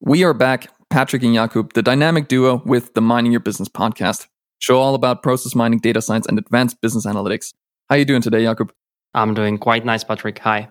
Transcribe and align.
We 0.00 0.24
are 0.24 0.34
back, 0.34 0.68
Patrick 0.90 1.22
and 1.22 1.34
Jakub, 1.34 1.72
the 1.72 1.82
dynamic 1.82 2.28
duo 2.28 2.62
with 2.66 2.94
the 2.94 3.00
Mining 3.00 3.32
Your 3.32 3.40
Business 3.40 3.68
podcast. 3.68 4.26
Show 4.58 4.78
all 4.78 4.94
about 4.94 5.22
process 5.22 5.54
mining, 5.54 5.78
data 5.78 6.02
science, 6.02 6.26
and 6.26 6.38
advanced 6.38 6.80
business 6.80 7.06
analytics. 7.06 7.54
How 7.88 7.94
are 7.94 7.98
you 7.98 8.04
doing 8.04 8.20
today, 8.20 8.42
Jakub? 8.42 8.70
I'm 9.14 9.34
doing 9.34 9.56
quite 9.56 9.84
nice, 9.84 10.04
Patrick. 10.04 10.40
Hi. 10.40 10.68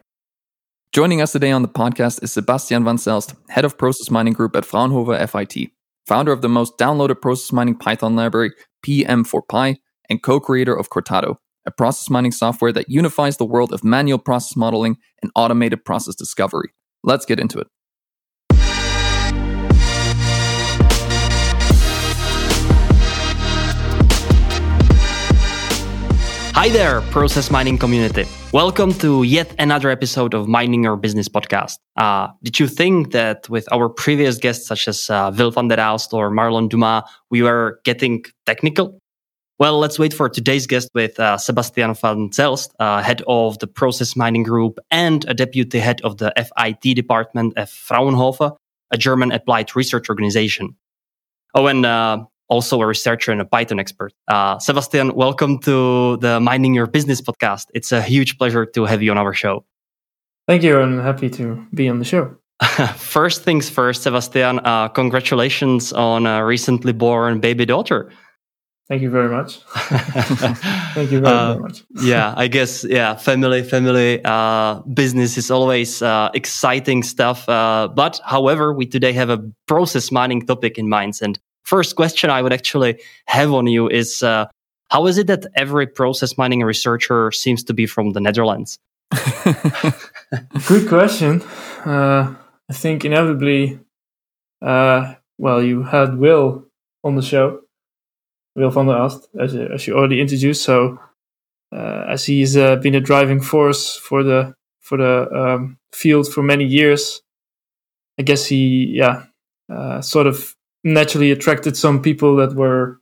Joining 0.91 1.21
us 1.21 1.31
today 1.31 1.51
on 1.51 1.61
the 1.61 1.69
podcast 1.69 2.21
is 2.21 2.33
Sebastian 2.33 2.83
van 2.83 2.97
Zelst, 2.97 3.35
head 3.49 3.65
of 3.65 3.77
process 3.77 4.11
mining 4.11 4.33
group 4.33 4.55
at 4.55 4.65
Fraunhofer 4.65 5.25
FIT, 5.25 5.71
founder 6.05 6.31
of 6.31 6.41
the 6.41 6.49
most 6.49 6.77
downloaded 6.77 7.21
process 7.21 7.51
mining 7.51 7.75
Python 7.75 8.15
library, 8.15 8.51
PM4Py, 8.85 9.77
and 10.09 10.21
co-creator 10.21 10.75
of 10.75 10.89
Cortado, 10.89 11.37
a 11.65 11.71
process 11.71 12.09
mining 12.09 12.33
software 12.33 12.73
that 12.73 12.89
unifies 12.89 13.37
the 13.37 13.45
world 13.45 13.71
of 13.73 13.83
manual 13.83 14.19
process 14.19 14.55
modeling 14.55 14.97
and 15.21 15.31
automated 15.33 15.85
process 15.85 16.13
discovery. 16.13 16.73
Let's 17.03 17.25
get 17.25 17.39
into 17.39 17.57
it. 17.59 17.67
Hi 26.55 26.69
there, 26.69 27.01
process 27.09 27.49
mining 27.49 27.79
community. 27.79 28.25
Welcome 28.51 28.93
to 28.99 29.23
yet 29.23 29.55
another 29.57 29.89
episode 29.89 30.35
of 30.35 30.47
Mining 30.47 30.83
Your 30.83 30.95
Business 30.95 31.27
podcast. 31.27 31.79
Uh, 31.97 32.27
did 32.43 32.59
you 32.59 32.67
think 32.67 33.11
that 33.11 33.49
with 33.49 33.67
our 33.73 33.89
previous 33.89 34.37
guests, 34.37 34.67
such 34.67 34.87
as 34.87 35.09
uh, 35.09 35.33
Wil 35.35 35.49
van 35.49 35.67
der 35.67 35.77
Aalst 35.77 36.13
or 36.13 36.29
Marlon 36.29 36.69
Dumas, 36.69 37.03
we 37.31 37.41
were 37.41 37.79
getting 37.83 38.23
technical? 38.45 38.99
Well, 39.57 39.79
let's 39.79 39.97
wait 39.97 40.13
for 40.13 40.29
today's 40.29 40.67
guest 40.67 40.89
with 40.93 41.19
uh, 41.19 41.37
Sebastian 41.39 41.95
van 41.95 42.29
Zelst, 42.29 42.69
uh, 42.79 43.01
head 43.01 43.23
of 43.27 43.57
the 43.57 43.67
process 43.67 44.15
mining 44.15 44.43
group 44.43 44.77
and 44.91 45.25
a 45.27 45.33
deputy 45.33 45.79
head 45.79 46.01
of 46.01 46.17
the 46.17 46.31
FIT 46.37 46.95
department 46.95 47.53
at 47.57 47.69
Fraunhofer, 47.69 48.51
a 48.91 48.97
German 48.97 49.31
applied 49.31 49.75
research 49.75 50.07
organization. 50.07 50.75
Oh, 51.55 51.65
and 51.65 51.83
uh, 51.83 52.25
also 52.47 52.81
a 52.81 52.85
researcher 52.85 53.31
and 53.31 53.41
a 53.41 53.45
Python 53.45 53.79
expert. 53.79 54.13
Uh, 54.27 54.59
Sebastian, 54.59 55.15
welcome 55.15 55.59
to 55.59 56.17
the 56.17 56.39
Mining 56.39 56.73
Your 56.73 56.87
Business 56.87 57.21
podcast. 57.21 57.67
It's 57.73 57.91
a 57.91 58.01
huge 58.01 58.37
pleasure 58.37 58.65
to 58.65 58.85
have 58.85 59.01
you 59.01 59.11
on 59.11 59.17
our 59.17 59.33
show. 59.33 59.65
Thank 60.47 60.63
you. 60.63 60.79
I'm 60.79 60.99
happy 60.99 61.29
to 61.31 61.65
be 61.73 61.87
on 61.89 61.99
the 61.99 62.05
show. 62.05 62.35
first 62.95 63.43
things 63.43 63.69
first, 63.69 64.03
Sebastian, 64.03 64.59
uh, 64.59 64.87
congratulations 64.89 65.93
on 65.93 66.25
a 66.25 66.45
recently 66.45 66.93
born 66.93 67.39
baby 67.39 67.65
daughter. 67.65 68.11
Thank 68.89 69.01
you 69.01 69.09
very 69.09 69.29
much. 69.29 69.59
Thank 70.93 71.11
you 71.11 71.21
very, 71.21 71.33
uh, 71.33 71.53
very 71.53 71.59
much. 71.61 71.83
yeah, 72.01 72.33
I 72.35 72.47
guess 72.47 72.83
yeah, 72.83 73.15
family, 73.15 73.63
family, 73.63 74.19
uh, 74.25 74.81
business 74.93 75.37
is 75.37 75.49
always 75.49 76.01
uh, 76.01 76.29
exciting 76.33 77.01
stuff. 77.01 77.47
Uh, 77.47 77.87
but 77.87 78.19
however, 78.25 78.73
we 78.73 78.85
today 78.85 79.13
have 79.13 79.29
a 79.29 79.41
process 79.67 80.11
mining 80.11 80.45
topic 80.45 80.77
in 80.77 80.89
mind, 80.89 81.19
and 81.21 81.39
first 81.63 81.95
question 81.95 82.29
I 82.29 82.41
would 82.41 82.53
actually 82.53 83.01
have 83.25 83.51
on 83.53 83.67
you 83.67 83.89
is 83.89 84.23
uh, 84.23 84.45
how 84.89 85.07
is 85.07 85.17
it 85.17 85.27
that 85.27 85.45
every 85.55 85.87
process 85.87 86.37
mining 86.37 86.61
researcher 86.61 87.31
seems 87.31 87.63
to 87.63 87.73
be 87.73 87.85
from 87.85 88.11
the 88.11 88.21
Netherlands? 88.21 88.77
Good 90.67 90.87
question. 90.87 91.41
Uh, 91.85 92.35
I 92.69 92.73
think 92.73 93.05
inevitably, 93.05 93.79
uh, 94.61 95.15
well, 95.37 95.61
you 95.61 95.83
had 95.83 96.17
Wil 96.17 96.65
on 97.03 97.15
the 97.15 97.21
show, 97.21 97.61
Wil 98.55 98.69
van 98.69 98.87
der 98.87 98.93
Aalst, 98.93 99.27
as, 99.39 99.55
as 99.55 99.87
you 99.87 99.95
already 99.95 100.21
introduced. 100.21 100.63
So, 100.63 100.99
uh, 101.71 102.05
as 102.09 102.25
he's 102.25 102.55
uh, 102.55 102.75
been 102.77 102.95
a 102.95 103.01
driving 103.01 103.41
force 103.41 103.97
for 103.97 104.23
the 104.23 104.53
for 104.79 104.97
the 104.97 105.27
um, 105.31 105.77
field 105.91 106.31
for 106.31 106.43
many 106.43 106.65
years, 106.65 107.21
I 108.19 108.23
guess 108.23 108.45
he, 108.45 108.85
yeah, 108.95 109.25
uh, 109.71 110.01
sort 110.01 110.27
of 110.27 110.55
naturally 110.83 111.31
attracted 111.31 111.77
some 111.77 112.01
people 112.01 112.35
that 112.37 112.55
were 112.55 112.99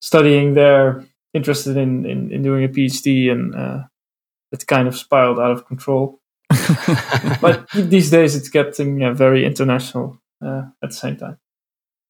studying 0.00 0.54
there, 0.54 1.04
interested 1.34 1.76
in, 1.76 2.04
in, 2.06 2.32
in 2.32 2.42
doing 2.42 2.64
a 2.64 2.68
PhD, 2.68 3.30
and 3.30 3.54
uh, 3.54 3.84
it 4.52 4.66
kind 4.66 4.88
of 4.88 4.96
spiraled 4.96 5.38
out 5.38 5.50
of 5.50 5.66
control. 5.66 6.20
but 7.40 7.68
these 7.74 8.10
days 8.10 8.34
it's 8.34 8.48
getting 8.48 9.04
uh, 9.04 9.12
very 9.12 9.44
international 9.44 10.18
uh, 10.44 10.62
at 10.82 10.90
the 10.90 10.96
same 10.96 11.16
time. 11.16 11.38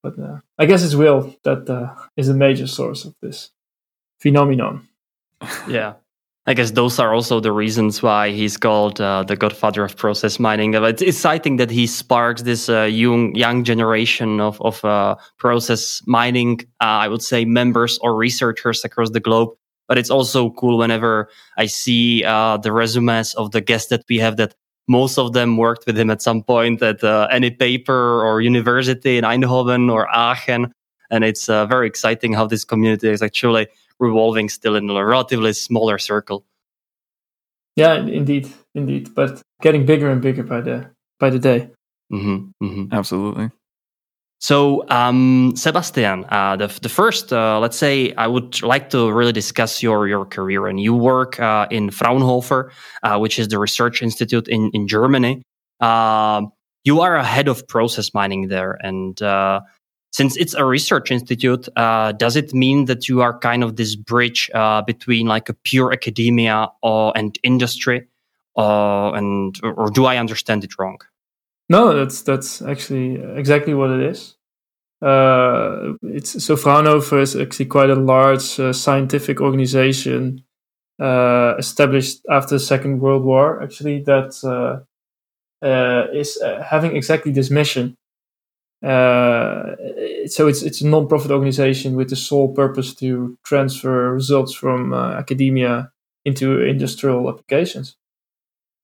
But 0.03 0.19
uh, 0.19 0.39
I 0.59 0.67
guess 0.67 0.84
it's 0.84 0.95
Wil 0.95 1.34
that 1.43 1.69
uh, 1.69 1.95
is 2.17 2.28
a 2.28 2.34
major 2.34 2.67
source 2.67 3.05
of 3.05 3.15
this 3.21 3.51
phenomenon. 4.21 4.89
Yeah, 5.69 5.95
I 6.48 6.54
guess 6.54 6.70
those 6.70 6.98
are 6.98 7.12
also 7.12 7.41
the 7.41 7.53
reasons 7.53 8.03
why 8.03 8.31
he's 8.31 8.56
called 8.56 9.03
uh, 9.03 9.22
the 9.22 9.36
godfather 9.36 9.84
of 9.84 9.98
process 9.98 10.41
mining. 10.41 10.72
It's 10.72 11.03
exciting 11.03 11.56
that 11.56 11.70
he 11.70 11.86
sparks 11.86 12.41
this 12.41 12.70
uh, 12.70 12.84
young 12.84 13.34
young 13.34 13.64
generation 13.64 14.41
of 14.41 14.59
of 14.62 14.82
uh, 14.82 15.16
process 15.36 16.03
mining. 16.06 16.60
Uh, 16.81 17.04
I 17.04 17.09
would 17.09 17.22
say 17.22 17.44
members 17.44 17.98
or 17.98 18.16
researchers 18.16 18.82
across 18.82 19.10
the 19.10 19.20
globe. 19.20 19.50
But 19.88 19.98
it's 19.98 20.09
also 20.09 20.48
cool 20.50 20.78
whenever 20.78 21.28
I 21.59 21.66
see 21.66 22.25
uh, 22.25 22.56
the 22.56 22.72
resumes 22.72 23.34
of 23.34 23.50
the 23.50 23.60
guests 23.60 23.91
that 23.91 24.04
we 24.09 24.16
have 24.19 24.38
that 24.38 24.54
most 24.88 25.19
of 25.19 25.34
them 25.34 25.59
worked 25.59 25.86
with 25.86 25.98
him 25.98 26.09
at 26.09 26.22
some 26.22 26.42
point 26.42 26.80
at 26.82 27.04
uh, 27.04 27.28
any 27.30 27.50
paper 27.50 28.25
or 28.26 28.41
university 28.41 29.19
in 29.19 29.25
Eindhoven 29.25 29.92
or 29.92 30.09
Aachen. 30.09 30.72
And 31.10 31.25
it's 31.25 31.47
very 31.47 31.86
exciting 31.86 32.32
how 32.32 32.47
this 32.47 32.65
community 32.65 33.09
is 33.09 33.22
actually 33.22 33.69
revolving 33.98 34.48
still 34.48 34.76
in 34.76 34.88
a 34.91 35.04
relatively 35.04 35.53
smaller 35.53 35.98
circle. 35.98 36.44
Yeah, 37.76 37.94
indeed, 37.94 38.48
indeed, 38.75 39.14
but 39.14 39.41
getting 39.62 39.86
bigger 39.86 40.10
and 40.10 40.20
bigger 40.20 40.42
by 40.42 40.60
the 40.60 40.91
by 41.20 41.31
the 41.31 41.38
day. 41.38 41.70
Mm-hmm, 42.12 42.64
mm-hmm. 42.64 42.92
Absolutely. 42.92 43.50
So, 44.41 44.88
um, 44.88 45.53
Sebastian, 45.56 46.25
uh, 46.28 46.56
the 46.56 46.69
the 46.81 46.88
first, 46.88 47.32
uh, 47.32 47.59
let's 47.59 47.76
say, 47.76 48.14
I 48.14 48.26
would 48.28 48.62
like 48.62 48.91
to 48.91 49.10
really 49.10 49.32
discuss 49.32 49.82
your 49.82 50.06
your 50.06 50.25
career, 50.25 50.66
and 50.69 50.78
you 50.78 50.94
work 50.94 51.41
uh, 51.41 51.66
in 51.70 51.91
Fraunhofer, 51.91 52.70
uh, 53.03 53.19
which 53.19 53.38
is 53.38 53.48
the 53.48 53.59
research 53.59 54.00
institute 54.00 54.47
in 54.48 54.70
in 54.75 54.86
Germany. 54.86 55.42
Uh, 55.80 56.42
you 56.84 57.00
are 57.00 57.16
a 57.16 57.25
head 57.25 57.48
of 57.48 57.66
process 57.66 58.15
mining 58.15 58.48
there, 58.48 58.78
and 58.80 59.20
uh, 59.20 59.60
since 60.13 60.37
it's 60.37 60.55
a 60.55 60.65
research 60.65 61.11
institute, 61.11 61.69
uh, 61.77 62.13
does 62.13 62.37
it 62.37 62.55
mean 62.55 62.87
that 62.87 63.09
you 63.09 63.21
are 63.21 63.39
kind 63.39 63.63
of 63.63 63.77
this 63.77 63.95
bridge 63.95 64.51
uh, 64.55 64.83
between 64.83 65.27
like 65.27 65.49
a 65.49 65.55
pure 65.55 65.93
academia 65.93 66.69
or 66.83 67.13
and 67.17 67.39
industry, 67.43 68.07
uh, 68.57 69.13
and 69.13 69.61
or 69.63 69.91
do 69.91 70.07
I 70.07 70.17
understand 70.17 70.65
it 70.65 70.79
wrong? 70.79 70.99
No, 71.69 71.95
that's 71.95 72.23
that's 72.23 72.63
actually 72.63 73.17
exactly 73.37 73.75
what 73.75 73.91
it 73.91 74.01
is. 74.01 74.35
Uh, 75.03 75.93
it's 76.03 76.43
so 76.43 76.57
Fraunhofer 76.57 77.21
is 77.21 77.37
actually 77.37 77.67
quite 77.67 77.91
a 77.91 77.95
large 77.95 78.59
uh, 78.59 78.73
scientific 78.73 79.41
organization 79.41 80.43
uh, 80.99 81.55
established 81.59 82.23
after 82.31 82.55
the 82.55 82.61
Second 82.61 83.01
World 83.01 83.25
War. 83.25 83.63
Actually, 83.63 84.03
that 84.05 84.87
is 86.15 86.43
having 86.65 86.97
exactly 86.97 87.31
this 87.31 87.51
mission 87.51 87.97
uh, 88.84 89.75
so 90.27 90.47
it's 90.47 90.62
it's 90.62 90.81
a 90.81 90.87
non-profit 90.87 91.31
organization 91.31 91.97
with 91.97 92.11
the 92.11 92.16
sole 92.16 92.55
purpose 92.55 92.94
to 92.94 93.37
transfer 93.44 94.12
results 94.12 94.55
from 94.55 94.93
uh, 94.93 95.12
academia 95.12 95.91
into 96.25 96.61
industrial 96.62 97.28
applications. 97.28 97.97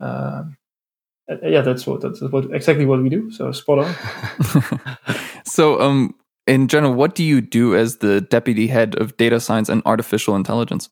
Um, 0.01 0.57
yeah, 1.43 1.61
that's 1.61 1.87
what 1.87 2.01
that's 2.01 2.21
what 2.21 2.53
exactly 2.53 2.87
what 2.87 3.03
we 3.03 3.09
do. 3.09 3.31
So 3.31 3.53
spot 3.53 3.79
on. 3.79 3.95
so, 5.45 5.81
um, 5.81 6.15
in 6.47 6.67
general, 6.69 6.95
what 6.95 7.15
do 7.15 7.23
you 7.23 7.41
do 7.41 7.77
as 7.77 7.99
the 7.99 8.21
deputy 8.21 8.67
head 8.67 8.97
of 8.97 9.17
data 9.17 9.39
science 9.39 9.69
and 9.69 9.81
artificial 9.87 10.35
intelligence? 10.35 10.91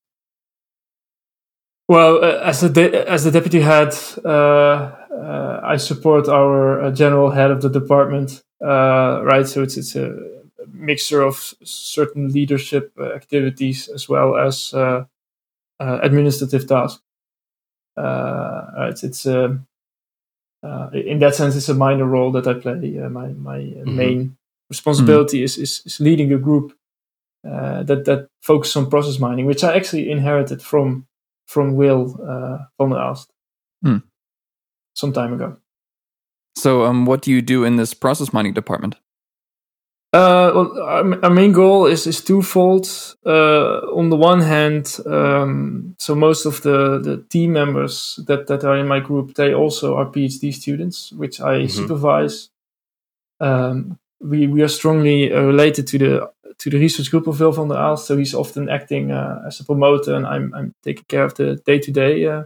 Well, 1.88 2.24
uh, 2.24 2.40
as 2.44 2.60
the 2.60 2.68
de- 2.68 3.10
as 3.10 3.24
the 3.24 3.32
deputy 3.32 3.60
head, 3.60 3.94
uh, 4.24 4.28
uh, 4.28 5.60
I 5.62 5.76
support 5.76 6.28
our 6.28 6.90
general 6.92 7.30
head 7.30 7.50
of 7.50 7.60
the 7.60 7.68
department 7.68 8.30
uh, 8.30 8.51
right? 8.62 9.46
So 9.46 9.62
it's 9.62 9.76
it's 9.76 9.96
a 9.96 10.16
mixture 10.72 11.22
of 11.22 11.54
certain 11.64 12.28
leadership 12.32 12.92
uh, 12.98 13.12
activities 13.12 13.88
as 13.88 14.08
well 14.08 14.36
as 14.36 14.74
uh, 14.74 15.04
uh 15.80 15.98
administrative 16.02 16.66
tasks. 16.66 17.02
Uh, 17.96 18.66
right? 18.76 19.02
It's 19.02 19.26
um, 19.26 19.66
uh, 20.62 20.90
in 20.92 21.18
that 21.18 21.34
sense, 21.34 21.56
it's 21.56 21.68
a 21.68 21.74
minor 21.74 22.06
role 22.06 22.30
that 22.32 22.46
I 22.46 22.54
play. 22.54 22.74
my 22.74 23.28
my 23.28 23.58
mm-hmm. 23.58 23.96
main 23.96 24.36
responsibility 24.70 25.38
mm-hmm. 25.38 25.44
is, 25.44 25.58
is, 25.58 25.82
is 25.84 26.00
leading 26.00 26.32
a 26.32 26.38
group 26.38 26.72
that 27.42 28.04
that 28.04 28.28
focuses 28.40 28.76
on 28.76 28.90
process 28.90 29.18
mining, 29.18 29.46
which 29.46 29.64
I 29.64 29.74
actually 29.76 30.10
inherited 30.10 30.62
from 30.62 31.06
from 31.46 31.74
Wil 31.74 32.16
uh, 32.22 32.64
van 32.78 32.90
der 32.90 32.98
Aalst 32.98 33.28
mm. 33.84 34.02
some 34.94 35.12
time 35.12 35.34
ago. 35.34 35.56
So, 36.56 36.84
um, 36.84 37.06
what 37.06 37.22
do 37.22 37.30
you 37.30 37.42
do 37.42 37.64
in 37.64 37.76
this 37.76 37.94
process 37.94 38.32
mining 38.32 38.54
department? 38.54 38.96
Uh, 40.14 40.52
well, 40.54 40.82
our, 40.82 41.24
our, 41.24 41.30
main 41.30 41.52
goal 41.52 41.86
is 41.86 42.06
is 42.06 42.22
twofold. 42.22 42.86
Uh, 43.24 43.78
on 43.96 44.10
the 44.10 44.16
one 44.16 44.42
hand, 44.42 44.98
um, 45.06 45.94
so 45.98 46.14
most 46.14 46.44
of 46.44 46.60
the, 46.60 46.98
the 46.98 47.24
team 47.30 47.54
members 47.54 48.20
that, 48.26 48.46
that 48.46 48.62
are 48.62 48.76
in 48.76 48.86
my 48.86 49.00
group, 49.00 49.34
they 49.34 49.54
also 49.54 49.96
are 49.96 50.04
PhD 50.04 50.52
students, 50.52 51.12
which 51.12 51.40
I 51.40 51.60
mm-hmm. 51.60 51.68
supervise. 51.68 52.50
Um, 53.40 53.98
we 54.20 54.46
we 54.46 54.60
are 54.60 54.68
strongly 54.68 55.32
uh, 55.32 55.40
related 55.40 55.86
to 55.86 55.98
the 55.98 56.30
to 56.58 56.68
the 56.68 56.78
research 56.78 57.10
group 57.10 57.26
of 57.26 57.40
Wil 57.40 57.52
van 57.52 57.68
der 57.68 57.76
Aalst, 57.76 58.04
so 58.04 58.18
he's 58.18 58.34
often 58.34 58.68
acting 58.68 59.12
uh, 59.12 59.42
as 59.46 59.60
a 59.60 59.64
promoter, 59.64 60.14
and 60.14 60.26
I'm 60.26 60.52
I'm 60.54 60.74
taking 60.82 61.06
care 61.08 61.24
of 61.24 61.34
the 61.34 61.56
day 61.64 61.78
to 61.78 61.90
day 61.90 62.44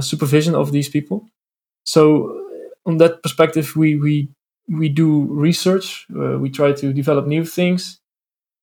supervision 0.00 0.56
of 0.56 0.72
these 0.72 0.88
people. 0.88 1.28
So, 1.84 2.43
on 2.86 2.98
that 2.98 3.22
perspective, 3.22 3.76
we 3.76 3.96
we 3.96 4.28
we 4.68 4.88
do 4.88 5.24
research. 5.24 6.06
Uh, 6.14 6.38
we 6.38 6.50
try 6.50 6.72
to 6.72 6.92
develop 6.92 7.26
new 7.26 7.44
things. 7.44 8.00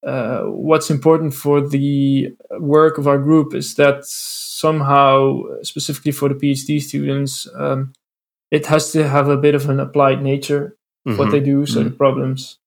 Uh, 0.06 0.41
what's 0.45 0.89
important 0.89 1.33
for 1.33 1.62
the 1.62 2.33
work 2.59 2.97
of 2.97 3.07
our 3.07 3.19
group 3.19 3.53
is 3.53 3.75
that 3.75 4.03
somehow, 4.03 5.41
specifically 5.62 6.12
for 6.12 6.27
the 6.29 6.35
PhD 6.35 6.81
students, 6.81 7.47
um, 7.56 7.94
it 8.50 8.65
has 8.65 8.91
to 8.91 9.07
have 9.07 9.29
a 9.29 9.38
bit 9.38 9.53
of 9.53 9.69
an 9.69 9.79
applied 9.79 10.24
nature 10.24 10.75
mm-hmm. 11.07 11.17
what 11.17 11.31
they 11.31 11.39
do. 11.39 11.65
So 11.65 11.79
mm-hmm. 11.79 11.89
the 11.89 11.95
problems 11.95 12.57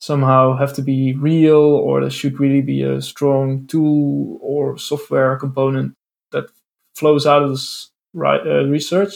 somehow 0.00 0.56
have 0.56 0.74
to 0.74 0.82
be 0.82 1.14
real, 1.14 1.56
or 1.56 2.02
there 2.02 2.10
should 2.10 2.38
really 2.38 2.60
be 2.60 2.82
a 2.82 3.00
strong 3.00 3.66
tool 3.66 4.38
or 4.42 4.76
software 4.76 5.36
component 5.36 5.94
that 6.32 6.50
flows 6.94 7.26
out 7.26 7.42
of 7.42 7.50
this 7.50 7.90
right, 8.12 8.40
uh, 8.46 8.66
research. 8.66 9.14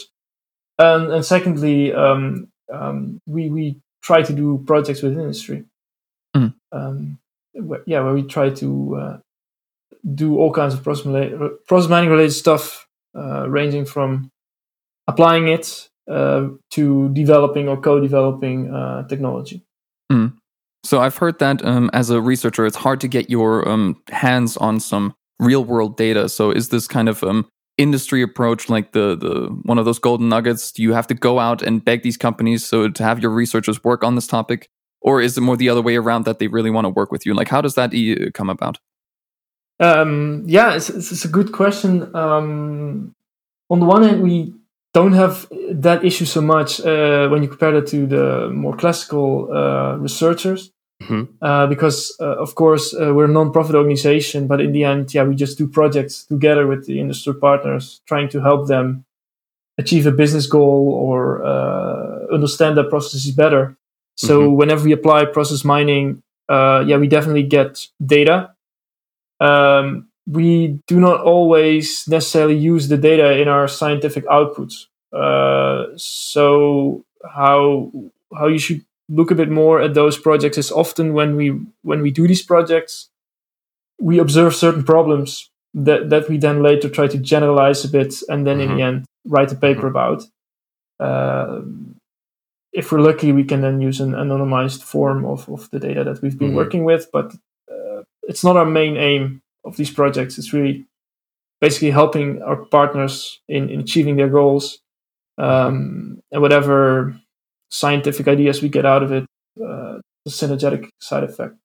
And, 0.79 1.11
and 1.11 1.25
secondly, 1.25 1.93
um, 1.93 2.47
um, 2.71 3.19
we 3.25 3.49
we 3.49 3.81
try 4.01 4.23
to 4.23 4.33
do 4.33 4.63
projects 4.65 5.01
with 5.01 5.13
industry. 5.13 5.65
Mm. 6.35 6.53
Um, 6.71 7.19
where, 7.53 7.83
yeah, 7.85 8.01
where 8.01 8.13
we 8.13 8.23
try 8.23 8.49
to 8.49 8.95
uh, 8.95 9.17
do 10.15 10.37
all 10.37 10.51
kinds 10.51 10.73
of 10.73 10.83
process, 10.83 11.05
mining 11.05 12.09
related 12.09 12.31
stuff, 12.31 12.87
uh, 13.15 13.47
ranging 13.49 13.85
from 13.85 14.31
applying 15.07 15.47
it 15.47 15.89
uh, 16.09 16.47
to 16.71 17.09
developing 17.09 17.67
or 17.67 17.79
co-developing 17.79 18.73
uh, 18.73 19.07
technology. 19.07 19.63
Mm. 20.11 20.33
So 20.83 20.99
I've 20.99 21.17
heard 21.17 21.39
that 21.39 21.63
um, 21.63 21.89
as 21.93 22.09
a 22.09 22.21
researcher, 22.21 22.65
it's 22.65 22.77
hard 22.77 23.01
to 23.01 23.07
get 23.07 23.29
your 23.29 23.67
um, 23.67 24.01
hands 24.09 24.57
on 24.57 24.79
some 24.79 25.13
real 25.39 25.63
world 25.63 25.97
data. 25.97 26.27
So 26.29 26.51
is 26.51 26.69
this 26.69 26.87
kind 26.87 27.07
of 27.07 27.23
um, 27.23 27.47
industry 27.81 28.21
approach 28.21 28.69
like 28.69 28.91
the 28.91 29.15
the 29.15 29.47
one 29.63 29.77
of 29.77 29.85
those 29.85 29.99
golden 29.99 30.29
nuggets? 30.29 30.71
Do 30.71 30.81
you 30.83 30.93
have 30.93 31.07
to 31.07 31.13
go 31.13 31.39
out 31.39 31.61
and 31.61 31.83
beg 31.83 32.03
these 32.03 32.17
companies 32.17 32.65
so 32.65 32.89
to 32.89 33.03
have 33.03 33.19
your 33.19 33.31
researchers 33.31 33.83
work 33.83 34.03
on 34.03 34.15
this 34.15 34.27
topic, 34.27 34.69
or 35.01 35.21
is 35.21 35.37
it 35.37 35.41
more 35.41 35.57
the 35.57 35.69
other 35.69 35.81
way 35.81 35.95
around 35.95 36.25
that 36.25 36.39
they 36.39 36.47
really 36.47 36.69
want 36.69 36.85
to 36.85 36.89
work 36.89 37.11
with 37.11 37.25
you? 37.25 37.33
Like, 37.33 37.49
how 37.49 37.61
does 37.61 37.75
that 37.75 37.91
come 38.33 38.49
about? 38.49 38.79
Um, 39.79 40.43
yeah, 40.45 40.75
it's, 40.75 40.89
it's, 40.91 41.25
a 41.25 41.27
good 41.27 41.51
question. 41.51 42.15
Um, 42.15 43.15
on 43.71 43.79
the 43.79 43.85
one 43.85 44.03
hand, 44.03 44.21
we 44.21 44.53
don't 44.93 45.13
have 45.13 45.47
that 45.71 46.05
issue 46.05 46.25
so 46.25 46.39
much 46.39 46.79
uh, 46.81 47.27
when 47.29 47.41
you 47.41 47.49
compare 47.49 47.75
it 47.75 47.87
to 47.87 48.05
the 48.05 48.49
more 48.53 48.75
classical 48.75 49.51
uh, 49.51 49.95
researchers. 49.97 50.71
Mm-hmm. 51.01 51.43
Uh, 51.43 51.67
because 51.67 52.15
uh, 52.19 52.37
of 52.37 52.53
course 52.55 52.93
uh, 52.93 53.13
we're 53.13 53.25
a 53.25 53.27
non-profit 53.27 53.75
organization, 53.75 54.47
but 54.47 54.61
in 54.61 54.71
the 54.71 54.83
end, 54.83 55.13
yeah, 55.13 55.23
we 55.23 55.35
just 55.35 55.57
do 55.57 55.67
projects 55.67 56.25
together 56.25 56.67
with 56.67 56.85
the 56.85 56.99
industry 56.99 57.33
partners, 57.33 58.01
trying 58.05 58.29
to 58.29 58.41
help 58.41 58.67
them 58.67 59.05
achieve 59.77 60.05
a 60.05 60.11
business 60.11 60.45
goal 60.45 60.93
or 60.93 61.43
uh, 61.43 62.27
understand 62.31 62.77
their 62.77 62.89
processes 62.89 63.31
better. 63.31 63.75
So 64.15 64.41
mm-hmm. 64.41 64.55
whenever 64.57 64.83
we 64.83 64.91
apply 64.91 65.25
process 65.25 65.63
mining, 65.63 66.21
uh, 66.49 66.83
yeah, 66.85 66.97
we 66.97 67.07
definitely 67.07 67.43
get 67.43 67.87
data. 68.05 68.53
Um, 69.39 70.09
we 70.27 70.79
do 70.87 70.99
not 70.99 71.21
always 71.21 72.07
necessarily 72.07 72.57
use 72.57 72.89
the 72.89 72.97
data 72.97 73.39
in 73.41 73.47
our 73.47 73.67
scientific 73.67 74.25
outputs. 74.25 74.85
Uh, 75.11 75.87
so 75.95 77.03
how 77.27 77.91
how 78.37 78.47
you 78.47 78.59
should 78.59 78.85
look 79.09 79.31
a 79.31 79.35
bit 79.35 79.49
more 79.49 79.81
at 79.81 79.93
those 79.93 80.17
projects 80.17 80.57
is 80.57 80.71
often 80.71 81.13
when 81.13 81.35
we 81.35 81.59
when 81.81 82.01
we 82.01 82.11
do 82.11 82.27
these 82.27 82.43
projects 82.43 83.09
we 83.99 84.19
observe 84.19 84.55
certain 84.55 84.83
problems 84.83 85.49
that 85.73 86.09
that 86.09 86.29
we 86.29 86.37
then 86.37 86.61
later 86.61 86.89
try 86.89 87.07
to 87.07 87.17
generalize 87.17 87.85
a 87.85 87.89
bit 87.89 88.13
and 88.29 88.45
then 88.45 88.59
mm-hmm. 88.59 88.71
in 88.71 88.77
the 88.77 88.83
end 88.83 89.05
write 89.25 89.51
a 89.51 89.55
paper 89.55 89.89
mm-hmm. 89.89 89.97
about 89.97 90.23
uh, 90.99 91.61
if 92.73 92.91
we're 92.91 92.99
lucky 92.99 93.31
we 93.31 93.43
can 93.43 93.61
then 93.61 93.81
use 93.81 93.99
an 93.99 94.11
anonymized 94.11 94.81
form 94.81 95.25
of, 95.25 95.47
of 95.49 95.69
the 95.71 95.79
data 95.79 96.03
that 96.03 96.21
we've 96.21 96.37
been 96.37 96.49
mm-hmm. 96.49 96.57
working 96.57 96.83
with 96.83 97.09
but 97.11 97.33
uh, 97.71 98.01
it's 98.23 98.43
not 98.43 98.57
our 98.57 98.65
main 98.65 98.97
aim 98.97 99.41
of 99.65 99.77
these 99.77 99.91
projects 99.91 100.37
it's 100.37 100.53
really 100.53 100.85
basically 101.59 101.91
helping 101.91 102.41
our 102.41 102.55
partners 102.55 103.39
in, 103.47 103.69
in 103.69 103.79
achieving 103.81 104.15
their 104.15 104.29
goals 104.29 104.79
um, 105.37 106.19
and 106.31 106.41
whatever 106.41 107.15
scientific 107.71 108.27
ideas 108.27 108.61
we 108.61 108.69
get 108.69 108.85
out 108.85 109.01
of 109.01 109.11
it, 109.11 109.23
uh, 109.59 109.97
the 110.25 110.31
synergetic 110.31 110.89
side 110.99 111.23
effect. 111.23 111.55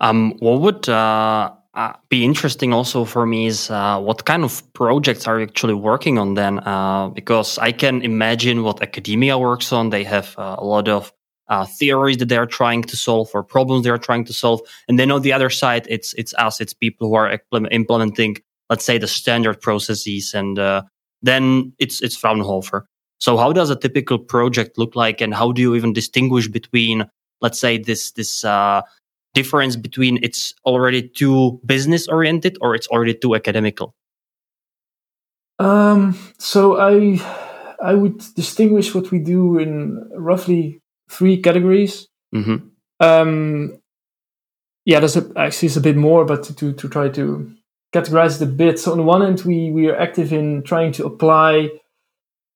Um, 0.00 0.34
what 0.38 0.60
would 0.60 0.88
uh, 0.88 1.52
uh, 1.74 1.92
be 2.08 2.24
interesting 2.24 2.72
also 2.72 3.04
for 3.04 3.26
me 3.26 3.46
is 3.46 3.70
uh, 3.70 4.00
what 4.00 4.24
kind 4.24 4.44
of 4.44 4.62
projects 4.72 5.26
are 5.28 5.38
you 5.38 5.46
actually 5.46 5.74
working 5.74 6.18
on 6.18 6.34
then? 6.34 6.58
Uh, 6.60 7.08
because 7.08 7.58
I 7.58 7.72
can 7.72 8.02
imagine 8.02 8.62
what 8.62 8.82
academia 8.82 9.38
works 9.38 9.72
on. 9.72 9.90
They 9.90 10.04
have 10.04 10.34
uh, 10.38 10.56
a 10.58 10.64
lot 10.64 10.88
of 10.88 11.12
theories 11.78 12.16
that 12.16 12.30
they 12.30 12.38
are 12.38 12.46
trying 12.46 12.82
to 12.82 12.96
solve 12.96 13.28
or 13.34 13.42
problems 13.42 13.84
they 13.84 13.90
are 13.90 13.98
trying 13.98 14.24
to 14.24 14.32
solve, 14.32 14.62
and 14.88 14.98
then 14.98 15.10
on 15.10 15.20
the 15.20 15.34
other 15.34 15.50
side, 15.50 15.86
it's 15.86 16.14
it's 16.14 16.32
us, 16.34 16.62
it's 16.62 16.72
people 16.72 17.08
who 17.08 17.14
are 17.14 17.38
implementing, 17.70 18.38
let's 18.70 18.86
say, 18.86 18.96
the 18.96 19.06
standard 19.06 19.60
processes, 19.60 20.32
and 20.32 20.56
then 21.20 21.74
it's 21.78 22.00
it's 22.00 22.16
Fraunhofer. 22.16 22.86
So 23.22 23.36
how 23.36 23.52
does 23.52 23.70
a 23.70 23.76
typical 23.76 24.18
project 24.18 24.78
look 24.78 24.96
like, 24.96 25.20
and 25.20 25.32
how 25.32 25.52
do 25.52 25.62
you 25.62 25.76
even 25.76 25.92
distinguish 25.92 26.48
between, 26.48 27.08
let's 27.40 27.60
say, 27.60 27.78
this 27.78 28.10
this 28.10 28.44
uh, 28.44 28.82
difference 29.32 29.76
between 29.76 30.18
it's 30.24 30.54
already 30.66 31.06
too 31.06 31.60
business 31.64 32.08
oriented 32.08 32.58
or 32.60 32.74
it's 32.74 32.88
already 32.88 33.14
too 33.14 33.36
academical? 33.36 33.94
Um, 35.60 36.18
so 36.40 36.80
I 36.80 37.20
I 37.80 37.94
would 37.94 38.18
distinguish 38.34 38.92
what 38.92 39.12
we 39.12 39.20
do 39.20 39.56
in 39.56 40.10
roughly 40.16 40.80
three 41.08 41.40
categories. 41.40 42.08
Mm-hmm. 42.34 42.56
Um, 42.98 43.78
yeah, 44.84 44.98
there's 44.98 45.16
a, 45.16 45.30
actually 45.36 45.68
it's 45.68 45.76
a 45.76 45.80
bit 45.80 45.96
more, 45.96 46.24
but 46.24 46.42
to, 46.42 46.56
to, 46.56 46.72
to 46.72 46.88
try 46.88 47.08
to 47.10 47.54
categorize 47.94 48.42
it 48.42 48.48
a 48.48 48.50
bit. 48.50 48.80
So 48.80 48.90
on 48.90 48.98
the 48.98 49.04
one 49.04 49.20
hand, 49.22 49.42
we 49.42 49.70
we 49.70 49.86
are 49.86 49.96
active 49.96 50.32
in 50.32 50.64
trying 50.64 50.90
to 50.94 51.06
apply 51.06 51.70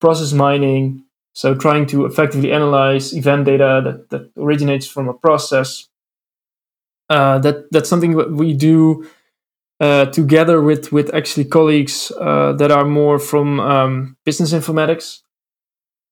process 0.00 0.32
mining, 0.32 1.04
so 1.32 1.54
trying 1.54 1.86
to 1.86 2.06
effectively 2.06 2.52
analyze 2.52 3.12
event 3.12 3.44
data 3.44 3.82
that, 3.84 4.10
that 4.10 4.30
originates 4.36 4.86
from 4.86 5.08
a 5.08 5.14
process. 5.14 5.88
Uh, 7.08 7.38
that 7.38 7.70
that's 7.70 7.88
something 7.88 8.16
that 8.16 8.32
we 8.32 8.52
do 8.52 9.08
uh, 9.80 10.06
together 10.06 10.60
with 10.60 10.92
with 10.92 11.14
actually 11.14 11.44
colleagues 11.44 12.10
uh, 12.20 12.52
that 12.54 12.72
are 12.72 12.84
more 12.84 13.18
from 13.18 13.60
um, 13.60 14.16
business 14.24 14.52
informatics. 14.52 15.20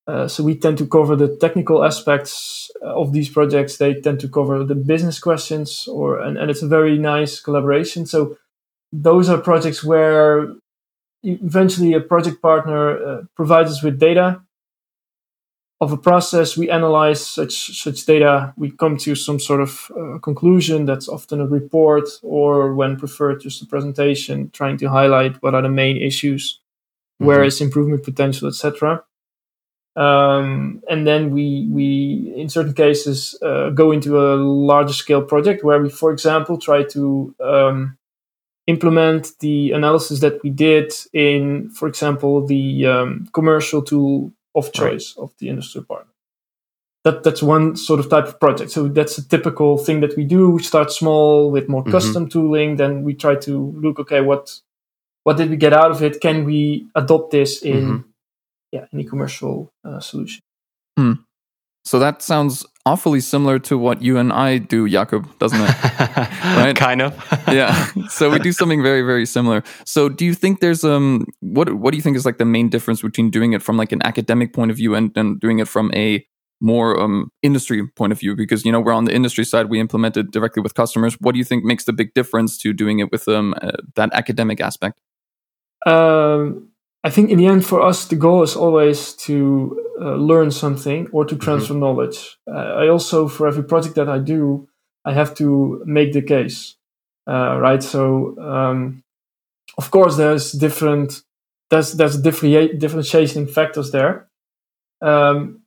Uh, 0.06 0.28
so 0.28 0.44
we 0.44 0.54
tend 0.54 0.76
to 0.76 0.86
cover 0.86 1.16
the 1.16 1.34
technical 1.40 1.82
aspects 1.82 2.70
of 2.82 3.12
these 3.12 3.30
projects. 3.30 3.78
They 3.78 3.94
tend 3.94 4.20
to 4.20 4.28
cover 4.28 4.62
the 4.62 4.74
business 4.74 5.18
questions, 5.18 5.88
or 5.88 6.20
and, 6.20 6.36
and 6.36 6.50
it's 6.50 6.62
a 6.62 6.68
very 6.68 6.98
nice 6.98 7.40
collaboration. 7.40 8.06
So 8.06 8.36
those 8.92 9.28
are 9.28 9.38
projects 9.38 9.82
where 9.82 10.54
eventually 11.24 11.94
a 11.94 12.00
project 12.00 12.40
partner 12.40 12.82
uh, 12.90 13.22
provides 13.34 13.70
us 13.70 13.82
with 13.82 13.98
data 13.98 14.42
of 15.80 15.92
a 15.92 15.96
process. 15.96 16.56
We 16.56 16.70
analyze 16.70 17.24
such 17.26 17.82
such 17.82 18.06
data. 18.06 18.54
We 18.56 18.70
come 18.70 18.96
to 18.98 19.14
some 19.14 19.40
sort 19.40 19.60
of 19.60 19.90
uh, 19.98 20.18
conclusion 20.18 20.86
that's 20.86 21.08
often 21.08 21.40
a 21.40 21.46
report 21.46 22.08
or 22.22 22.74
when 22.74 22.96
preferred 22.96 23.40
just 23.40 23.62
a 23.62 23.66
presentation 23.66 24.50
trying 24.50 24.78
to 24.78 24.88
highlight 24.88 25.42
what 25.42 25.54
are 25.54 25.62
the 25.62 25.68
main 25.68 25.96
issues 25.96 26.60
mm-hmm. 27.20 27.26
where 27.26 27.44
is 27.44 27.60
improvement 27.60 28.04
potential 28.04 28.48
etc 28.48 29.02
um, 29.96 30.82
and 30.90 31.06
then 31.06 31.30
we 31.30 31.68
we 31.70 32.32
in 32.36 32.48
certain 32.48 32.74
cases 32.74 33.38
uh, 33.42 33.70
go 33.70 33.92
into 33.92 34.18
a 34.18 34.34
larger 34.34 34.92
scale 34.92 35.22
project 35.22 35.62
where 35.62 35.80
we 35.80 35.88
for 35.88 36.12
example 36.12 36.58
try 36.58 36.82
to 36.82 37.34
um, 37.40 37.96
implement 38.66 39.32
the 39.40 39.72
analysis 39.72 40.20
that 40.20 40.42
we 40.42 40.50
did 40.50 40.92
in, 41.12 41.70
for 41.70 41.88
example, 41.88 42.46
the 42.46 42.86
um, 42.86 43.28
commercial 43.32 43.82
tool 43.82 44.32
of 44.54 44.72
choice 44.72 45.14
right. 45.16 45.24
of 45.24 45.32
the 45.38 45.48
industry 45.48 45.82
partner. 45.82 46.10
That, 47.04 47.22
that's 47.22 47.42
one 47.42 47.76
sort 47.76 48.00
of 48.00 48.08
type 48.08 48.26
of 48.26 48.40
project. 48.40 48.70
So 48.70 48.88
that's 48.88 49.18
a 49.18 49.28
typical 49.28 49.76
thing 49.76 50.00
that 50.00 50.16
we 50.16 50.24
do. 50.24 50.50
We 50.50 50.62
start 50.62 50.90
small 50.90 51.50
with 51.50 51.68
more 51.68 51.82
mm-hmm. 51.82 51.92
custom 51.92 52.28
tooling. 52.30 52.76
Then 52.76 53.02
we 53.02 53.12
try 53.12 53.34
to 53.36 53.74
look, 53.76 53.98
okay, 53.98 54.22
what 54.22 54.60
what 55.24 55.38
did 55.38 55.50
we 55.50 55.56
get 55.56 55.72
out 55.72 55.90
of 55.90 56.02
it? 56.02 56.20
Can 56.20 56.44
we 56.44 56.86
adopt 56.94 57.30
this 57.30 57.62
in 57.62 57.84
mm-hmm. 57.84 58.08
yeah 58.72 58.86
any 58.92 59.04
commercial 59.04 59.70
uh, 59.84 60.00
solution? 60.00 60.40
Hmm. 60.98 61.14
So 61.84 61.98
that 61.98 62.22
sounds 62.22 62.64
awfully 62.86 63.20
similar 63.20 63.58
to 63.58 63.78
what 63.78 64.02
you 64.02 64.18
and 64.18 64.32
I 64.32 64.58
do, 64.58 64.88
Jakub, 64.88 65.38
doesn't 65.38 65.60
it? 65.60 65.82
right? 66.56 66.76
kind 66.76 67.02
of. 67.02 67.14
yeah. 67.48 67.86
So 68.08 68.30
we 68.30 68.38
do 68.38 68.52
something 68.60 68.82
very, 68.82 69.02
very 69.02 69.26
similar. 69.26 69.62
So 69.84 70.08
do 70.08 70.24
you 70.24 70.34
think 70.34 70.60
there's 70.60 70.84
um 70.84 71.26
what 71.40 71.72
what 71.74 71.92
do 71.92 71.96
you 71.96 72.02
think 72.02 72.16
is 72.16 72.26
like 72.26 72.38
the 72.38 72.44
main 72.44 72.68
difference 72.68 73.02
between 73.02 73.30
doing 73.30 73.52
it 73.52 73.62
from 73.62 73.76
like 73.76 73.92
an 73.92 74.02
academic 74.04 74.52
point 74.52 74.70
of 74.70 74.76
view 74.76 74.94
and, 74.94 75.16
and 75.16 75.40
doing 75.40 75.58
it 75.58 75.68
from 75.68 75.90
a 75.94 76.24
more 76.60 76.98
um, 77.00 77.30
industry 77.42 77.86
point 77.96 78.12
of 78.12 78.20
view? 78.20 78.36
Because 78.36 78.64
you 78.64 78.72
know 78.72 78.80
we're 78.80 78.92
on 78.92 79.04
the 79.04 79.14
industry 79.14 79.44
side, 79.44 79.70
we 79.70 79.80
implement 79.80 80.16
it 80.16 80.30
directly 80.30 80.62
with 80.62 80.74
customers. 80.74 81.14
What 81.20 81.32
do 81.32 81.38
you 81.38 81.44
think 81.44 81.64
makes 81.64 81.84
the 81.84 81.92
big 81.92 82.14
difference 82.14 82.58
to 82.58 82.72
doing 82.72 82.98
it 82.98 83.10
with 83.10 83.28
um, 83.28 83.54
uh, 83.60 83.72
that 83.96 84.10
academic 84.12 84.60
aspect? 84.60 84.98
Um, 85.86 86.70
I 87.04 87.10
think 87.10 87.30
in 87.30 87.36
the 87.36 87.46
end, 87.46 87.66
for 87.66 87.82
us, 87.82 88.06
the 88.06 88.16
goal 88.16 88.42
is 88.42 88.56
always 88.56 89.12
to 89.26 89.78
uh, 90.00 90.14
learn 90.14 90.50
something 90.50 91.06
or 91.12 91.26
to 91.26 91.36
transfer 91.36 91.74
mm-hmm. 91.74 91.80
knowledge. 91.80 92.38
Uh, 92.50 92.56
I 92.82 92.88
also, 92.88 93.28
for 93.28 93.46
every 93.46 93.62
project 93.62 93.96
that 93.96 94.08
I 94.08 94.18
do, 94.18 94.66
I 95.04 95.12
have 95.12 95.34
to 95.34 95.82
make 95.84 96.14
the 96.14 96.22
case, 96.22 96.76
uh, 97.28 97.58
right? 97.60 97.82
So, 97.82 98.38
um, 98.40 99.02
of 99.76 99.90
course, 99.90 100.16
there's 100.16 100.52
different 100.52 101.22
there's 101.68 101.92
there's 101.92 102.18
different 102.20 102.78
differentiating 102.78 103.48
factors 103.48 103.90
there. 103.90 104.28
Um, 105.02 105.60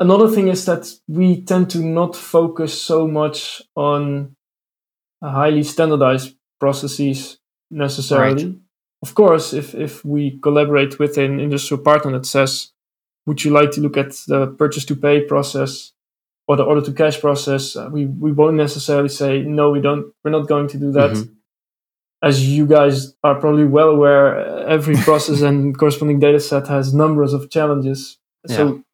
another 0.00 0.28
thing 0.28 0.48
is 0.48 0.64
that 0.64 0.90
we 1.06 1.42
tend 1.42 1.68
to 1.70 1.80
not 1.80 2.16
focus 2.16 2.80
so 2.80 3.06
much 3.06 3.60
on 3.76 4.36
highly 5.22 5.64
standardized 5.64 6.34
processes 6.58 7.38
necessarily. 7.70 8.44
Right 8.46 8.56
of 9.02 9.14
course, 9.14 9.52
if, 9.52 9.74
if 9.74 10.04
we 10.04 10.38
collaborate 10.38 10.98
with 10.98 11.18
an 11.18 11.40
industrial 11.40 11.82
partner 11.82 12.12
that 12.12 12.26
says, 12.26 12.70
would 13.26 13.44
you 13.44 13.50
like 13.50 13.72
to 13.72 13.80
look 13.80 13.96
at 13.96 14.12
the 14.28 14.46
purchase 14.46 14.84
to 14.86 14.96
pay 14.96 15.22
process 15.22 15.92
or 16.46 16.56
the 16.56 16.62
order 16.62 16.80
to 16.82 16.92
cash 16.92 17.20
process? 17.20 17.74
Uh, 17.74 17.88
we, 17.90 18.06
we 18.06 18.30
won't 18.30 18.56
necessarily 18.56 19.08
say, 19.08 19.42
no, 19.42 19.70
we 19.70 19.80
don't, 19.80 20.12
we're 20.22 20.30
not 20.30 20.48
going 20.48 20.68
to 20.68 20.78
do 20.78 20.92
that. 20.92 21.10
Mm-hmm. 21.10 21.32
As 22.22 22.48
you 22.48 22.66
guys 22.66 23.14
are 23.24 23.34
probably 23.34 23.64
well 23.64 23.88
aware, 23.88 24.68
every 24.68 24.94
process 25.08 25.40
and 25.40 25.76
corresponding 25.76 26.20
data 26.20 26.38
set 26.38 26.68
has 26.68 26.94
numbers 26.94 27.32
of 27.32 27.50
challenges. 27.50 28.18
Yeah. 28.48 28.56
So 28.56 28.84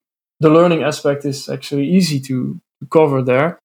the 0.41 0.49
learning 0.49 0.83
aspect 0.83 1.27
is 1.27 1.51
actually 1.51 1.89
easy 1.89 2.21
to, 2.21 2.59
to 2.81 2.87
cover 2.91 3.23
there. 3.23 3.59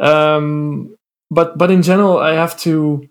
Um, 0.00 0.96
but, 1.30 1.56
but 1.56 1.70
in 1.70 1.82
general, 1.82 2.18
I 2.18 2.34
have 2.34 2.58
to, 2.60 3.08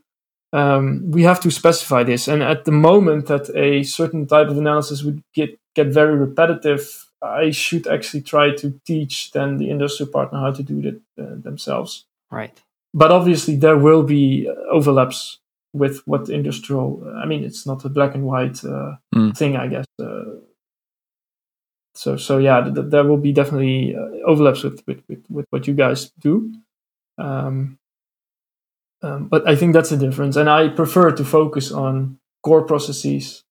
um, 0.57 1.11
we 1.11 1.21
have 1.23 1.39
to 1.41 1.51
specify 1.51 2.03
this. 2.03 2.27
And 2.27 2.41
at 2.41 2.65
the 2.65 2.71
moment 2.71 3.27
that 3.27 3.49
a 3.55 3.83
certain 3.83 4.25
type 4.25 4.47
of 4.47 4.57
analysis 4.57 5.03
would 5.03 5.21
get 5.33 5.59
get 5.75 5.87
very 5.87 6.15
repetitive, 6.15 7.05
I 7.21 7.51
should 7.51 7.87
actually 7.87 8.23
try 8.23 8.55
to 8.55 8.79
teach 8.85 9.31
then 9.31 9.57
the 9.57 9.69
industrial 9.69 10.11
partner 10.11 10.39
how 10.39 10.51
to 10.51 10.63
do 10.63 10.79
it 10.79 11.01
uh, 11.21 11.35
themselves. 11.43 12.05
Right. 12.31 12.59
But 12.93 13.11
obviously, 13.11 13.55
there 13.55 13.77
will 13.77 14.03
be 14.03 14.49
overlaps 14.71 15.39
with 15.73 16.01
what 16.05 16.29
industrial. 16.29 17.03
I 17.15 17.25
mean, 17.25 17.43
it's 17.43 17.65
not 17.67 17.85
a 17.85 17.89
black 17.89 18.15
and 18.15 18.25
white 18.25 18.63
uh, 18.63 18.95
mm. 19.13 19.37
thing, 19.37 19.55
I 19.55 19.67
guess. 19.67 19.85
Uh, 20.01 20.41
so, 21.93 22.17
so 22.17 22.39
yeah, 22.39 22.61
th- 22.61 22.73
th- 22.73 22.89
there 22.89 23.03
will 23.03 23.17
be 23.17 23.31
definitely 23.31 23.95
uh, 23.95 24.25
overlaps 24.25 24.63
with, 24.63 24.81
with, 24.87 25.03
with, 25.07 25.23
with, 25.29 25.45
what 25.51 25.67
you 25.67 25.73
guys 25.73 26.11
do. 26.19 26.51
Um, 27.17 27.77
um, 29.01 29.27
but 29.27 29.47
I 29.47 29.55
think 29.55 29.73
that's 29.73 29.89
the 29.89 29.97
difference. 29.97 30.35
And 30.35 30.49
I 30.49 30.69
prefer 30.69 31.11
to 31.11 31.23
focus 31.23 31.71
on 31.71 32.19
core 32.43 32.63
processes 32.63 33.43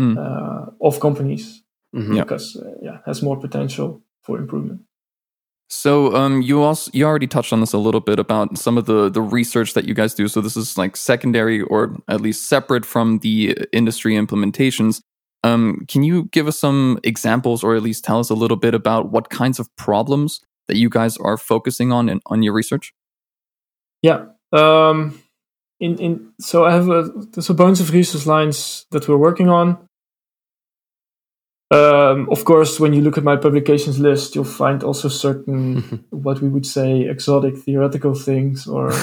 mm. 0.00 0.16
uh, 0.16 0.70
of 0.80 1.00
companies 1.00 1.62
mm-hmm. 1.94 2.18
because 2.18 2.56
uh, 2.56 2.74
yeah, 2.82 2.98
has 3.06 3.22
more 3.22 3.38
potential 3.38 4.02
for 4.22 4.38
improvement. 4.38 4.82
So 5.68 6.14
um, 6.14 6.42
you 6.42 6.62
also 6.62 6.90
you 6.94 7.04
already 7.04 7.26
touched 7.26 7.52
on 7.52 7.60
this 7.60 7.72
a 7.72 7.78
little 7.78 8.00
bit 8.00 8.18
about 8.18 8.58
some 8.58 8.78
of 8.78 8.86
the 8.86 9.10
the 9.10 9.22
research 9.22 9.74
that 9.74 9.86
you 9.86 9.94
guys 9.94 10.14
do. 10.14 10.28
So 10.28 10.40
this 10.40 10.56
is 10.56 10.78
like 10.78 10.96
secondary 10.96 11.62
or 11.62 11.96
at 12.08 12.20
least 12.20 12.48
separate 12.48 12.86
from 12.86 13.18
the 13.18 13.56
industry 13.72 14.14
implementations. 14.14 15.00
Um, 15.42 15.84
can 15.88 16.02
you 16.02 16.24
give 16.32 16.48
us 16.48 16.58
some 16.58 16.98
examples 17.02 17.62
or 17.62 17.74
at 17.74 17.82
least 17.82 18.04
tell 18.04 18.18
us 18.18 18.30
a 18.30 18.34
little 18.34 18.56
bit 18.56 18.74
about 18.74 19.10
what 19.10 19.28
kinds 19.28 19.58
of 19.58 19.74
problems 19.76 20.40
that 20.68 20.76
you 20.76 20.88
guys 20.88 21.18
are 21.18 21.36
focusing 21.36 21.92
on 21.92 22.08
in, 22.08 22.20
on 22.26 22.42
your 22.42 22.54
research? 22.54 22.94
Yeah, 24.00 24.26
um, 24.54 25.20
in 25.80 25.98
in 25.98 26.32
so 26.40 26.64
I 26.64 26.72
have 26.72 26.88
a, 26.88 27.02
there's 27.32 27.50
a 27.50 27.54
bunch 27.54 27.80
of 27.80 27.92
research 27.92 28.26
lines 28.26 28.86
that 28.90 29.08
we're 29.08 29.16
working 29.16 29.48
on. 29.48 29.88
Um, 31.74 32.28
of 32.30 32.44
course, 32.44 32.78
when 32.78 32.92
you 32.92 33.02
look 33.02 33.18
at 33.18 33.24
my 33.24 33.36
publications 33.36 33.98
list, 33.98 34.34
you'll 34.34 34.44
find 34.44 34.84
also 34.84 35.08
certain 35.08 36.04
what 36.10 36.40
we 36.40 36.48
would 36.48 36.66
say 36.66 37.02
exotic 37.02 37.56
theoretical 37.56 38.14
things 38.14 38.66
or. 38.66 38.92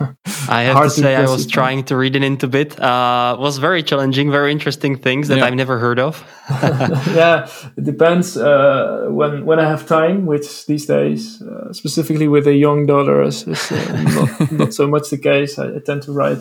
Uh, 0.00 0.12
I 0.48 0.62
have 0.68 0.84
to 0.84 0.90
say, 0.90 1.16
I 1.16 1.22
was 1.22 1.46
trying 1.46 1.82
to 1.84 1.96
read 1.96 2.14
it 2.14 2.22
into 2.22 2.46
bit. 2.46 2.78
Uh, 2.78 3.36
was 3.38 3.58
very 3.58 3.82
challenging, 3.82 4.30
very 4.30 4.52
interesting 4.52 4.96
things 4.96 5.28
that 5.28 5.38
yeah. 5.38 5.46
I've 5.46 5.54
never 5.54 5.78
heard 5.78 5.98
of. 5.98 6.24
yeah, 6.50 7.48
it 7.76 7.84
depends 7.84 8.36
uh, 8.36 9.06
when 9.08 9.44
when 9.44 9.58
I 9.58 9.68
have 9.68 9.86
time, 9.86 10.26
which 10.26 10.66
these 10.66 10.86
days, 10.86 11.42
uh, 11.42 11.72
specifically 11.72 12.28
with 12.28 12.46
a 12.46 12.54
young 12.54 12.86
daughter, 12.86 13.22
is, 13.22 13.46
uh, 13.46 14.02
not, 14.14 14.52
not 14.52 14.74
so 14.74 14.86
much 14.86 15.10
the 15.10 15.18
case. 15.18 15.58
I, 15.58 15.76
I 15.76 15.78
tend 15.84 16.02
to 16.02 16.12
write 16.12 16.38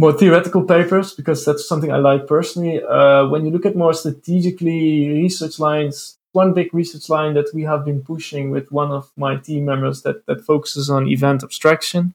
more 0.00 0.14
theoretical 0.14 0.64
papers 0.64 1.12
because 1.12 1.44
that's 1.44 1.68
something 1.68 1.92
I 1.92 1.98
like 1.98 2.26
personally. 2.26 2.82
Uh, 2.82 3.26
when 3.28 3.44
you 3.44 3.50
look 3.50 3.66
at 3.66 3.76
more 3.76 3.92
strategically 3.92 5.10
research 5.10 5.58
lines, 5.58 6.16
one 6.32 6.54
big 6.54 6.72
research 6.72 7.10
line 7.10 7.34
that 7.34 7.50
we 7.52 7.64
have 7.64 7.84
been 7.84 8.00
pushing 8.00 8.50
with 8.50 8.72
one 8.72 8.90
of 8.90 9.12
my 9.18 9.36
team 9.36 9.66
members 9.66 10.00
that, 10.02 10.24
that 10.24 10.40
focuses 10.42 10.88
on 10.88 11.06
event 11.06 11.42
abstraction, 11.42 12.14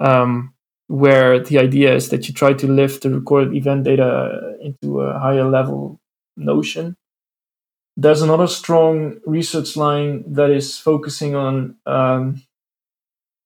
um, 0.00 0.52
where 0.88 1.40
the 1.42 1.58
idea 1.58 1.94
is 1.94 2.10
that 2.10 2.28
you 2.28 2.34
try 2.34 2.52
to 2.52 2.66
lift 2.66 3.04
the 3.04 3.10
recorded 3.10 3.54
event 3.54 3.84
data 3.84 4.58
into 4.60 5.00
a 5.00 5.18
higher 5.18 5.48
level 5.48 5.98
notion. 6.36 6.94
There's 7.96 8.20
another 8.20 8.48
strong 8.48 9.18
research 9.24 9.78
line 9.78 10.24
that 10.34 10.50
is 10.50 10.76
focusing 10.76 11.34
on 11.34 11.76
um, 11.86 12.42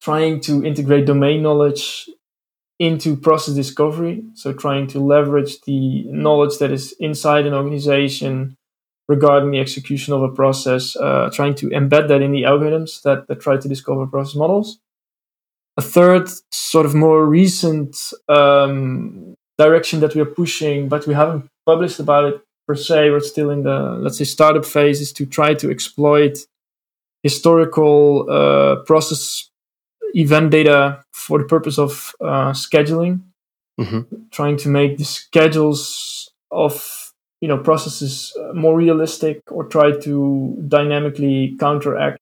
trying 0.02 0.40
to 0.40 0.64
integrate 0.64 1.06
domain 1.06 1.44
knowledge 1.44 2.10
into 2.80 3.14
process 3.14 3.54
discovery. 3.54 4.25
So 4.34 4.54
trying 4.54 4.87
to 4.88 4.99
leverage 4.99 5.60
the 5.66 6.04
knowledge 6.04 6.58
that 6.58 6.72
is 6.72 6.92
inside 6.99 7.46
an 7.46 7.52
organization 7.52 8.56
regarding 9.06 9.50
the 9.50 9.60
execution 9.60 10.14
of 10.14 10.22
a 10.22 10.30
process, 10.30 10.96
uh, 10.96 11.28
trying 11.32 11.54
to 11.56 11.68
embed 11.68 12.08
that 12.08 12.22
in 12.22 12.32
the 12.32 12.44
algorithms 12.44 13.02
that, 13.02 13.28
that 13.28 13.40
try 13.40 13.58
to 13.58 13.68
discover 13.68 14.06
process 14.06 14.34
models. 14.34 14.78
A 15.76 15.82
third, 15.82 16.30
sort 16.50 16.87
of 16.87 16.94
more 16.94 17.26
recent 17.26 17.96
um, 18.28 19.34
direction 19.58 20.00
that 20.00 20.14
we 20.14 20.22
are 20.22 20.32
pushing, 20.40 20.88
but 20.88 21.06
we 21.06 21.12
haven't 21.12 21.49
published 21.66 22.00
about 22.00 22.25
it 22.25 22.40
per 22.66 22.75
se. 22.75 23.10
We're 23.10 23.20
still 23.20 23.50
in 23.50 23.62
the, 23.62 23.99
let's 24.00 24.16
say, 24.16 24.25
startup 24.25 24.64
phase, 24.64 25.00
is 25.02 25.12
to 25.14 25.26
try 25.26 25.52
to 25.54 25.70
exploit 25.70 26.38
historical 27.22 28.26
uh, 28.30 28.76
process 28.84 29.50
event 30.14 30.50
data 30.50 31.04
for 31.12 31.38
the 31.38 31.44
purpose 31.44 31.78
of 31.78 32.14
uh, 32.20 32.52
scheduling, 32.52 33.20
mm-hmm. 33.78 34.00
trying 34.30 34.56
to 34.58 34.68
make 34.68 34.98
the 34.98 35.04
schedules 35.04 36.30
of 36.50 37.12
you 37.40 37.48
know 37.48 37.58
processes 37.58 38.36
uh, 38.40 38.52
more 38.52 38.76
realistic, 38.76 39.42
or 39.50 39.64
try 39.64 39.92
to 39.92 40.56
dynamically 40.68 41.56
counteract 41.58 42.18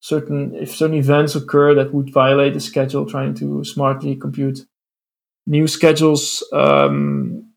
certain 0.00 0.54
if 0.54 0.74
certain 0.74 0.96
events 0.96 1.34
occur 1.34 1.74
that 1.74 1.94
would 1.94 2.12
violate 2.12 2.54
the 2.54 2.60
schedule, 2.60 3.06
trying 3.06 3.34
to 3.34 3.64
smartly 3.64 4.14
compute 4.14 4.60
new 5.46 5.66
schedules. 5.66 6.46
Um, 6.52 7.50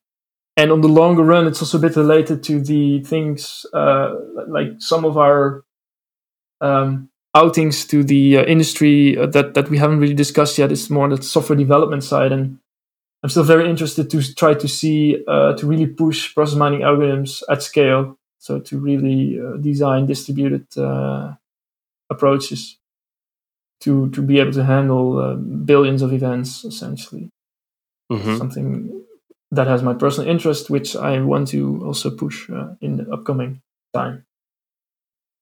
and 0.55 0.71
on 0.71 0.81
the 0.81 0.87
longer 0.87 1.23
run, 1.23 1.45
it's 1.45 1.61
also 1.61 1.77
a 1.77 1.81
bit 1.81 1.95
related 1.95 2.41
to 2.43 2.59
the 2.59 3.03
things 3.03 3.65
uh, 3.73 4.15
like 4.47 4.69
some 4.79 5.05
of 5.05 5.17
our 5.17 5.63
um, 6.61 7.09
outings 7.37 7.85
to 7.85 8.03
the 8.03 8.37
uh, 8.37 8.43
industry 8.45 9.17
uh, 9.17 9.27
that 9.27 9.53
that 9.53 9.69
we 9.69 9.77
haven't 9.77 9.99
really 9.99 10.15
discussed 10.15 10.57
yet 10.57 10.71
is 10.71 10.89
more 10.89 11.03
on 11.03 11.11
the 11.11 11.21
software 11.21 11.57
development 11.57 12.03
side, 12.03 12.31
and 12.31 12.59
I'm 13.23 13.29
still 13.29 13.43
very 13.43 13.69
interested 13.69 14.09
to 14.09 14.35
try 14.35 14.53
to 14.55 14.67
see 14.67 15.23
uh, 15.27 15.53
to 15.57 15.67
really 15.67 15.87
push 15.87 16.33
process 16.33 16.57
mining 16.57 16.81
algorithms 16.81 17.43
at 17.49 17.63
scale. 17.63 18.17
So 18.39 18.59
to 18.59 18.79
really 18.79 19.39
uh, 19.39 19.57
design 19.57 20.05
distributed 20.05 20.65
uh, 20.77 21.35
approaches 22.09 22.77
to 23.81 24.09
to 24.11 24.21
be 24.21 24.39
able 24.39 24.53
to 24.53 24.63
handle 24.63 25.19
uh, 25.19 25.35
billions 25.35 26.01
of 26.01 26.13
events 26.13 26.63
essentially. 26.65 27.29
Mm-hmm. 28.11 28.37
Something 28.37 29.03
that 29.51 29.67
has 29.67 29.83
my 29.83 29.93
personal 29.93 30.29
interest, 30.29 30.69
which 30.69 30.95
I 30.95 31.19
want 31.21 31.49
to 31.49 31.83
also 31.85 32.09
push 32.09 32.49
in 32.81 32.97
the 32.97 33.05
upcoming 33.11 33.61
time. 33.93 34.26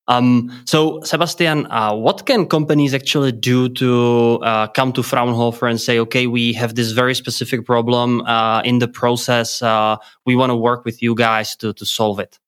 Um, 0.07 0.51
so, 0.65 1.01
Sebastian, 1.01 1.65
uh, 1.71 1.95
what 1.95 2.25
can 2.25 2.45
companies 2.45 2.93
actually 2.93 3.31
do 3.31 3.69
to 3.69 4.39
uh, 4.43 4.67
come 4.67 4.93
to 4.93 5.01
Fraunhofer 5.01 5.67
and 5.67 5.81
say, 5.81 5.99
okay, 5.99 6.27
we 6.27 6.53
have 6.53 6.75
this 6.75 6.91
very 6.91 7.15
specific 7.15 7.65
problem 7.65 8.21
uh, 8.21 8.61
in 8.61 8.79
the 8.79 8.87
process. 8.87 9.61
Uh, 9.61 9.97
we 10.25 10.35
want 10.35 10.51
to 10.51 10.55
work 10.55 10.85
with 10.85 11.01
you 11.01 11.15
guys 11.15 11.55
to, 11.57 11.73
to 11.73 11.85
solve 11.85 12.19
it? 12.19 12.39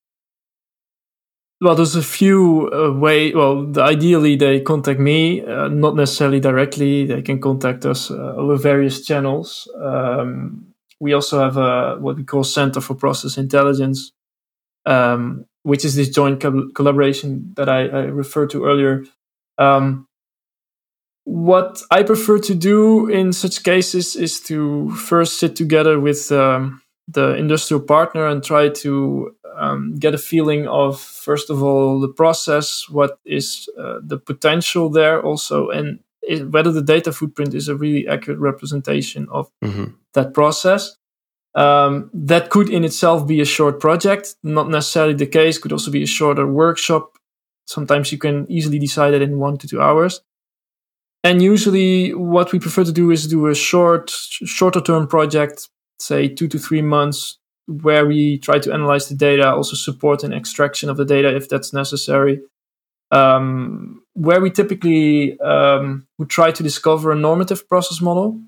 Well, 1.60 1.74
there's 1.74 1.96
a 1.96 2.02
few 2.02 2.70
uh, 2.72 2.92
way. 2.92 3.34
Well, 3.34 3.72
ideally, 3.80 4.36
they 4.36 4.60
contact 4.60 5.00
me, 5.00 5.44
uh, 5.44 5.66
not 5.66 5.96
necessarily 5.96 6.38
directly. 6.38 7.06
They 7.06 7.22
can 7.22 7.40
contact 7.40 7.84
us 7.84 8.12
over 8.12 8.56
various 8.56 9.04
channels. 9.04 9.68
Um, 9.82 10.68
we 11.00 11.12
also 11.12 11.40
have 11.40 11.56
a 11.56 11.96
what 11.98 12.16
we 12.16 12.24
call 12.24 12.44
Center 12.44 12.80
for 12.80 12.94
Process 12.94 13.38
Intelligence, 13.38 14.12
um, 14.86 15.46
which 15.62 15.84
is 15.84 15.94
this 15.96 16.08
joint 16.08 16.40
co- 16.40 16.68
collaboration 16.74 17.52
that 17.56 17.68
I, 17.68 17.86
I, 17.86 18.00
referred 18.04 18.50
to 18.50 18.64
earlier. 18.64 19.04
Um, 19.58 20.06
what 21.24 21.82
I 21.90 22.02
prefer 22.04 22.38
to 22.38 22.54
do 22.54 23.06
in 23.08 23.32
such 23.32 23.62
cases 23.62 24.16
is 24.16 24.40
to 24.42 24.90
first 24.92 25.38
sit 25.38 25.56
together 25.56 26.00
with 26.00 26.32
um, 26.32 26.80
the 27.06 27.34
industrial 27.34 27.82
partner 27.82 28.26
and 28.26 28.42
try 28.42 28.68
to 28.68 29.34
um, 29.56 29.96
get 29.98 30.14
a 30.14 30.18
feeling 30.18 30.66
of, 30.68 31.00
first 31.00 31.50
of 31.50 31.62
all, 31.62 32.00
the 32.00 32.08
process, 32.08 32.86
what 32.88 33.18
is 33.24 33.68
uh, 33.78 33.98
the 34.02 34.18
potential 34.18 34.88
there 34.88 35.20
also, 35.22 35.68
and 35.68 35.98
whether 36.50 36.70
the 36.70 36.82
data 36.82 37.12
footprint 37.12 37.54
is 37.54 37.68
a 37.68 37.76
really 37.76 38.06
accurate 38.06 38.38
representation 38.38 39.26
of 39.30 39.50
mm-hmm. 39.62 39.86
that 40.14 40.32
process. 40.32 40.96
Um, 41.54 42.10
that 42.14 42.50
could 42.50 42.68
in 42.68 42.84
itself 42.84 43.26
be 43.26 43.40
a 43.40 43.44
short 43.44 43.80
project, 43.80 44.36
not 44.42 44.68
necessarily 44.68 45.14
the 45.14 45.26
case, 45.26 45.58
could 45.58 45.72
also 45.72 45.90
be 45.90 46.02
a 46.02 46.06
shorter 46.06 46.46
workshop. 46.46 47.18
Sometimes 47.64 48.12
you 48.12 48.18
can 48.18 48.50
easily 48.50 48.78
decide 48.78 49.14
it 49.14 49.22
in 49.22 49.38
one 49.38 49.58
to 49.58 49.68
two 49.68 49.80
hours. 49.80 50.20
And 51.24 51.42
usually, 51.42 52.14
what 52.14 52.52
we 52.52 52.60
prefer 52.60 52.84
to 52.84 52.92
do 52.92 53.10
is 53.10 53.26
do 53.26 53.48
a 53.48 53.54
short, 53.54 54.10
shorter 54.10 54.80
term 54.80 55.08
project, 55.08 55.68
say 55.98 56.28
two 56.28 56.48
to 56.48 56.58
three 56.58 56.82
months, 56.82 57.38
where 57.66 58.06
we 58.06 58.38
try 58.38 58.58
to 58.58 58.72
analyze 58.72 59.08
the 59.08 59.14
data, 59.14 59.52
also 59.52 59.76
support 59.76 60.22
an 60.22 60.32
extraction 60.32 60.88
of 60.88 60.96
the 60.96 61.04
data 61.04 61.34
if 61.34 61.48
that's 61.48 61.72
necessary. 61.72 62.40
Um, 63.10 64.02
where 64.14 64.40
we 64.40 64.50
typically 64.50 65.38
um, 65.40 66.06
would 66.18 66.30
try 66.30 66.50
to 66.50 66.62
discover 66.62 67.10
a 67.10 67.16
normative 67.16 67.68
process 67.68 68.00
model, 68.00 68.40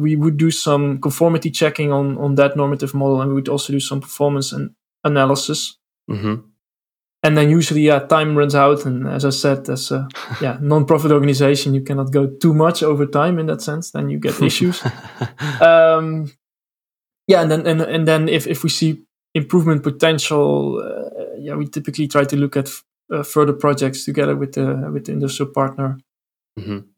we 0.00 0.16
would 0.16 0.36
do 0.36 0.50
some 0.50 1.00
conformity 1.00 1.50
checking 1.50 1.92
on, 1.92 2.16
on 2.18 2.34
that 2.36 2.56
normative 2.56 2.94
model, 2.94 3.20
and 3.20 3.30
we 3.30 3.34
would 3.34 3.48
also 3.48 3.72
do 3.72 3.80
some 3.80 4.00
performance 4.00 4.52
and 4.52 4.70
analysis. 5.04 5.78
Mm-hmm. 6.10 6.46
And 7.22 7.36
then 7.36 7.50
usually, 7.50 7.82
yeah, 7.82 7.98
time 7.98 8.36
runs 8.36 8.54
out, 8.54 8.86
and 8.86 9.06
as 9.06 9.24
I 9.24 9.30
said, 9.30 9.68
as 9.68 9.90
a 9.90 10.08
yeah 10.40 10.58
non-profit 10.60 11.12
organization, 11.12 11.74
you 11.74 11.82
cannot 11.82 12.12
go 12.12 12.26
too 12.26 12.54
much 12.54 12.82
over 12.82 13.04
time 13.06 13.38
in 13.38 13.46
that 13.46 13.60
sense. 13.60 13.90
Then 13.90 14.08
you 14.08 14.18
get 14.18 14.40
issues. 14.40 14.82
um, 15.60 16.32
yeah, 17.26 17.42
and 17.42 17.50
then 17.50 17.66
and, 17.66 17.82
and 17.82 18.08
then 18.08 18.28
if, 18.28 18.46
if 18.46 18.64
we 18.64 18.70
see 18.70 19.02
improvement 19.34 19.82
potential, 19.82 20.80
uh, 20.82 21.36
yeah, 21.38 21.54
we 21.54 21.66
typically 21.66 22.08
try 22.08 22.24
to 22.24 22.36
look 22.36 22.56
at 22.56 22.70
uh, 23.12 23.22
further 23.22 23.52
projects 23.52 24.04
together 24.04 24.34
with 24.34 24.54
the 24.54 24.90
with 24.92 25.04
the 25.04 25.12
industrial 25.12 25.52
partner. 25.52 25.98
Mm-hmm. 26.58 26.89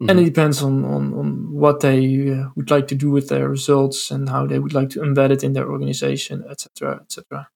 Mm-hmm. 0.00 0.10
And 0.10 0.20
it 0.20 0.24
depends 0.26 0.62
on, 0.62 0.84
on, 0.84 1.12
on 1.12 1.52
what 1.52 1.80
they 1.80 2.30
uh, 2.30 2.50
would 2.54 2.70
like 2.70 2.86
to 2.88 2.94
do 2.94 3.10
with 3.10 3.28
their 3.28 3.48
results 3.48 4.12
and 4.12 4.28
how 4.28 4.46
they 4.46 4.60
would 4.60 4.72
like 4.72 4.90
to 4.90 5.00
embed 5.00 5.30
it 5.32 5.42
in 5.42 5.54
their 5.54 5.68
organization, 5.68 6.44
etc., 6.48 7.00
etc. 7.02 7.48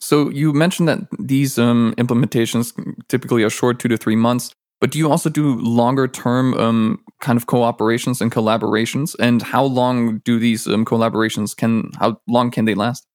So 0.00 0.30
you 0.30 0.52
mentioned 0.52 0.88
that 0.88 0.98
these 1.18 1.56
um, 1.58 1.94
implementations 1.96 2.72
typically 3.08 3.44
are 3.44 3.50
short, 3.50 3.78
two 3.78 3.88
to 3.88 3.96
three 3.96 4.16
months. 4.16 4.52
But 4.80 4.90
do 4.90 4.98
you 4.98 5.10
also 5.10 5.30
do 5.30 5.54
longer 5.60 6.08
term 6.08 6.54
um, 6.54 7.04
kind 7.20 7.36
of 7.36 7.46
cooperations 7.46 8.20
and 8.20 8.30
collaborations? 8.30 9.14
And 9.18 9.40
how 9.40 9.64
long 9.64 10.18
do 10.18 10.38
these 10.38 10.66
um, 10.66 10.84
collaborations 10.84 11.56
can? 11.56 11.90
How 11.98 12.20
long 12.28 12.50
can 12.50 12.64
they 12.64 12.74
last? 12.74 13.06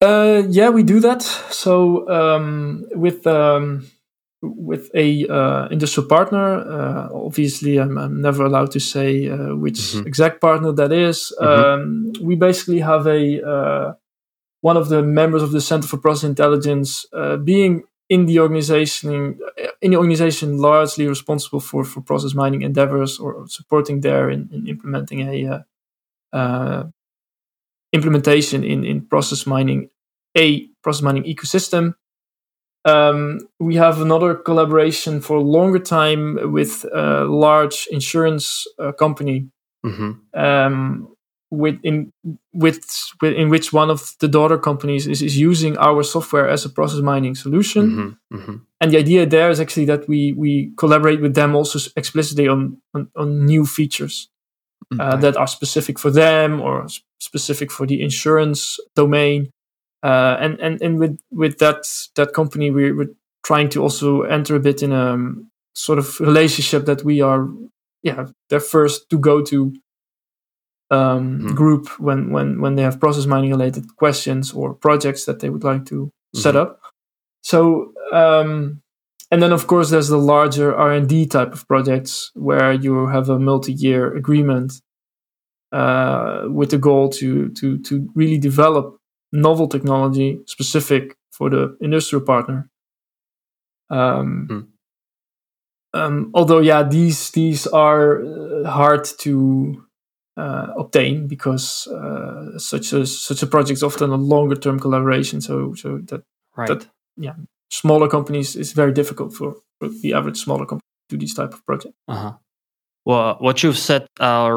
Uh, 0.00 0.42
yeah, 0.48 0.70
we 0.70 0.82
do 0.82 0.98
that. 1.00 1.22
So 1.22 2.08
um, 2.08 2.84
with 2.92 3.24
um, 3.28 3.86
with 4.42 4.90
a 4.94 5.26
uh, 5.28 5.68
industrial 5.70 6.08
partner, 6.08 6.58
uh, 6.60 7.08
obviously 7.12 7.78
I'm, 7.78 7.96
I'm, 7.96 8.20
never 8.20 8.44
allowed 8.44 8.72
to 8.72 8.80
say 8.80 9.28
uh, 9.28 9.54
which 9.54 9.78
mm-hmm. 9.78 10.06
exact 10.06 10.40
partner 10.40 10.72
that 10.72 10.92
is. 10.92 11.32
Mm-hmm. 11.40 11.46
Um, 11.46 12.12
we 12.20 12.34
basically 12.34 12.80
have 12.80 13.06
a 13.06 13.48
uh, 13.48 13.94
one 14.60 14.76
of 14.76 14.88
the 14.88 15.02
members 15.02 15.42
of 15.42 15.52
the 15.52 15.60
Center 15.60 15.86
for 15.86 15.96
Process 15.96 16.28
Intelligence 16.28 17.06
uh, 17.12 17.36
being 17.36 17.84
in 18.08 18.26
the 18.26 18.40
organization 18.40 19.38
in 19.80 19.90
the 19.90 19.96
organization 19.96 20.58
largely 20.58 21.06
responsible 21.06 21.60
for 21.60 21.84
for 21.84 22.00
process 22.00 22.34
mining 22.34 22.62
endeavors 22.62 23.18
or 23.18 23.46
supporting 23.48 24.00
there 24.00 24.28
in, 24.28 24.50
in 24.52 24.66
implementing 24.66 25.20
a 25.28 25.46
uh, 25.54 26.36
uh, 26.36 26.84
implementation 27.92 28.64
in 28.64 28.84
in 28.84 29.06
process 29.06 29.46
mining 29.46 29.88
a 30.36 30.66
process 30.82 31.02
mining 31.02 31.24
ecosystem 31.24 31.94
um, 32.84 33.40
we 33.60 33.76
have 33.76 34.00
another 34.00 34.34
collaboration 34.34 35.20
for 35.20 35.36
a 35.36 35.40
longer 35.40 35.78
time 35.78 36.52
with 36.52 36.84
a 36.92 37.24
large 37.24 37.88
insurance 37.90 38.66
uh, 38.78 38.92
company 38.92 39.48
mm-hmm. 39.84 40.12
um, 40.38 41.08
with 41.50 41.78
in 41.82 42.12
with, 42.52 42.84
with, 43.20 43.34
in 43.34 43.50
which 43.50 43.72
one 43.72 43.90
of 43.90 44.14
the 44.20 44.28
daughter 44.28 44.58
companies 44.58 45.06
is, 45.06 45.22
is 45.22 45.38
using 45.38 45.76
our 45.78 46.02
software 46.02 46.48
as 46.48 46.64
a 46.64 46.70
process 46.70 47.00
mining 47.00 47.34
solution. 47.34 47.90
Mm-hmm, 48.30 48.36
mm-hmm. 48.36 48.56
And 48.80 48.90
the 48.90 48.98
idea 48.98 49.26
there 49.26 49.50
is 49.50 49.60
actually 49.60 49.86
that 49.86 50.08
we 50.08 50.32
we 50.32 50.72
collaborate 50.76 51.20
with 51.20 51.34
them 51.34 51.54
also 51.54 51.78
explicitly 51.96 52.48
on 52.48 52.78
on, 52.94 53.10
on 53.14 53.44
new 53.44 53.64
features 53.66 54.28
uh, 54.98 55.02
uh, 55.02 55.16
that 55.16 55.36
are 55.36 55.46
specific 55.46 55.98
for 55.98 56.10
them 56.10 56.60
or 56.60 56.86
specific 57.20 57.70
for 57.70 57.86
the 57.86 58.02
insurance 58.02 58.78
domain. 58.96 59.50
Uh, 60.02 60.36
and 60.40 60.58
and 60.60 60.82
and 60.82 60.98
with 60.98 61.18
with 61.30 61.58
that 61.58 61.86
that 62.16 62.32
company, 62.32 62.70
we, 62.70 62.92
we're 62.92 63.14
trying 63.44 63.68
to 63.70 63.82
also 63.82 64.22
enter 64.22 64.56
a 64.56 64.60
bit 64.60 64.82
in 64.82 64.92
a 64.92 65.12
um, 65.12 65.50
sort 65.74 65.98
of 65.98 66.18
relationship 66.20 66.86
that 66.86 67.04
we 67.04 67.20
are 67.20 67.48
yeah 68.02 68.26
their 68.50 68.60
first 68.60 69.08
to 69.10 69.18
go 69.18 69.42
to 69.42 69.72
um, 70.90 71.40
mm. 71.40 71.54
group 71.54 71.88
when 72.00 72.30
when 72.30 72.60
when 72.60 72.74
they 72.74 72.82
have 72.82 73.00
process 73.00 73.26
mining 73.26 73.50
related 73.50 73.96
questions 73.96 74.52
or 74.52 74.74
projects 74.74 75.24
that 75.24 75.40
they 75.40 75.50
would 75.50 75.64
like 75.64 75.86
to 75.86 76.06
mm-hmm. 76.06 76.40
set 76.40 76.56
up. 76.56 76.80
So 77.42 77.92
um, 78.12 78.82
and 79.30 79.42
then 79.42 79.52
of 79.52 79.66
course 79.66 79.90
there's 79.90 80.08
the 80.08 80.18
larger 80.18 80.74
R 80.74 80.92
and 80.92 81.08
D 81.08 81.26
type 81.26 81.52
of 81.52 81.66
projects 81.66 82.30
where 82.34 82.72
you 82.72 83.06
have 83.06 83.30
a 83.30 83.38
multi-year 83.38 84.14
agreement 84.14 84.74
uh, 85.72 86.44
with 86.48 86.70
the 86.70 86.78
goal 86.78 87.08
to 87.10 87.48
to 87.50 87.78
to 87.78 88.10
really 88.14 88.38
develop 88.38 88.98
novel 89.32 89.68
technology 89.68 90.40
specific 90.46 91.16
for 91.30 91.50
the 91.50 91.76
industrial 91.80 92.24
partner. 92.24 92.70
Um, 93.90 94.48
mm. 94.50 95.98
um, 95.98 96.30
although, 96.34 96.60
yeah, 96.60 96.82
these 96.82 97.30
these 97.30 97.66
are 97.66 98.22
uh, 98.22 98.70
hard 98.70 99.04
to 99.20 99.84
uh, 100.36 100.68
obtain 100.78 101.26
because 101.26 101.86
uh, 101.88 102.58
such 102.58 102.92
a 102.92 103.06
such 103.06 103.42
a 103.42 103.46
project 103.46 103.78
is 103.78 103.82
often 103.82 104.10
a 104.10 104.16
longer 104.16 104.56
term 104.56 104.78
collaboration. 104.78 105.40
So 105.40 105.74
so 105.74 105.98
that 106.04 106.22
right. 106.56 106.68
that 106.68 106.86
yeah, 107.16 107.34
smaller 107.70 108.08
companies 108.08 108.56
is 108.56 108.72
very 108.72 108.92
difficult 108.92 109.32
for, 109.34 109.56
for 109.78 109.88
the 109.88 110.14
average 110.14 110.38
smaller 110.38 110.66
company 110.66 110.82
to 111.08 111.16
do 111.16 111.20
these 111.20 111.34
type 111.34 111.52
of 111.52 111.64
projects. 111.66 111.96
Uh-huh. 112.08 112.32
Well, 113.04 113.36
what 113.40 113.64
you've 113.64 113.78
said 113.78 114.06
uh, 114.20 114.48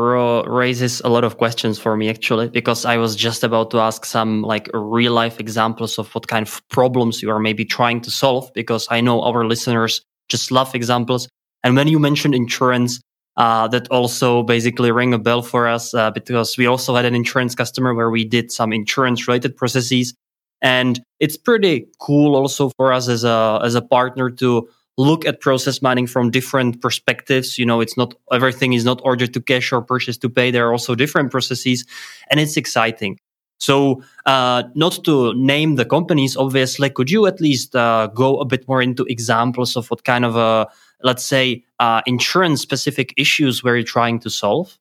raises 0.45 1.01
a 1.01 1.09
lot 1.09 1.23
of 1.23 1.37
questions 1.37 1.79
for 1.79 1.97
me 1.97 2.09
actually, 2.09 2.49
because 2.49 2.85
I 2.85 2.97
was 2.97 3.15
just 3.15 3.43
about 3.43 3.71
to 3.71 3.79
ask 3.79 4.05
some 4.05 4.43
like 4.43 4.69
real 4.71 5.13
life 5.13 5.39
examples 5.39 5.97
of 5.97 6.13
what 6.13 6.27
kind 6.27 6.47
of 6.47 6.61
problems 6.69 7.23
you 7.23 7.31
are 7.31 7.39
maybe 7.39 7.65
trying 7.65 8.01
to 8.01 8.11
solve, 8.11 8.51
because 8.53 8.87
I 8.91 9.01
know 9.01 9.21
our 9.23 9.45
listeners 9.45 10.01
just 10.29 10.51
love 10.51 10.75
examples. 10.75 11.27
And 11.63 11.75
when 11.75 11.87
you 11.87 11.97
mentioned 11.97 12.35
insurance, 12.35 12.99
uh, 13.37 13.67
that 13.67 13.87
also 13.89 14.43
basically 14.43 14.91
rang 14.91 15.13
a 15.13 15.19
bell 15.19 15.41
for 15.41 15.67
us 15.67 15.93
uh, 15.93 16.11
because 16.11 16.57
we 16.57 16.67
also 16.67 16.95
had 16.95 17.05
an 17.05 17.15
insurance 17.15 17.55
customer 17.55 17.93
where 17.93 18.09
we 18.09 18.23
did 18.23 18.51
some 18.51 18.71
insurance 18.71 19.27
related 19.27 19.57
processes. 19.57 20.13
And 20.61 21.01
it's 21.19 21.35
pretty 21.35 21.87
cool 21.99 22.35
also 22.35 22.71
for 22.77 22.93
us 22.93 23.09
as 23.09 23.23
a, 23.23 23.59
as 23.63 23.75
a 23.75 23.81
partner 23.81 24.29
to 24.29 24.69
look 24.97 25.25
at 25.25 25.41
process 25.41 25.81
mining 25.81 26.07
from 26.07 26.31
different 26.31 26.81
perspectives. 26.81 27.57
You 27.57 27.65
know, 27.65 27.81
it's 27.81 27.97
not 27.97 28.13
everything 28.31 28.73
is 28.73 28.85
not 28.85 29.01
order 29.03 29.27
to 29.27 29.41
cash 29.41 29.71
or 29.71 29.81
purchase 29.81 30.17
to 30.19 30.29
pay. 30.29 30.51
There 30.51 30.67
are 30.67 30.71
also 30.71 30.95
different 30.95 31.31
processes 31.31 31.85
and 32.29 32.39
it's 32.39 32.57
exciting. 32.57 33.19
So, 33.59 34.03
uh, 34.25 34.63
not 34.75 34.99
to 35.05 35.33
name 35.33 35.75
the 35.75 35.85
companies, 35.85 36.35
obviously, 36.35 36.89
could 36.89 37.09
you 37.09 37.25
at 37.25 37.39
least 37.39 37.75
uh, 37.75 38.07
go 38.07 38.37
a 38.39 38.45
bit 38.45 38.67
more 38.67 38.81
into 38.81 39.05
examples 39.05 39.77
of 39.77 39.89
what 39.89 40.03
kind 40.03 40.25
of, 40.25 40.35
uh, 40.35 40.65
let's 41.03 41.23
say, 41.23 41.63
uh, 41.79 42.01
insurance 42.05 42.61
specific 42.61 43.13
issues 43.15 43.63
were 43.63 43.77
you 43.77 43.83
trying 43.83 44.19
to 44.19 44.29
solve? 44.29 44.77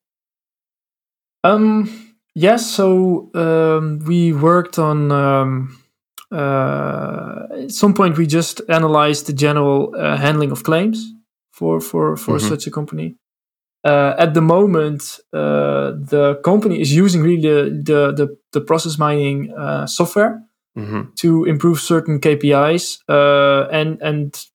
Um, 1.45 2.15
yes. 2.35 2.69
So, 2.69 3.31
um, 3.35 4.01
we 4.07 4.33
worked 4.33 4.79
on, 4.79 5.13
um, 5.13 5.84
at 6.35 7.71
some 7.71 7.95
point 7.95 8.17
we 8.17 8.27
just 8.27 8.61
analyzed 8.69 9.27
the 9.27 9.33
general 9.33 9.95
uh, 9.97 10.17
handling 10.17 10.51
of 10.51 10.63
claims 10.65 11.13
for 11.53 11.81
for 11.81 12.17
for 12.17 12.37
mm-hmm. 12.37 12.49
such 12.49 12.67
a 12.67 12.71
company. 12.71 13.17
Uh, 13.85 14.15
at 14.19 14.33
the 14.33 14.41
moment, 14.41 15.21
uh, 15.35 15.93
the 15.93 16.41
company 16.43 16.81
is 16.81 16.95
using 16.95 17.23
really 17.23 17.43
the 17.43 17.83
the 17.83 18.13
the, 18.13 18.37
the 18.53 18.61
process 18.61 18.99
mining 18.99 19.53
uh, 19.55 19.87
software 19.87 20.43
mm-hmm. 20.77 21.03
to 21.17 21.45
improve 21.45 21.79
certain 21.81 22.19
KPIs, 22.19 22.99
uh, 23.09 23.69
and 23.71 24.01
and 24.01 24.47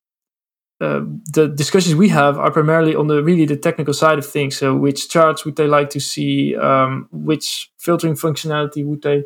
the 0.80 1.52
discussions 1.54 1.94
we 1.96 2.10
have 2.10 2.38
are 2.38 2.52
primarily 2.52 2.96
on 2.96 3.08
the 3.08 3.22
really 3.22 3.46
the 3.46 3.58
technical 3.58 3.94
side 3.94 4.18
of 4.18 4.26
things. 4.26 4.58
So, 4.58 4.76
which 4.76 5.10
charts 5.10 5.46
would 5.46 5.58
they 5.58 5.68
like 5.68 5.90
to 5.92 6.00
see? 6.00 6.56
Um, 6.56 7.08
which 7.12 7.72
filtering 7.78 8.16
functionality 8.16 8.86
would 8.86 9.02
they 9.02 9.24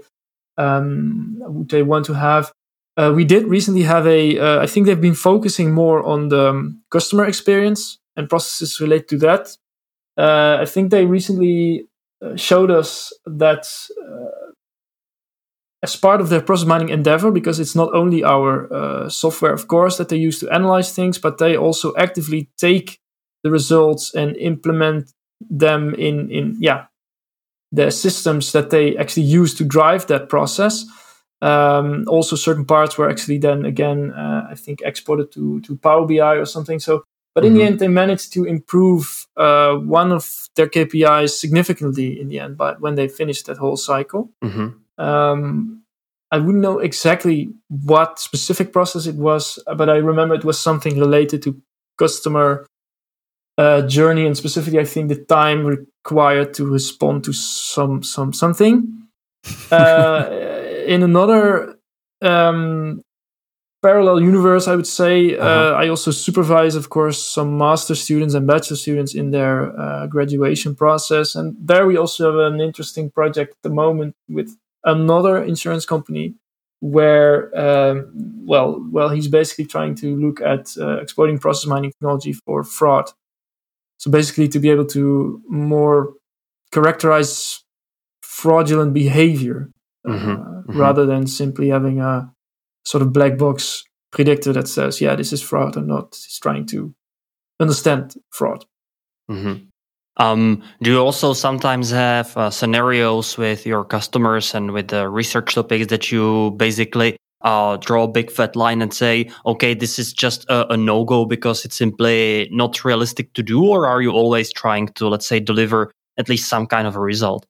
um, 0.58 1.66
they 1.70 1.84
want 1.84 2.06
to 2.06 2.13
have? 2.13 2.52
Uh, 2.96 3.12
we 3.16 3.26
did 3.26 3.48
recently 3.48 3.84
have 3.84 4.06
a. 4.06 4.38
Uh, 4.38 4.62
I 4.62 4.68
think 4.68 4.86
they've 4.86 5.00
been 5.02 5.16
focusing 5.16 5.72
more 5.72 6.04
on 6.04 6.30
the 6.30 6.50
um, 6.50 6.82
customer 6.92 7.26
experience 7.26 8.00
and 8.16 8.30
processes 8.30 8.80
related 8.80 9.08
to 9.10 9.18
that. 9.20 9.58
Uh, 10.18 10.58
I 10.62 10.66
think 10.66 10.92
they 10.92 11.06
recently 11.06 11.88
uh, 12.24 12.36
showed 12.36 12.70
us 12.70 13.12
that 13.26 13.66
uh, 14.00 14.52
as 15.82 15.96
part 15.96 16.22
of 16.22 16.30
their 16.30 16.42
process 16.42 16.68
mining 16.68 16.89
endeavor, 16.89 17.32
because 17.32 17.60
it's 17.60 17.76
not 17.76 17.94
only 17.94 18.24
our 18.24 18.72
uh, 18.72 19.10
software, 19.10 19.54
of 19.54 19.68
course, 19.68 19.98
that 19.98 20.10
they 20.10 20.16
use 20.16 20.39
to 20.39 20.50
analyze 20.50 20.94
things, 20.94 21.18
but 21.18 21.39
they 21.39 21.58
also 21.58 21.94
actively 21.98 22.50
take 22.58 23.00
the 23.44 23.52
results 23.52 24.13
and 24.13 24.38
implement 24.38 25.12
them 25.50 25.94
in 25.96 26.30
in 26.32 26.56
yeah 26.60 26.86
the 27.73 27.91
systems 27.91 28.51
that 28.51 28.69
they 28.69 28.95
actually 28.97 29.23
use 29.23 29.55
to 29.55 29.65
drive 29.65 30.05
that 30.07 30.29
process. 30.29 30.86
Um, 31.41 32.05
also, 32.07 32.36
certain 32.38 32.65
parts 32.65 32.97
were 32.97 33.09
actually 33.09 33.39
then 33.39 33.65
again, 33.65 34.12
uh, 34.12 34.47
I 34.49 34.55
think, 34.55 34.81
exported 34.86 35.31
to 35.33 35.59
to 35.62 35.75
Power 35.75 36.07
BI 36.07 36.36
or 36.36 36.45
something. 36.45 36.79
So, 36.79 37.03
but 37.36 37.43
in 37.43 37.49
mm-hmm. 37.49 37.57
the 37.57 37.65
end, 37.65 37.79
they 37.79 37.88
managed 37.89 38.31
to 38.33 38.45
improve 38.45 39.27
uh, 39.36 39.73
one 39.73 40.13
of 40.13 40.47
their 40.55 40.69
KPIs 40.69 41.31
significantly 41.31 42.21
in 42.21 42.29
the 42.29 42.39
end. 42.39 42.57
But 42.57 42.79
when 42.79 42.95
they 42.95 43.07
finished 43.09 43.47
that 43.47 43.57
whole 43.57 43.75
cycle, 43.75 44.31
mm-hmm. 44.41 45.03
um, 45.03 45.83
I 46.31 46.38
wouldn't 46.38 46.63
know 46.63 46.79
exactly 46.79 47.49
what 47.67 48.19
specific 48.19 48.71
process 48.71 49.07
it 49.07 49.15
was, 49.15 49.59
but 49.65 49.89
I 49.89 49.97
remember 49.97 50.36
it 50.36 50.45
was 50.45 50.59
something 50.59 50.97
related 50.97 51.41
to 51.43 51.62
customer 51.97 52.65
uh, 53.58 53.82
journey 53.84 54.26
and 54.26 54.36
specifically 54.36 54.80
I 54.80 54.86
think 54.86 55.10
the 55.10 55.24
time 55.24 55.66
required 55.66 56.54
to 56.56 56.66
respond 56.66 57.24
to 57.26 57.34
some 57.34 58.04
some 58.04 58.34
something. 58.34 59.08
Uh, 59.72 60.30
in 60.88 61.04
another 61.04 61.78
um, 62.22 63.02
parallel 63.82 64.22
universe, 64.22 64.68
I 64.68 64.76
would 64.76 64.88
say 64.88 65.38
uh, 65.38 65.44
uh-huh. 65.44 65.76
I 65.76 65.89
also 65.89 66.12
supervise, 66.12 66.76
of 66.76 66.89
course, 66.89 67.22
some 67.22 67.58
master 67.58 67.96
students 67.96 68.34
and 68.34 68.48
bachelor 68.48 68.78
students 68.78 69.13
in 69.13 69.32
their 69.32 69.78
uh, 69.80 70.08
graduation 70.08 70.76
process, 70.76 71.36
and 71.36 71.56
there 71.60 71.86
we 71.86 71.98
also 71.98 72.32
have 72.32 72.54
an 72.54 72.62
interesting 72.62 73.12
project 73.12 73.52
at 73.52 73.62
the 73.62 73.70
moment 73.70 74.16
with 74.30 74.58
another 74.84 75.44
insurance 75.44 75.86
company 75.86 76.36
where 76.80 77.50
um, 77.58 78.12
well 78.46 78.86
well 78.92 79.08
he's 79.08 79.30
basically 79.30 79.66
trying 79.66 79.96
to 79.96 80.18
look 80.18 80.42
at 80.42 80.76
uh, 80.78 80.98
exploiting 80.98 81.39
process 81.39 81.66
mining 81.66 81.92
technology 81.92 82.34
for 82.34 82.62
fraud 82.62 83.10
so 84.04 84.12
basically, 84.12 84.50
to 84.50 84.60
be 84.60 84.70
able 84.70 84.86
to 84.88 85.42
more 85.48 86.16
characterize 86.74 87.63
fraudulent 88.22 88.94
behavior 88.94 89.70
mm-hmm, 90.06 90.30
uh, 90.30 90.36
mm-hmm. 90.36 90.78
rather 90.78 91.06
than 91.06 91.26
simply 91.26 91.70
having 91.70 92.02
a 92.02 92.30
sort 92.84 93.02
of 93.02 93.13
black 93.13 93.38
box 93.38 93.86
predictor 94.12 94.52
that 94.52 94.68
says, 94.68 95.00
yeah, 95.00 95.16
this 95.16 95.32
is 95.32 95.42
fraud 95.42 95.78
or 95.78 95.84
not. 95.84 96.08
It's 96.08 96.38
trying 96.38 96.66
to 96.66 96.94
understand 97.62 98.16
fraud. 98.30 98.66
Mm-hmm. 99.32 99.68
Um, 100.18 100.63
do 100.82 100.92
you 100.92 101.00
also 101.00 101.32
sometimes 101.32 101.89
have 101.92 102.36
uh, 102.36 102.50
scenarios 102.50 103.38
with 103.38 103.66
your 103.66 103.86
customers 103.86 104.54
and 104.54 104.74
with 104.74 104.89
the 104.89 105.08
research 105.08 105.56
topics 105.56 105.88
that 105.88 106.12
you 106.12 106.52
basically 106.58 107.16
uh, 107.43 107.77
draw 107.77 108.03
a 108.03 108.08
big 108.08 108.32
fat 108.32 108.56
line 108.56 108.82
and 108.82 108.93
say, 108.93 109.29
okay, 109.45 109.73
this 109.73 109.99
is 109.99 110.13
just 110.13 110.45
a, 110.49 110.73
a 110.73 110.77
no 110.77 111.03
go 111.03 111.25
because 111.25 111.65
it's 111.65 111.75
simply 111.75 112.47
not 112.51 112.84
realistic 112.86 113.34
to 113.34 113.43
do? 113.43 113.65
Or 113.65 113.86
are 113.88 114.01
you 114.01 114.12
always 114.12 114.51
trying 114.51 114.88
to, 114.89 115.08
let's 115.08 115.27
say, 115.27 115.39
deliver 115.39 115.91
at 116.17 116.29
least 116.29 116.49
some 116.49 116.67
kind 116.67 116.88
of 116.88 116.95
a 116.95 116.99
result? 116.99 117.45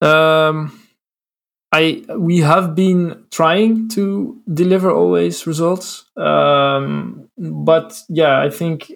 Um, 0.00 0.80
I 1.72 2.04
we 2.16 2.38
have 2.38 2.74
been 2.74 3.24
trying 3.30 3.88
to 3.90 4.40
deliver 4.52 4.90
always 4.90 5.46
results, 5.46 6.04
um, 6.16 7.28
but 7.36 8.00
yeah, 8.08 8.40
I 8.40 8.48
think 8.48 8.92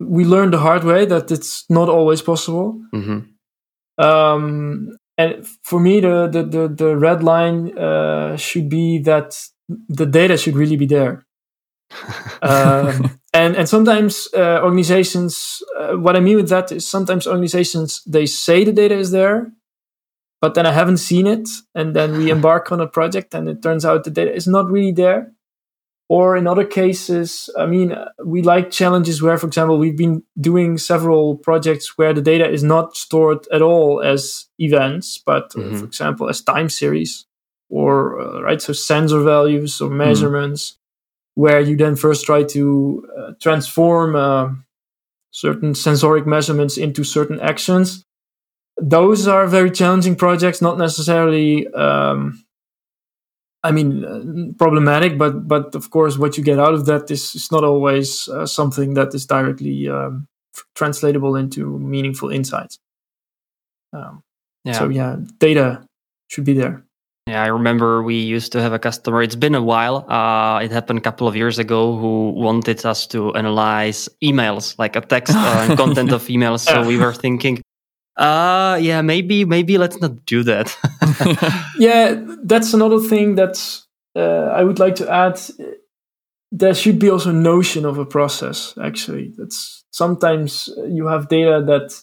we 0.00 0.24
learned 0.24 0.52
the 0.52 0.58
hard 0.58 0.84
way 0.84 1.06
that 1.06 1.30
it's 1.30 1.64
not 1.70 1.88
always 1.88 2.20
possible. 2.20 2.80
Mm-hmm. 2.92 4.04
Um, 4.04 4.96
and 5.18 5.46
for 5.62 5.80
me 5.80 6.00
the 6.00 6.28
the 6.28 6.42
the, 6.42 6.68
the 6.68 6.96
red 6.96 7.22
line 7.22 7.76
uh, 7.78 8.36
should 8.36 8.68
be 8.68 8.98
that 9.00 9.38
the 9.88 10.06
data 10.06 10.36
should 10.36 10.56
really 10.56 10.76
be 10.76 10.86
there. 10.86 11.24
Um, 12.42 13.20
and 13.32 13.54
and 13.54 13.68
sometimes 13.68 14.26
uh, 14.34 14.60
organizations 14.62 15.62
uh, 15.78 15.92
what 15.92 16.16
i 16.16 16.20
mean 16.20 16.36
with 16.36 16.48
that 16.48 16.72
is 16.72 16.88
sometimes 16.88 17.26
organizations 17.26 18.02
they 18.04 18.26
say 18.26 18.64
the 18.64 18.72
data 18.72 18.96
is 18.96 19.12
there 19.12 19.52
but 20.40 20.54
then 20.54 20.66
i 20.66 20.72
haven't 20.72 20.96
seen 20.96 21.26
it. 21.26 21.48
And 21.74 21.94
then 21.94 22.18
we 22.18 22.30
embark 22.36 22.72
on 22.72 22.80
a 22.80 22.88
project 22.88 23.34
and 23.34 23.48
it 23.48 23.62
turns 23.62 23.84
out 23.84 24.04
the 24.04 24.10
data 24.10 24.34
is 24.34 24.46
not 24.48 24.70
really 24.70 24.92
there 24.92 25.32
or 26.12 26.36
in 26.36 26.46
other 26.46 26.66
cases, 26.66 27.48
I 27.58 27.64
mean, 27.64 27.96
we 28.22 28.42
like 28.42 28.70
challenges 28.70 29.22
where, 29.22 29.38
for 29.38 29.46
example, 29.46 29.78
we've 29.78 29.96
been 29.96 30.22
doing 30.38 30.76
several 30.76 31.38
projects 31.38 31.96
where 31.96 32.12
the 32.12 32.20
data 32.20 32.46
is 32.46 32.62
not 32.62 32.98
stored 32.98 33.48
at 33.50 33.62
all 33.62 34.02
as 34.02 34.44
events, 34.58 35.22
but 35.24 35.48
mm-hmm. 35.52 35.78
for 35.78 35.86
example, 35.86 36.28
as 36.28 36.42
time 36.42 36.68
series 36.68 37.24
or, 37.70 38.20
uh, 38.20 38.42
right, 38.42 38.60
so 38.60 38.74
sensor 38.74 39.22
values 39.22 39.80
or 39.80 39.88
mm-hmm. 39.88 40.04
measurements, 40.04 40.72
mm-hmm. 40.72 41.42
where 41.44 41.60
you 41.60 41.78
then 41.78 41.96
first 41.96 42.26
try 42.26 42.42
to 42.42 43.08
uh, 43.18 43.32
transform 43.40 44.14
uh, 44.14 44.50
certain 45.30 45.74
sensoric 45.74 46.26
measurements 46.26 46.76
into 46.76 47.04
certain 47.04 47.40
actions. 47.40 48.04
Those 48.76 49.26
are 49.26 49.46
very 49.46 49.70
challenging 49.70 50.16
projects, 50.16 50.60
not 50.60 50.76
necessarily. 50.76 51.68
Um, 51.68 52.44
I 53.64 53.70
mean, 53.70 54.04
uh, 54.04 54.52
problematic, 54.58 55.18
but 55.18 55.46
but 55.46 55.74
of 55.74 55.90
course, 55.90 56.18
what 56.18 56.36
you 56.36 56.42
get 56.42 56.58
out 56.58 56.74
of 56.74 56.86
that 56.86 57.10
is, 57.10 57.34
is 57.34 57.52
not 57.52 57.62
always 57.62 58.28
uh, 58.28 58.46
something 58.46 58.94
that 58.94 59.14
is 59.14 59.24
directly 59.26 59.88
um, 59.88 60.26
translatable 60.74 61.36
into 61.36 61.78
meaningful 61.78 62.30
insights. 62.30 62.78
Um, 63.92 64.22
yeah. 64.64 64.78
So 64.78 64.88
yeah, 64.88 65.16
data 65.38 65.84
should 66.28 66.44
be 66.44 66.54
there. 66.54 66.84
Yeah, 67.28 67.44
I 67.44 67.46
remember 67.46 68.02
we 68.02 68.16
used 68.16 68.50
to 68.52 68.60
have 68.60 68.72
a 68.72 68.80
customer. 68.80 69.22
It's 69.22 69.36
been 69.36 69.54
a 69.54 69.62
while. 69.62 70.10
Uh, 70.10 70.58
it 70.58 70.72
happened 70.72 70.98
a 70.98 71.02
couple 71.02 71.28
of 71.28 71.36
years 71.36 71.60
ago. 71.60 71.96
Who 71.96 72.30
wanted 72.30 72.84
us 72.84 73.06
to 73.08 73.32
analyze 73.34 74.08
emails, 74.22 74.76
like 74.76 74.96
a 74.96 75.00
text 75.02 75.36
uh, 75.36 75.66
and 75.68 75.78
content 75.78 76.10
of 76.18 76.26
emails. 76.26 76.66
So 76.66 76.84
we 76.84 76.98
were 76.98 77.14
thinking, 77.14 77.62
uh 78.16 78.78
yeah, 78.80 79.02
maybe 79.02 79.44
maybe 79.44 79.78
let's 79.78 80.00
not 80.00 80.24
do 80.26 80.42
that. 80.42 80.76
yeah, 81.78 82.20
that's 82.42 82.74
another 82.74 83.00
thing 83.00 83.36
that 83.36 83.82
uh, 84.14 84.50
I 84.52 84.62
would 84.62 84.78
like 84.78 84.96
to 84.96 85.10
add. 85.10 85.40
There 86.50 86.74
should 86.74 86.98
be 86.98 87.08
also 87.08 87.30
a 87.30 87.32
notion 87.32 87.86
of 87.86 87.98
a 87.98 88.04
process. 88.04 88.74
Actually, 88.82 89.32
that's 89.36 89.84
sometimes 89.90 90.68
you 90.86 91.06
have 91.06 91.28
data 91.28 91.62
that 91.66 92.02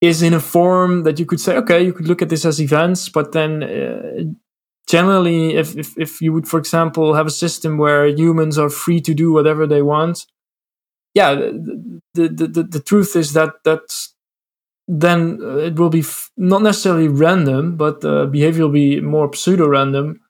is 0.00 0.22
in 0.22 0.34
a 0.34 0.40
form 0.40 1.04
that 1.04 1.18
you 1.18 1.26
could 1.26 1.40
say, 1.40 1.56
okay, 1.56 1.82
you 1.82 1.92
could 1.92 2.08
look 2.08 2.22
at 2.22 2.28
this 2.28 2.44
as 2.44 2.60
events, 2.60 3.08
but 3.08 3.32
then 3.32 3.62
uh, 3.62 4.24
generally, 4.88 5.54
if, 5.54 5.76
if 5.76 5.96
if 5.96 6.20
you 6.20 6.32
would, 6.32 6.48
for 6.48 6.58
example, 6.58 7.14
have 7.14 7.26
a 7.26 7.30
system 7.30 7.78
where 7.78 8.06
humans 8.06 8.58
are 8.58 8.68
free 8.68 9.00
to 9.00 9.14
do 9.14 9.32
whatever 9.32 9.66
they 9.66 9.82
want, 9.82 10.26
yeah, 11.14 11.34
the 11.34 12.00
the 12.14 12.46
the, 12.46 12.62
the 12.62 12.80
truth 12.80 13.16
is 13.16 13.32
that 13.32 13.54
that's 13.64 14.14
then 14.88 15.38
uh, 15.42 15.56
it 15.56 15.78
will 15.78 15.90
be 15.90 16.00
f- 16.00 16.30
not 16.36 16.62
necessarily 16.62 17.08
random, 17.08 17.76
but 17.76 18.00
the 18.00 18.22
uh, 18.22 18.26
behavior 18.26 18.64
will 18.64 18.72
be 18.72 19.00
more 19.00 19.32
pseudo 19.34 19.66
random. 19.68 20.20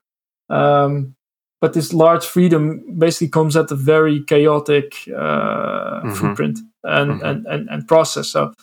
Um, 0.49 1.15
but 1.59 1.73
this 1.73 1.93
large 1.93 2.25
freedom 2.25 2.97
basically 2.97 3.29
comes 3.29 3.55
at 3.55 3.71
a 3.71 3.75
very 3.75 4.23
chaotic 4.23 4.93
uh, 5.07 6.01
mm-hmm. 6.01 6.13
footprint 6.13 6.59
and, 6.83 7.11
mm-hmm. 7.11 7.25
and, 7.25 7.45
and, 7.47 7.69
and 7.69 7.87
process. 7.87 8.29
So, 8.29 8.53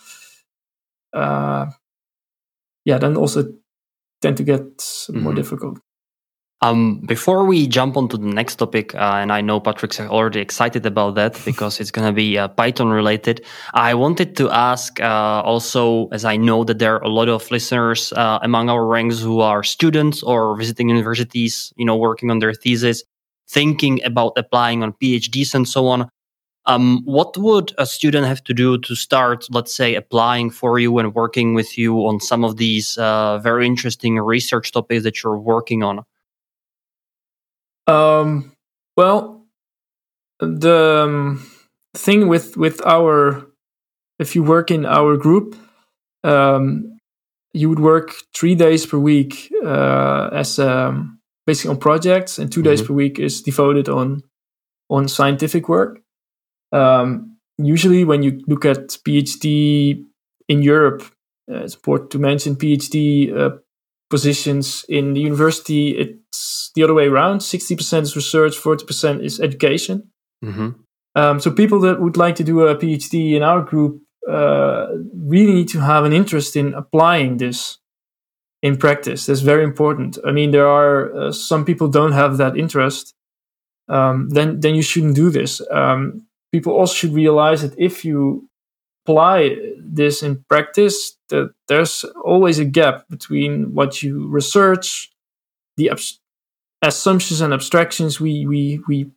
uh, 1.12 1.66
yeah, 2.84 2.98
then 2.98 3.16
also 3.16 3.52
tend 4.22 4.36
to 4.36 4.44
get 4.44 4.78
mm-hmm. 4.78 5.20
more 5.20 5.34
difficult. 5.34 5.80
Um, 6.64 7.00
before 7.00 7.44
we 7.44 7.66
jump 7.66 7.94
on 7.94 8.08
to 8.08 8.16
the 8.16 8.26
next 8.26 8.56
topic, 8.56 8.94
uh, 8.94 9.18
and 9.20 9.30
I 9.30 9.42
know 9.42 9.60
Patrick's 9.60 10.00
already 10.00 10.40
excited 10.40 10.86
about 10.86 11.14
that 11.16 11.38
because 11.44 11.78
it's 11.78 11.90
going 11.90 12.06
to 12.06 12.12
be 12.12 12.38
uh, 12.38 12.48
Python 12.48 12.88
related. 12.88 13.44
I 13.74 13.92
wanted 13.92 14.34
to 14.38 14.50
ask 14.50 14.98
uh, 14.98 15.42
also, 15.44 16.08
as 16.08 16.24
I 16.24 16.38
know 16.38 16.64
that 16.64 16.78
there 16.78 16.94
are 16.94 17.02
a 17.02 17.10
lot 17.10 17.28
of 17.28 17.50
listeners 17.50 18.14
uh, 18.14 18.38
among 18.40 18.70
our 18.70 18.86
ranks 18.86 19.20
who 19.20 19.40
are 19.40 19.62
students 19.62 20.22
or 20.22 20.56
visiting 20.56 20.88
universities, 20.88 21.70
you 21.76 21.84
know, 21.84 21.96
working 21.96 22.30
on 22.30 22.38
their 22.38 22.54
thesis, 22.54 23.04
thinking 23.46 24.02
about 24.02 24.32
applying 24.38 24.82
on 24.82 24.94
PhDs 24.94 25.54
and 25.54 25.68
so 25.68 25.86
on. 25.88 26.08
Um, 26.64 27.02
what 27.04 27.36
would 27.36 27.74
a 27.76 27.84
student 27.84 28.26
have 28.26 28.42
to 28.44 28.54
do 28.54 28.78
to 28.78 28.94
start, 28.94 29.44
let's 29.50 29.74
say, 29.74 29.96
applying 29.96 30.48
for 30.48 30.78
you 30.78 30.96
and 30.96 31.14
working 31.14 31.52
with 31.52 31.76
you 31.76 32.06
on 32.06 32.20
some 32.20 32.42
of 32.42 32.56
these 32.56 32.96
uh, 32.96 33.36
very 33.36 33.66
interesting 33.66 34.18
research 34.18 34.72
topics 34.72 35.02
that 35.02 35.22
you're 35.22 35.38
working 35.38 35.82
on? 35.82 36.04
Um, 37.86 38.52
well, 38.96 39.46
the 40.40 41.04
um, 41.06 41.46
thing 41.94 42.28
with 42.28 42.56
with 42.56 42.84
our 42.86 43.46
if 44.18 44.34
you 44.34 44.42
work 44.42 44.70
in 44.70 44.86
our 44.86 45.16
group, 45.16 45.56
um, 46.22 46.98
you 47.52 47.68
would 47.68 47.80
work 47.80 48.14
three 48.34 48.54
days 48.54 48.86
per 48.86 48.98
week 48.98 49.52
uh, 49.64 50.30
as 50.32 50.58
um, 50.58 51.18
basically 51.46 51.70
on 51.70 51.78
projects, 51.78 52.38
and 52.38 52.50
2 52.52 52.62
days 52.62 52.82
Mhm. 52.82 52.86
per 52.86 52.94
week 52.94 53.18
is 53.18 53.42
devoted 53.42 53.88
on 53.88 54.22
on 54.88 55.08
scientific 55.08 55.68
work. 55.68 56.00
Um, 56.72 57.36
usually, 57.58 58.04
when 58.04 58.22
you 58.22 58.40
look 58.46 58.64
at 58.64 58.98
PhD 59.04 60.04
in 60.48 60.62
Europe, 60.62 61.02
uh, 61.50 61.64
it's 61.64 61.74
important 61.74 62.10
to 62.10 62.18
mention 62.18 62.56
PhD 62.56 63.32
uh, 63.32 63.58
positions 64.16 64.84
in 64.88 65.14
the 65.14 65.20
university. 65.30 65.84
It's 66.02 66.70
the 66.74 66.84
other 66.84 66.94
way 66.94 67.06
around: 67.08 67.40
sixty 67.40 67.74
percent 67.76 68.02
is 68.06 68.14
research, 68.16 68.54
forty 68.56 68.84
percent 68.86 69.16
is 69.28 69.40
education. 69.40 69.96
hmm 70.42 70.70
Um, 71.22 71.38
so 71.40 71.50
people 71.50 71.80
that 71.86 72.00
would 72.02 72.16
like 72.24 72.36
to 72.36 72.44
do 72.44 72.56
a 72.66 72.74
PhD 72.74 73.14
in 73.36 73.42
our 73.42 73.62
group 73.70 73.92
uh, 74.36 74.86
really 75.32 75.54
need 75.54 75.70
to 75.72 75.80
have 75.80 76.06
an 76.06 76.12
interest 76.12 76.56
in 76.56 76.74
applying 76.74 77.38
this 77.38 77.78
in 78.62 78.76
practice. 78.76 79.26
That's 79.26 79.44
very 79.52 79.64
important. 79.64 80.18
I 80.28 80.32
mean, 80.32 80.50
there 80.50 80.66
are 80.66 80.98
uh, 81.14 81.32
some 81.32 81.64
people 81.64 81.88
don't 81.88 82.14
have 82.22 82.36
that 82.36 82.56
interest. 82.56 83.14
Um, 83.88 84.30
then 84.36 84.60
then 84.60 84.74
you 84.74 84.82
shouldn't 84.82 85.16
do 85.16 85.30
this. 85.30 85.60
Um, 85.70 86.26
people 86.50 86.72
also 86.72 86.94
should 86.94 87.14
realize 87.14 87.60
that 87.62 87.78
if 87.78 88.04
you 88.04 88.48
apply 89.04 89.56
this 89.78 90.22
in 90.22 90.44
practice, 90.48 91.16
that 91.28 91.52
there's 91.68 92.04
always 92.24 92.58
a 92.58 92.64
gap 92.64 93.06
between 93.08 93.74
what 93.74 94.02
you 94.02 94.26
research, 94.28 95.12
the 95.76 95.90
abs- 95.90 96.20
assumptions 96.82 97.40
and 97.40 97.52
abstractions 97.52 98.20
we 98.20 98.46
we 98.46 98.80
we 98.88 99.10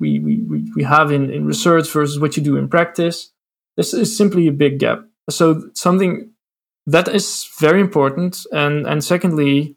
we, 0.00 0.18
we, 0.18 0.72
we, 0.74 0.82
have 0.82 1.12
in, 1.12 1.30
in 1.30 1.44
research 1.44 1.86
versus 1.90 2.18
what 2.18 2.34
you 2.34 2.42
do 2.42 2.56
in 2.56 2.68
practice. 2.68 3.32
This 3.76 3.92
is 3.92 4.16
simply 4.16 4.48
a 4.48 4.52
big 4.52 4.78
gap. 4.78 5.04
So 5.28 5.68
something 5.74 6.30
that 6.86 7.06
is 7.06 7.46
very 7.58 7.80
important. 7.80 8.46
And 8.50 8.86
and 8.86 9.04
secondly, 9.04 9.76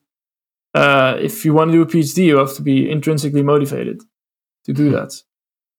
uh, 0.73 1.17
if 1.19 1.45
you 1.45 1.53
want 1.53 1.71
to 1.71 1.77
do 1.77 1.81
a 1.81 1.85
PhD, 1.85 2.25
you 2.25 2.37
have 2.37 2.55
to 2.55 2.61
be 2.61 2.89
intrinsically 2.89 3.43
motivated 3.43 4.01
to 4.65 4.73
do 4.73 4.89
that, 4.91 5.21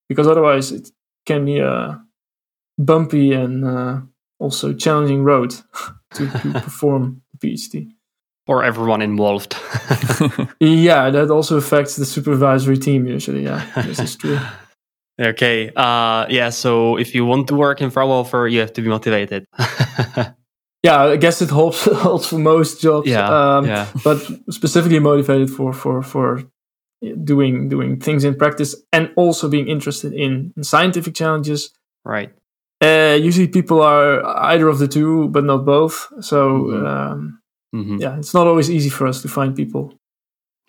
because 0.09 0.29
otherwise 0.29 0.71
it 0.71 0.91
can 1.27 1.45
be 1.47 1.59
a 1.59 2.04
bumpy 2.79 3.33
and 3.33 3.65
uh, 3.65 4.01
also 4.39 4.73
challenging 4.73 5.23
road 5.23 5.55
to, 6.15 6.31
to 6.31 6.53
perform 6.63 7.23
a 7.35 7.39
PhD. 7.39 7.89
For 8.47 8.63
everyone 8.63 9.01
involved. 9.01 9.57
Yeah, 10.61 11.11
that 11.11 11.31
also 11.31 11.57
affects 11.57 11.97
the 11.97 12.05
supervisory 12.05 12.77
team 12.77 13.07
usually. 13.07 13.45
Yeah, 13.45 13.65
this 13.77 13.99
is 13.99 14.17
true. 14.17 14.39
okay. 15.19 15.71
Uh, 15.75 16.27
yeah. 16.29 16.51
So 16.51 16.97
if 16.99 17.15
you 17.15 17.25
want 17.25 17.49
to 17.49 17.55
work 17.55 17.81
in 17.81 17.91
Fraunhofer, 17.91 18.47
you 18.47 18.61
have 18.61 18.73
to 18.75 18.83
be 18.83 18.89
motivated. 18.89 19.47
Yeah, 20.85 21.03
I 21.03 21.17
guess 21.17 21.41
it 21.41 21.49
holds 21.49 21.83
holds 21.85 22.27
for 22.27 22.39
most 22.39 22.83
jobs. 22.83 23.09
yeah. 23.09 23.57
um, 23.57 23.65
yeah. 23.65 23.89
but 24.05 24.19
specifically 24.51 24.99
motivated 24.99 25.49
for 25.49 25.73
for 25.73 26.03
for 26.03 26.45
doing 27.25 27.71
doing 27.71 27.99
things 27.99 28.23
in 28.23 28.35
practice 28.35 28.77
and 28.93 29.11
also 29.17 29.49
being 29.49 29.67
interested 29.67 30.13
in, 30.13 30.53
in 30.57 30.63
scientific 30.63 31.15
challenges. 31.15 31.71
Right. 32.05 32.35
Uh, 32.85 33.15
usually, 33.29 33.49
people 33.49 33.81
are 33.81 34.25
either 34.53 34.69
of 34.69 34.79
the 34.79 34.89
two, 34.89 35.29
but 35.29 35.45
not 35.45 35.65
both. 35.65 36.09
So 36.21 36.37
Mhm. 36.65 36.87
um, 36.87 37.39
hmm 37.73 37.97
yeah, 37.99 38.19
it's 38.19 38.35
not 38.35 38.47
always 38.47 38.69
easy 38.71 38.91
for 38.91 39.07
us 39.07 39.23
to 39.23 39.29
find 39.29 39.55
people. 39.57 39.85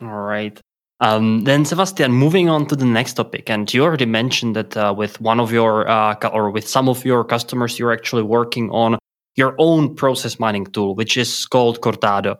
All 0.01 0.21
right. 0.36 0.60
Um, 1.01 1.43
then, 1.43 1.65
Sebastian, 1.65 2.12
moving 2.12 2.49
on 2.49 2.65
to 2.67 2.75
the 2.75 2.86
next 2.86 3.13
topic, 3.13 3.49
and 3.49 3.71
you 3.73 3.84
already 3.84 4.06
mentioned 4.06 4.56
that 4.56 4.78
uh, 4.78 4.93
with 4.97 5.19
one 5.21 5.39
of 5.41 5.51
your 5.51 5.88
uh, 5.89 6.15
or 6.32 6.51
with 6.51 6.67
some 6.67 6.89
of 6.89 7.04
your 7.06 7.23
customers, 7.25 7.78
you're 7.80 7.91
actually 7.93 8.23
working 8.23 8.69
on 8.71 8.97
your 9.36 9.56
own 9.58 9.95
process 9.95 10.39
mining 10.39 10.65
tool, 10.65 10.95
which 10.95 11.17
is 11.17 11.45
called 11.47 11.82
Cortado. 11.82 12.38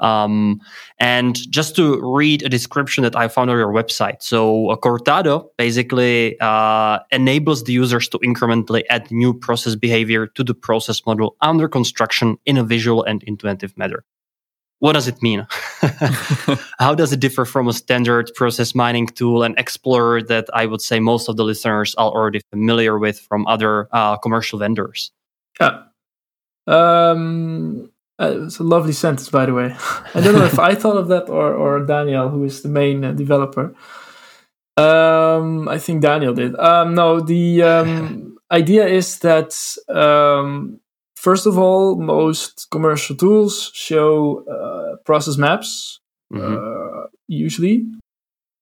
Um, 0.00 0.60
and 0.98 1.34
just 1.50 1.74
to 1.76 2.00
read 2.02 2.42
a 2.42 2.48
description 2.48 3.02
that 3.04 3.16
I 3.16 3.28
found 3.28 3.50
on 3.50 3.56
your 3.56 3.72
website. 3.72 4.22
So, 4.22 4.76
Cortado 4.82 5.48
basically 5.56 6.38
uh, 6.40 6.98
enables 7.10 7.64
the 7.64 7.72
users 7.72 8.08
to 8.08 8.18
incrementally 8.18 8.82
add 8.90 9.10
new 9.10 9.32
process 9.32 9.74
behavior 9.74 10.26
to 10.26 10.44
the 10.44 10.54
process 10.54 11.04
model 11.06 11.36
under 11.40 11.68
construction 11.68 12.36
in 12.44 12.56
a 12.56 12.64
visual 12.64 13.04
and 13.04 13.22
intuitive 13.22 13.76
manner. 13.78 14.04
What 14.78 14.92
does 14.92 15.08
it 15.08 15.22
mean? 15.22 15.46
How 16.78 16.94
does 16.94 17.12
it 17.12 17.20
differ 17.20 17.46
from 17.46 17.66
a 17.66 17.72
standard 17.72 18.30
process 18.34 18.74
mining 18.74 19.06
tool 19.06 19.42
and 19.42 19.58
explorer 19.58 20.22
that 20.24 20.48
I 20.52 20.66
would 20.66 20.82
say 20.82 21.00
most 21.00 21.28
of 21.28 21.36
the 21.36 21.44
listeners 21.44 21.94
are 21.94 22.10
already 22.10 22.40
familiar 22.50 22.98
with 22.98 23.18
from 23.20 23.46
other 23.46 23.88
uh, 23.92 24.18
commercial 24.18 24.58
vendors? 24.58 25.12
Yeah. 25.58 25.84
Um, 26.66 27.90
uh, 28.20 28.44
it's 28.44 28.58
a 28.58 28.64
lovely 28.64 28.92
sentence, 28.92 29.28
by 29.28 29.46
the 29.46 29.54
way. 29.54 29.74
I 30.14 30.20
don't 30.20 30.34
know 30.34 30.44
if 30.44 30.58
I 30.58 30.74
thought 30.74 30.96
of 30.96 31.08
that 31.08 31.28
or, 31.28 31.52
or 31.54 31.84
Daniel, 31.84 32.28
who 32.28 32.44
is 32.44 32.62
the 32.62 32.68
main 32.68 33.04
uh, 33.04 33.12
developer. 33.12 33.74
Um, 34.76 35.68
I 35.68 35.78
think 35.78 36.02
Daniel 36.02 36.34
did. 36.34 36.54
Um, 36.58 36.94
no, 36.94 37.20
the 37.20 37.62
um, 37.62 38.36
idea 38.50 38.86
is 38.86 39.18
that 39.20 39.54
um, 39.88 40.80
first 41.16 41.46
of 41.46 41.58
all, 41.58 41.96
most 41.96 42.68
commercial 42.70 43.16
tools 43.16 43.70
show 43.74 44.44
uh, 44.46 44.96
process 45.04 45.36
maps, 45.36 46.00
Mhm. 46.32 46.56
uh, 46.56 47.06
usually, 47.28 47.86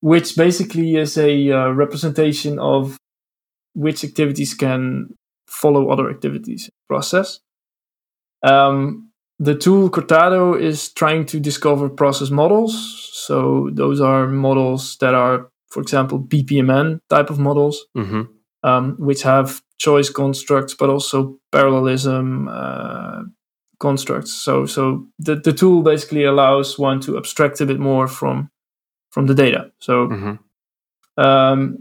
which 0.00 0.36
basically 0.36 0.96
is 0.96 1.16
a 1.16 1.50
uh, 1.50 1.70
representation 1.70 2.58
of 2.58 2.98
which 3.74 4.04
activities 4.04 4.52
can 4.54 5.14
follow 5.48 5.88
other 5.88 6.10
activities 6.10 6.66
in 6.66 6.72
process. 6.86 7.40
Um, 8.42 9.10
the 9.38 9.54
tool 9.54 9.90
Cortado 9.90 10.58
is 10.60 10.92
trying 10.92 11.26
to 11.26 11.40
discover 11.40 11.88
process 11.88 12.30
models. 12.30 13.10
So 13.12 13.70
those 13.72 14.00
are 14.00 14.26
models 14.28 14.96
that 14.98 15.14
are, 15.14 15.50
for 15.70 15.80
example, 15.82 16.18
BPMN 16.18 17.00
type 17.08 17.30
of 17.30 17.38
models, 17.38 17.86
Mhm. 17.96 18.28
um, 18.62 18.96
which 18.98 19.22
have 19.22 19.60
choice 19.78 20.10
constructs, 20.10 20.74
but 20.74 20.88
also 20.88 21.36
parallelism 21.52 22.48
uh, 22.48 23.22
constructs. 23.80 24.32
So 24.32 24.66
so 24.66 25.06
the, 25.18 25.34
the 25.36 25.52
tool 25.52 25.82
basically 25.82 26.24
allows 26.24 26.78
one 26.78 27.00
to 27.00 27.16
abstract 27.16 27.60
a 27.60 27.66
bit 27.66 27.78
more 27.80 28.06
from 28.08 28.50
from 29.10 29.26
the 29.26 29.34
data. 29.34 29.70
So 29.78 30.08
Mhm. 30.08 30.38
um, 31.16 31.78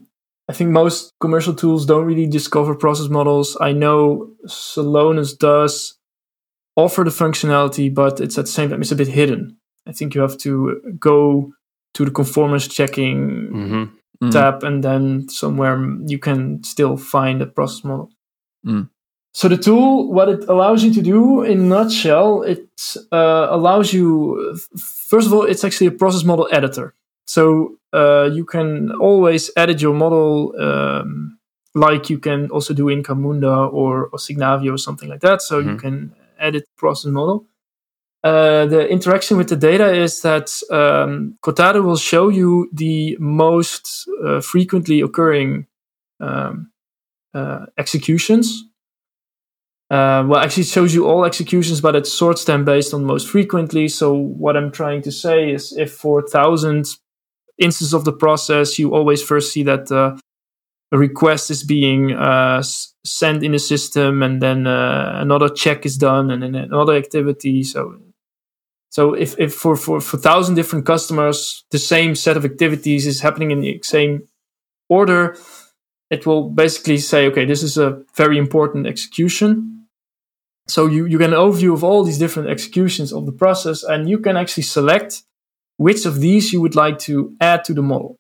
I 0.50 0.54
think 0.54 0.72
most 0.72 1.12
commercial 1.20 1.54
tools 1.54 1.86
don't 1.86 2.06
really 2.06 2.28
discover 2.28 2.76
process 2.76 3.10
models. 3.10 3.58
I 3.62 3.72
know 3.72 4.28
Celonis 4.48 5.38
does 5.38 5.98
offer 6.76 7.04
the 7.04 7.12
functionality, 7.12 7.94
but 7.94 8.20
it's 8.20 8.38
at 8.38 8.46
the 8.46 8.52
same 8.52 8.70
time 8.70 8.82
it's 8.82 8.92
a 8.92 8.96
bit 8.96 9.08
hidden. 9.08 9.58
I 9.88 9.92
think 9.92 10.16
you 10.16 10.22
have 10.22 10.38
to 10.40 10.82
go 11.00 11.54
to 11.94 12.06
the 12.06 12.12
conformance 12.12 12.68
checking 12.68 13.50
Mhm. 13.54 13.90
Mm. 14.24 14.32
tab, 14.32 14.64
and 14.64 14.84
then 14.84 15.28
somewhere 15.30 15.78
you 16.08 16.18
can 16.20 16.64
still 16.64 16.98
find 16.98 17.42
a 17.42 17.46
process 17.46 17.84
model. 17.84 18.10
Mm. 18.66 18.90
So 19.34 19.48
the 19.50 19.58
tool, 19.58 20.12
what 20.14 20.30
it 20.30 20.46
allows 20.48 20.84
you 20.84 20.94
to 20.94 21.02
do, 21.02 21.42
in 21.42 21.68
nutshell, 21.68 22.44
it 22.44 22.70
uh, 23.12 23.48
allows 23.50 23.92
you. 23.94 24.56
First 25.10 25.28
of 25.28 25.34
all, 25.34 25.44
it's 25.44 25.64
actually 25.64 25.88
a 25.88 25.92
process 25.92 26.24
model 26.24 26.48
editor. 26.52 26.94
So 27.26 27.78
uh, 27.94 28.30
you 28.34 28.46
can 28.46 28.92
always 28.92 29.50
edit 29.58 29.82
your 29.82 29.94
model, 29.94 30.54
um, 30.60 31.38
like 31.76 32.10
you 32.10 32.20
can 32.20 32.50
also 32.52 32.74
do 32.74 32.90
in 32.90 33.02
Camunda 33.04 33.72
or, 33.74 34.06
or 34.12 34.18
Signavio 34.20 34.74
or 34.74 34.78
something 34.78 35.10
like 35.10 35.22
that. 35.22 35.42
So 35.42 35.60
you 35.60 35.72
Mhm. 35.76 35.80
can 35.80 36.14
edit 36.44 36.66
process 36.78 37.12
model. 37.12 37.48
Uh, 38.24 38.66
the 38.68 38.88
interaction 38.88 39.38
with 39.38 39.50
the 39.50 39.56
data 39.56 39.94
is 39.94 40.22
that 40.22 40.50
um, 40.72 41.38
will 41.46 41.98
show 41.98 42.30
you 42.30 42.70
the 42.72 43.18
most 43.20 44.08
uh, 44.24 44.40
frequently 44.40 45.02
occurring 45.02 45.68
um, 46.22 46.72
uh, 47.34 47.66
executions. 47.78 48.64
Uh, 49.90 50.24
well, 50.26 50.40
actually, 50.40 50.62
it 50.62 50.68
shows 50.68 50.94
you 50.94 51.06
all 51.06 51.26
executions, 51.26 51.82
but 51.82 51.96
it 51.96 52.08
sorts 52.08 52.46
them 52.46 52.64
based 52.64 52.94
on 52.94 53.04
most 53.04 53.28
frequently. 53.28 53.88
So, 53.90 54.14
what 54.14 54.56
I'm 54.56 54.72
trying 54.72 55.02
to 55.04 55.12
say 55.12 55.52
is 55.52 55.74
if 55.78 55.92
for 55.92 56.22
1,000 56.22 56.86
instances 57.60 57.94
of 57.94 58.06
the 58.06 58.14
process, 58.14 58.80
you 58.80 58.96
always 58.96 59.22
first 59.22 59.52
see 59.52 59.64
that 59.64 59.92
uh, 59.92 60.18
a 60.94 60.98
request 60.98 61.50
is 61.50 61.64
being 61.64 62.12
uh, 62.14 62.62
sent 63.04 63.44
in 63.44 63.52
the 63.52 63.60
system, 63.60 64.22
and 64.22 64.42
then 64.42 64.68
uh, 64.68 65.14
another 65.16 65.50
check 65.50 65.86
is 65.86 65.98
done, 65.98 66.30
and 66.30 66.44
then 66.44 66.56
another 66.56 66.96
activity. 66.96 67.64
So, 67.64 67.98
so 68.90 69.16
if, 69.16 69.36
if 69.40 69.56
for, 69.56 69.76
for, 69.76 70.00
for 70.00 70.18
thousand 70.18 70.56
different 70.56 70.86
customers, 70.86 71.66
the 71.72 71.80
same 71.80 72.14
set 72.14 72.38
of 72.38 72.46
activities 72.46 73.08
is 73.08 73.22
happening 73.22 73.50
in 73.50 73.62
the 73.62 73.80
same 73.82 74.28
order, 74.88 75.36
it 76.12 76.28
will 76.28 76.52
basically 76.52 77.00
say, 77.00 77.26
okay, 77.26 77.46
this 77.46 77.64
is 77.64 77.76
a 77.78 78.04
very 78.16 78.38
important 78.38 78.86
execution. 78.86 79.88
So 80.68 80.86
you, 80.86 81.06
you 81.08 81.18
get 81.18 81.32
an 81.32 81.36
overview 81.36 81.74
of 81.74 81.84
all 81.84 82.04
these 82.04 82.20
different 82.20 82.50
executions 82.50 83.12
of 83.12 83.26
the 83.26 83.32
process, 83.32 83.84
and 83.84 84.08
you 84.08 84.20
can 84.20 84.38
actually 84.38 84.64
select 84.64 85.24
which 85.78 86.06
of 86.06 86.20
these 86.20 86.54
you 86.54 86.62
would 86.62 86.76
like 86.76 87.00
to 87.00 87.36
add 87.42 87.64
to 87.66 87.74
the 87.74 87.82
model. 87.82 88.16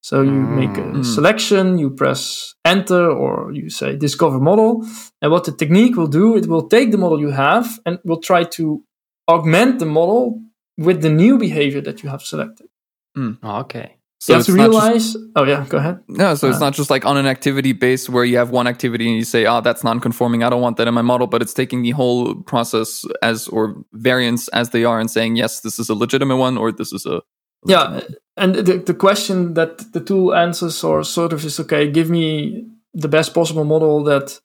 So 0.00 0.22
you 0.22 0.30
make 0.60 0.76
a 0.78 0.82
Mm. 0.82 1.04
selection, 1.04 1.78
you 1.78 1.90
press 1.90 2.54
enter, 2.64 3.10
or 3.10 3.52
you 3.52 3.68
say 3.70 3.96
discover 3.96 4.38
model. 4.38 4.84
And 5.20 5.32
what 5.32 5.44
the 5.44 5.52
technique 5.52 5.96
will 5.96 6.06
do, 6.08 6.36
it 6.36 6.46
will 6.46 6.68
take 6.68 6.90
the 6.92 6.98
model 6.98 7.20
you 7.20 7.30
have 7.30 7.78
and 7.84 7.98
will 8.04 8.20
try 8.20 8.44
to 8.58 8.82
augment 9.28 9.78
the 9.78 9.86
model 9.86 10.40
with 10.78 11.02
the 11.02 11.10
new 11.10 11.36
behavior 11.38 11.80
that 11.82 12.02
you 12.02 12.08
have 12.10 12.22
selected. 12.22 12.68
Oh, 13.16 13.60
okay. 13.64 13.96
So 14.20 14.32
you 14.32 14.36
have 14.38 14.46
to 14.46 14.52
not 14.52 14.72
just- 14.72 14.84
realize. 14.84 15.16
oh 15.36 15.44
yeah, 15.44 15.64
go 15.68 15.78
ahead. 15.78 15.98
No, 16.08 16.34
so 16.36 16.48
it's 16.48 16.56
Uh, 16.56 16.66
not 16.66 16.74
just 16.74 16.90
like 16.90 17.04
on 17.04 17.16
an 17.16 17.26
activity 17.26 17.72
base 17.72 18.08
where 18.08 18.24
you 18.24 18.36
have 18.38 18.50
one 18.50 18.66
activity 18.68 19.06
and 19.08 19.16
you 19.16 19.24
say, 19.24 19.46
"Oh, 19.46 19.60
that's 19.60 19.82
non-conforming. 19.84 20.42
I 20.42 20.48
don't 20.50 20.60
want 20.62 20.76
that 20.78 20.88
in 20.88 20.94
my 20.94 21.02
model." 21.02 21.26
But 21.26 21.42
it's 21.42 21.54
taking 21.54 21.82
the 21.82 21.90
whole 21.92 22.34
process 22.52 23.04
as 23.22 23.48
or 23.48 23.82
variants 23.92 24.48
as 24.48 24.70
they 24.70 24.84
are 24.84 24.98
and 25.00 25.10
saying, 25.10 25.36
"Yes, 25.36 25.60
this 25.60 25.78
is 25.78 25.88
a 25.88 25.94
legitimate 25.94 26.36
one," 26.36 26.56
or 26.58 26.72
"This 26.72 26.92
is 26.92 27.06
a 27.06 27.20
Yeah, 27.66 28.00
and 28.38 28.54
the 28.54 28.78
the 28.78 28.94
question 28.94 29.54
that 29.54 29.92
the 29.92 30.00
tool 30.00 30.34
answers 30.34 30.84
or 30.84 31.04
sort 31.04 31.32
of 31.32 31.44
is 31.44 31.58
okay. 31.60 31.90
Give 31.90 32.08
me 32.10 32.66
the 32.94 33.08
best 33.08 33.34
possible 33.34 33.64
model 33.64 34.04
that 34.04 34.40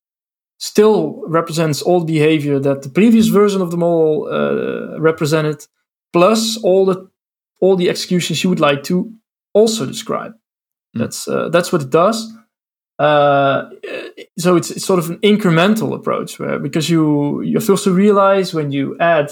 still 0.57 1.21
represents 1.27 1.81
all 1.81 2.03
behavior 2.05 2.59
that 2.59 2.81
the 2.81 2.89
previous 2.89 3.27
version 3.27 3.61
of 3.61 3.69
the 3.71 3.77
model 3.77 4.27
uh, 4.31 4.99
represented, 4.99 5.67
plus 6.11 6.57
all 6.63 6.85
the 6.85 7.09
all 7.61 7.75
the 7.77 7.89
executions 7.89 8.43
you 8.43 8.49
would 8.49 8.59
like 8.69 8.83
to 8.83 9.11
also 9.53 9.85
describe. 9.85 10.33
Mm. 10.95 10.99
That's 10.99 11.27
uh, 11.27 11.49
that's 11.49 11.71
what 11.71 11.81
it 11.81 11.89
does. 11.89 12.31
Uh, 12.99 13.69
so 14.37 14.55
it's, 14.55 14.69
it's 14.71 14.85
sort 14.85 14.99
of 14.99 15.09
an 15.09 15.17
incremental 15.21 15.93
approach 15.95 16.39
where 16.39 16.59
because 16.59 16.89
you 16.89 17.41
you 17.41 17.59
first 17.59 17.83
to 17.83 17.91
realize 17.91 18.53
when 18.53 18.71
you 18.71 18.95
add 18.99 19.31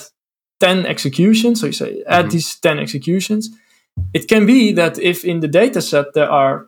10 0.60 0.86
executions 0.88 1.60
so 1.60 1.68
you 1.68 1.72
say 1.74 2.04
add 2.08 2.26
Mhm. 2.26 2.32
these 2.32 2.60
10 2.60 2.80
executions 2.80 3.50
it 4.14 4.28
can 4.28 4.46
be 4.46 4.74
that 4.74 4.98
if 5.00 5.24
in 5.24 5.40
the 5.40 5.48
data 5.48 5.82
set 5.82 6.14
there 6.14 6.30
are 6.30 6.68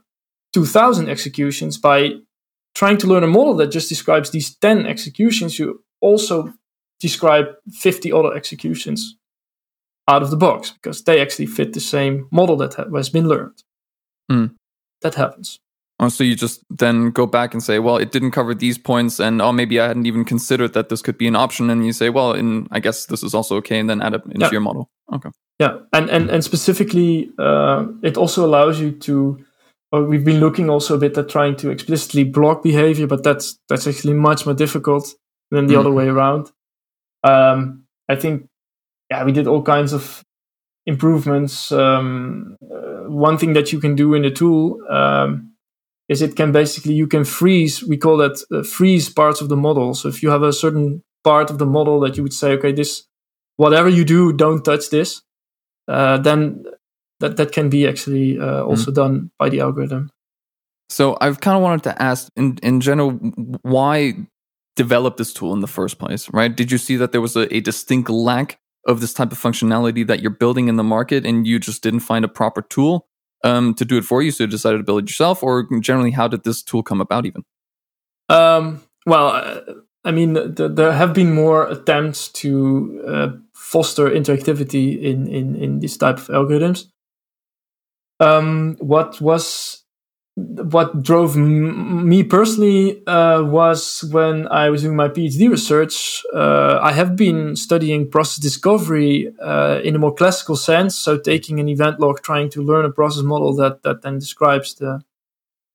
2000 0.54 1.10
executions 1.10 1.78
by 1.78 2.12
trying 2.76 2.98
to 2.98 3.08
learn 3.08 3.24
a 3.24 3.28
model 3.28 3.56
that 3.56 3.68
just 3.72 3.90
describes 3.90 4.30
these 4.32 4.56
10 4.58 4.86
executions 4.86 5.58
you 5.60 5.84
also 6.02 6.54
describe 7.00 7.46
50 7.72 8.12
other 8.12 8.34
executions 8.36 9.18
out 10.08 10.22
of 10.24 10.30
the 10.32 10.38
box 10.38 10.72
because 10.72 11.04
they 11.04 11.22
actually 11.22 11.46
fit 11.48 11.74
the 11.74 11.80
same 11.80 12.28
model 12.32 12.58
that 12.58 12.74
has 12.96 13.10
been 13.10 13.28
learned 13.28 13.64
Mm. 14.32 14.56
that 15.02 15.16
happens 15.16 15.60
Oh, 16.00 16.10
so 16.10 16.24
you 16.24 16.36
just 16.36 16.64
then 16.70 17.12
go 17.12 17.26
back 17.28 17.54
and 17.54 17.62
say, 17.64 17.78
well, 17.80 17.98
it 17.98 18.12
didn't 18.12 18.32
cover 18.32 18.56
these 18.56 18.80
points, 18.80 19.20
and 19.20 19.42
oh, 19.42 19.52
maybe 19.52 19.80
I 19.80 19.88
hadn't 19.88 20.08
even 20.08 20.26
considered 20.26 20.74
that 20.74 20.90
this 20.90 21.02
could 21.04 21.18
be 21.20 21.28
an 21.28 21.36
option. 21.36 21.70
And 21.70 21.86
you 21.86 21.94
say, 21.94 22.10
well, 22.10 22.34
in 22.34 22.68
I 22.72 22.80
guess 22.80 23.06
this 23.06 23.24
is 23.24 23.34
also 23.36 23.56
okay, 23.58 23.80
and 23.80 23.88
then 23.90 24.02
add 24.02 24.16
it 24.16 24.22
into 24.26 24.40
Yeah. 24.40 24.52
your 24.52 24.62
model. 24.62 24.90
Okay. 25.12 25.30
Yeah, 25.60 25.80
and 25.92 26.10
and 26.10 26.30
and 26.30 26.44
specifically, 26.44 27.32
uh, 27.40 27.86
it 28.02 28.18
also 28.18 28.46
allows 28.46 28.80
you 28.80 28.92
to. 28.92 29.38
Or 29.92 30.04
we've 30.06 30.26
been 30.26 30.40
looking 30.40 30.72
also 30.72 30.96
a 30.96 30.98
bit 30.98 31.16
at 31.20 31.30
trying 31.30 31.56
to 31.58 31.70
explicitly 31.70 32.24
block 32.24 32.64
behavior, 32.64 33.06
but 33.06 33.22
that's 33.24 33.60
that's 33.70 33.86
actually 33.86 34.16
much 34.16 34.44
more 34.44 34.56
difficult 34.56 35.14
than 35.52 35.68
the 35.68 35.76
Mhm. 35.76 35.80
other 35.80 35.92
way 35.92 36.08
around. 36.08 36.52
Um, 37.24 37.84
I 38.10 38.16
think, 38.16 38.48
yeah, 39.12 39.24
we 39.24 39.32
did 39.32 39.46
all 39.48 39.62
kinds 39.62 39.94
of 39.94 40.24
improvements. 40.88 41.72
Um, 41.72 42.58
uh, 42.62 43.08
one 43.10 43.38
thing 43.38 43.54
that 43.54 43.72
you 43.72 43.80
can 43.80 43.96
do 43.96 44.16
in 44.16 44.24
the 44.24 44.32
tool 44.32 44.80
um, 44.90 45.54
is 46.10 46.22
it 46.24 46.36
can 46.36 46.52
basically 46.52 46.94
you 46.94 47.08
can 47.08 47.24
freeze. 47.24 47.84
We 47.84 47.98
call 47.98 48.18
that 48.18 48.44
uh, 48.52 48.64
freeze 48.64 49.10
parts 49.10 49.42
of 49.42 49.50
the 49.50 49.56
model. 49.56 49.94
So 49.94 50.10
if 50.10 50.24
you 50.24 50.32
have 50.32 50.42
a 50.44 50.52
certain 50.54 51.04
part 51.24 51.52
of 51.52 51.58
the 51.60 51.66
model 51.68 52.00
that 52.02 52.18
you 52.18 52.24
would 52.24 52.34
say, 52.34 52.54
okay, 52.54 52.72
this 52.74 53.04
whatever 53.58 53.90
you 53.90 54.06
do, 54.06 54.34
don't 54.34 54.64
touch 54.64 54.90
this 54.90 55.22
uh, 55.88 56.18
then 56.18 56.64
that 57.20 57.38
that 57.38 57.52
can 57.52 57.70
be 57.70 57.88
actually 57.88 58.40
uh, 58.40 58.64
also 58.64 58.92
done 58.92 59.32
by 59.38 59.50
the 59.50 59.62
algorithm. 59.62 60.10
So 60.90 61.18
I've 61.22 61.40
kind 61.40 61.58
of 61.58 61.64
wanted 61.64 61.84
to 61.84 62.02
ask, 62.02 62.30
in 62.36 62.58
in 62.62 62.82
general, 62.82 63.12
why 63.62 64.14
develop 64.76 65.18
this 65.18 65.34
tool 65.34 65.54
in 65.54 65.62
the 65.62 65.68
first 65.68 66.00
place? 66.00 66.30
Right? 66.32 66.56
Did 66.56 66.72
you 66.72 66.78
see 66.78 66.98
that 66.98 67.12
there 67.12 67.22
was 67.22 67.36
a, 67.36 67.54
a 67.56 67.60
distinct 67.60 68.10
lack 68.10 68.60
of 68.86 69.00
this 69.00 69.14
type 69.14 69.32
of 69.32 69.40
functionality 69.40 70.06
that 70.06 70.22
you're 70.22 70.32
building 70.32 70.68
in 70.68 70.76
the 70.76 70.84
market, 70.84 71.26
and 71.26 71.48
you 71.48 71.60
just 71.60 71.84
didn't 71.84 72.02
find 72.02 72.26
a 72.26 72.28
proper 72.30 72.62
tool 72.62 73.08
um, 73.44 73.74
to 73.76 73.86
do 73.86 73.98
it 73.98 74.04
for 74.04 74.22
you, 74.22 74.32
so 74.32 74.44
you 74.44 74.50
decided 74.50 74.78
to 74.78 74.84
build 74.84 75.04
it 75.04 75.10
yourself? 75.10 75.44
Or 75.44 75.68
generally, 75.80 76.12
how 76.12 76.28
did 76.28 76.44
this 76.44 76.62
tool 76.62 76.84
come 76.84 77.02
about? 77.02 77.26
Even 77.26 77.44
Um, 78.30 78.82
well, 79.06 79.28
uh, 79.28 79.62
I 80.06 80.12
mean, 80.12 80.56
th- 80.56 80.72
there 80.76 80.92
have 80.92 81.14
been 81.14 81.34
more 81.34 81.66
attempts 81.68 82.28
to 82.44 83.04
uh, 83.08 83.28
foster 83.54 84.10
interactivity 84.10 85.02
in, 85.02 85.28
in, 85.28 85.56
in 85.56 85.80
this 85.80 85.98
type 85.98 86.18
of 86.18 86.28
algorithms. 86.28 86.86
Um, 88.20 88.76
what 88.80 89.20
was 89.22 89.84
what 90.36 91.04
drove 91.04 91.38
m- 91.38 92.08
me 92.10 92.24
personally 92.24 93.06
uh, 93.06 93.44
was 93.44 94.04
when 94.12 94.48
I 94.48 94.70
was 94.70 94.82
doing 94.82 94.96
my 94.96 95.08
PhD 95.08 95.50
research. 95.50 96.24
Uh, 96.34 96.80
I 96.82 96.92
have 96.92 97.16
been 97.16 97.56
studying 97.56 98.10
process 98.10 98.38
discovery 98.38 99.34
uh, 99.42 99.80
in 99.84 99.96
a 99.96 100.00
more 100.00 100.14
classical 100.14 100.56
sense, 100.56 100.96
so 100.96 101.18
taking 101.18 101.60
an 101.60 101.70
event 101.70 102.00
log, 102.00 102.22
trying 102.22 102.50
to 102.52 102.62
learn 102.62 102.86
a 102.86 102.92
process 102.92 103.24
model 103.24 103.56
that 103.56 103.84
that 103.84 104.02
then 104.02 104.20
describes 104.20 104.74
the 104.76 105.02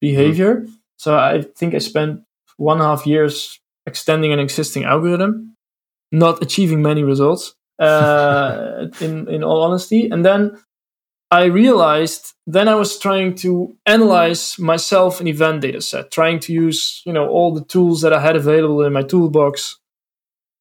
behavior. 0.01 0.65
So 0.97 1.17
I 1.17 1.41
think 1.55 1.73
I 1.73 1.79
spent 1.79 2.21
one 2.57 2.77
and 2.77 2.85
a 2.85 2.89
half 2.89 3.07
years 3.07 3.59
extending 3.89 4.31
an 4.31 4.39
existing 4.39 4.83
algorithm, 4.83 5.55
not 6.11 6.41
achieving 6.41 6.81
many 6.81 7.03
results. 7.03 7.55
Uh, 7.79 8.87
in 9.01 9.27
in 9.29 9.41
all 9.41 9.61
honesty, 9.61 10.09
and 10.11 10.25
then 10.25 10.41
I 11.31 11.45
realized 11.45 12.33
then 12.47 12.67
I 12.67 12.75
was 12.75 12.97
trying 12.97 13.35
to 13.35 13.75
analyze 13.85 14.57
myself 14.57 15.21
an 15.21 15.27
event 15.27 15.61
data 15.61 15.81
set, 15.81 16.11
trying 16.11 16.39
to 16.41 16.53
use, 16.53 17.01
you 17.05 17.13
know, 17.13 17.27
all 17.27 17.53
the 17.53 17.63
tools 17.63 18.01
that 18.01 18.13
I 18.13 18.19
had 18.19 18.35
available 18.35 18.83
in 18.83 18.93
my 18.93 19.03
toolbox. 19.03 19.77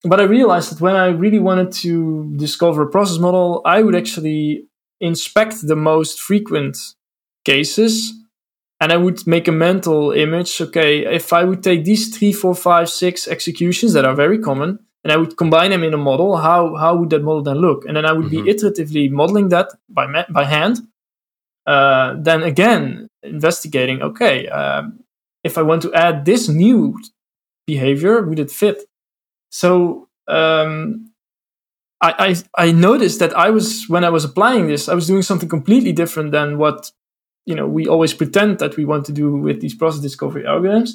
But 0.05 0.21
I 0.21 0.25
realized 0.25 0.71
that 0.71 0.81
when 0.81 0.95
I 0.95 1.07
really 1.07 1.39
wanted 1.39 1.73
to 1.85 2.33
discover 2.37 2.83
a 2.83 2.91
process 2.91 3.19
model, 3.19 3.63
I 3.65 3.83
would 3.83 3.97
actually 3.97 4.67
inspect 5.01 5.67
the 5.67 5.77
most 5.77 6.21
frequent 6.21 6.77
cases 7.45 8.13
and 8.81 8.93
I 8.93 8.97
would 8.97 9.27
make 9.27 9.49
a 9.49 9.53
mental 9.53 10.13
image. 10.13 10.61
Okay, 10.61 11.05
if 11.07 11.33
I 11.33 11.45
would 11.45 11.63
take 11.63 11.85
these 11.85 12.17
three, 12.17 12.33
four, 12.33 12.55
five, 12.55 12.89
six 12.89 13.27
executions 13.29 13.93
that 13.95 14.05
are 14.05 14.15
very 14.15 14.39
common, 14.39 14.79
and 15.05 15.13
I 15.13 15.17
would 15.17 15.37
combine 15.37 15.71
them 15.71 15.85
in 15.85 15.95
a 15.95 15.99
model, 16.11 16.37
how 16.37 16.75
how 16.77 16.97
would 16.97 17.11
that 17.11 17.23
model 17.23 17.43
then 17.43 17.59
look? 17.59 17.85
And 17.87 17.97
then 17.97 18.05
I 18.05 18.13
would 18.13 18.27
Mhm. 18.27 18.31
be 18.45 18.53
iteratively 18.53 19.11
modeling 19.11 19.49
that 19.51 19.69
by 19.89 20.07
ma- 20.07 20.31
by 20.31 20.45
hand. 20.45 20.77
Uh, 21.67 22.15
then 22.19 22.43
again, 22.43 23.09
investigating. 23.23 24.01
Okay, 24.03 24.49
um, 24.49 25.01
if 25.45 25.59
I 25.59 25.63
want 25.63 25.83
to 25.83 25.93
add 25.95 26.25
this 26.25 26.49
new 26.49 26.99
behavior, 27.67 28.23
would 28.23 28.39
it 28.39 28.51
fit? 28.51 28.85
So 29.51 30.09
um, 30.29 31.11
I, 32.01 32.37
I 32.59 32.67
I 32.69 32.73
noticed 32.73 33.19
that 33.21 33.37
I 33.37 33.51
was 33.51 33.87
when 33.89 34.05
I 34.05 34.11
was 34.11 34.25
applying 34.25 34.67
this, 34.69 34.89
I 34.89 34.95
was 34.95 35.07
doing 35.07 35.23
something 35.23 35.49
completely 35.49 35.93
different 35.93 36.33
than 36.33 36.59
what 36.59 36.93
you 37.49 37.55
know 37.55 37.67
we 37.67 37.89
always 37.89 38.13
pretend 38.13 38.59
that 38.59 38.77
we 38.77 38.85
want 38.85 39.07
to 39.07 39.13
do 39.13 39.27
with 39.47 39.61
these 39.63 39.75
process 39.75 40.03
discovery 40.03 40.45
algorithms. 40.45 40.91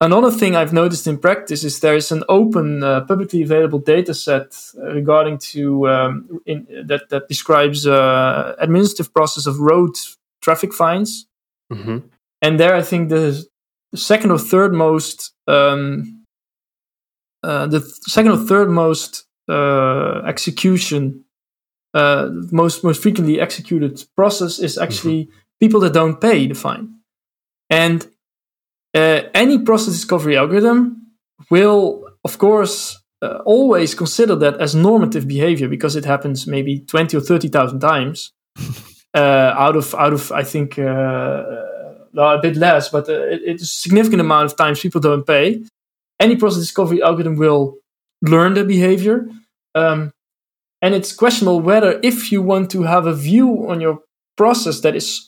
Another 0.00 0.30
thing 0.30 0.54
I've 0.54 0.72
noticed 0.72 1.06
in 1.06 1.18
practice 1.18 1.64
is 1.64 1.80
there 1.80 1.96
is 1.96 2.12
an 2.12 2.22
open, 2.28 2.84
uh, 2.84 3.00
publicly 3.04 3.42
available 3.42 3.80
data 3.80 4.14
set 4.14 4.56
uh, 4.76 4.92
regarding 4.94 5.38
to 5.52 5.88
um, 5.88 6.40
in, 6.46 6.66
that 6.86 7.08
that 7.10 7.28
describes 7.28 7.86
uh, 7.86 8.56
administrative 8.58 9.12
process 9.14 9.46
of 9.46 9.60
road 9.60 9.94
traffic 10.42 10.74
fines, 10.74 11.26
hmm 11.72 11.98
and 12.40 12.58
there 12.60 12.74
I 12.76 12.82
think 12.82 13.08
the, 13.08 13.44
the 13.92 13.98
second 13.98 14.30
or 14.30 14.38
third 14.38 14.72
most 14.72 15.32
um, 15.46 16.24
uh, 17.42 17.66
the 17.66 17.80
th- 17.80 17.92
second 18.16 18.32
or 18.32 18.38
third 18.38 18.68
most 18.68 19.26
uh, 19.48 20.22
execution 20.26 21.24
uh, 21.94 22.28
most 22.50 22.84
most 22.84 23.02
frequently 23.02 23.40
executed 23.40 24.04
process 24.16 24.58
is 24.58 24.78
actually 24.78 25.28
people 25.60 25.80
that 25.80 25.92
don't 25.92 26.20
pay 26.20 26.46
the 26.46 26.54
fine 26.54 26.94
and 27.70 28.06
uh, 28.94 29.22
any 29.34 29.58
process 29.58 29.94
discovery 29.94 30.36
algorithm 30.36 31.06
will 31.50 32.04
of 32.24 32.38
course 32.38 32.98
uh, 33.22 33.38
always 33.44 33.94
consider 33.94 34.36
that 34.36 34.60
as 34.60 34.74
normative 34.74 35.26
behavior 35.26 35.68
because 35.68 35.96
it 35.96 36.04
happens 36.04 36.46
maybe 36.46 36.80
20 36.80 37.16
or 37.16 37.20
30,000 37.20 37.80
times 37.80 38.32
uh, 39.14 39.18
out 39.18 39.76
of 39.76 39.94
out 39.94 40.12
of 40.12 40.30
I 40.32 40.44
think 40.44 40.78
uh, 40.78 41.42
well, 42.12 42.38
a 42.38 42.40
bit 42.40 42.56
less, 42.56 42.88
but 42.88 43.08
uh, 43.08 43.12
it, 43.12 43.42
it's 43.44 43.62
a 43.62 43.66
significant 43.66 44.20
amount 44.20 44.50
of 44.50 44.56
times 44.56 44.80
people 44.80 45.00
don't 45.00 45.26
pay. 45.26 45.62
Any 46.20 46.36
process 46.36 46.60
discovery 46.60 47.02
algorithm 47.02 47.36
will 47.36 47.76
learn 48.22 48.54
the 48.54 48.64
behavior, 48.64 49.28
um, 49.74 50.10
and 50.82 50.94
it's 50.94 51.12
questionable 51.12 51.60
whether 51.60 52.00
if 52.02 52.32
you 52.32 52.42
want 52.42 52.70
to 52.72 52.82
have 52.82 53.06
a 53.06 53.14
view 53.14 53.68
on 53.68 53.80
your 53.80 54.00
process 54.36 54.80
that 54.80 54.96
is 54.96 55.27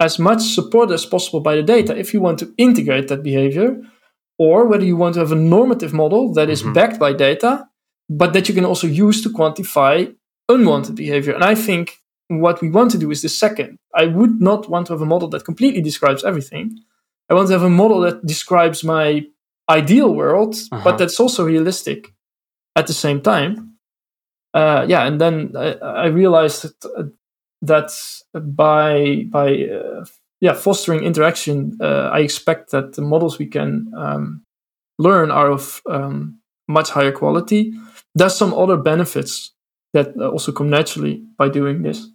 as 0.00 0.18
much 0.18 0.40
support 0.42 0.90
as 0.90 1.04
possible 1.06 1.40
by 1.40 1.54
the 1.56 1.62
data, 1.62 1.96
if 1.96 2.12
you 2.14 2.20
want 2.20 2.38
to 2.38 2.52
integrate 2.56 3.08
that 3.08 3.22
behavior, 3.22 3.76
or 4.38 4.66
whether 4.66 4.84
you 4.84 4.96
want 4.96 5.14
to 5.14 5.20
have 5.20 5.32
a 5.32 5.36
normative 5.56 5.92
model 5.92 6.32
that 6.32 6.48
is 6.48 6.62
Mhm. 6.62 6.74
backed 6.74 6.98
by 6.98 7.12
data, 7.12 7.66
but 8.08 8.32
that 8.32 8.48
you 8.48 8.54
can 8.54 8.64
also 8.64 8.86
use 8.86 9.22
to 9.22 9.28
quantify 9.28 10.12
unwanted 10.48 10.96
behavior. 10.96 11.34
And 11.34 11.44
I 11.44 11.54
think 11.54 11.98
what 12.28 12.60
we 12.62 12.70
want 12.70 12.90
to 12.92 12.98
do 12.98 13.10
is 13.10 13.20
the 13.22 13.28
second. 13.28 13.76
I 13.94 14.06
would 14.06 14.40
not 14.40 14.68
want 14.68 14.86
to 14.86 14.92
have 14.94 15.02
a 15.02 15.06
model 15.14 15.28
that 15.30 15.44
completely 15.44 15.82
describes 15.82 16.24
everything. 16.24 16.70
I 17.28 17.34
want 17.34 17.48
to 17.48 17.52
have 17.58 17.66
a 17.66 17.70
model 17.82 18.00
that 18.00 18.24
describes 18.26 18.82
my 18.82 19.26
ideal 19.68 20.14
world, 20.14 20.54
Uh-huh. 20.72 20.82
but 20.84 20.98
that's 20.98 21.20
also 21.20 21.44
realistic 21.44 22.12
at 22.74 22.86
the 22.86 22.94
same 22.94 23.20
time. 23.20 23.66
uh, 24.52 24.84
yeah, 24.88 25.06
and 25.06 25.20
then 25.20 25.52
I, 25.56 25.68
I 26.04 26.06
realized 26.06 26.62
that, 26.64 27.12
that 27.62 27.90
by 28.34 29.24
by 29.30 29.64
uh, 29.64 30.04
yeah 30.40 30.54
fostering 30.54 31.04
interaction, 31.04 31.78
uh, 31.80 32.10
I 32.12 32.20
expect 32.20 32.70
that 32.70 32.94
the 32.94 33.02
models 33.02 33.38
we 33.38 33.46
can 33.46 33.92
um, 33.96 34.42
learn 34.98 35.30
are 35.30 35.50
of 35.50 35.82
um, 35.88 36.40
much 36.68 36.90
higher 36.90 37.12
quality. 37.12 37.72
There's 38.14 38.36
some 38.36 38.54
other 38.54 38.76
benefits 38.76 39.52
that 39.92 40.16
also 40.16 40.52
come 40.52 40.70
naturally 40.70 41.24
by 41.36 41.48
doing 41.48 41.82
this. 41.82 42.08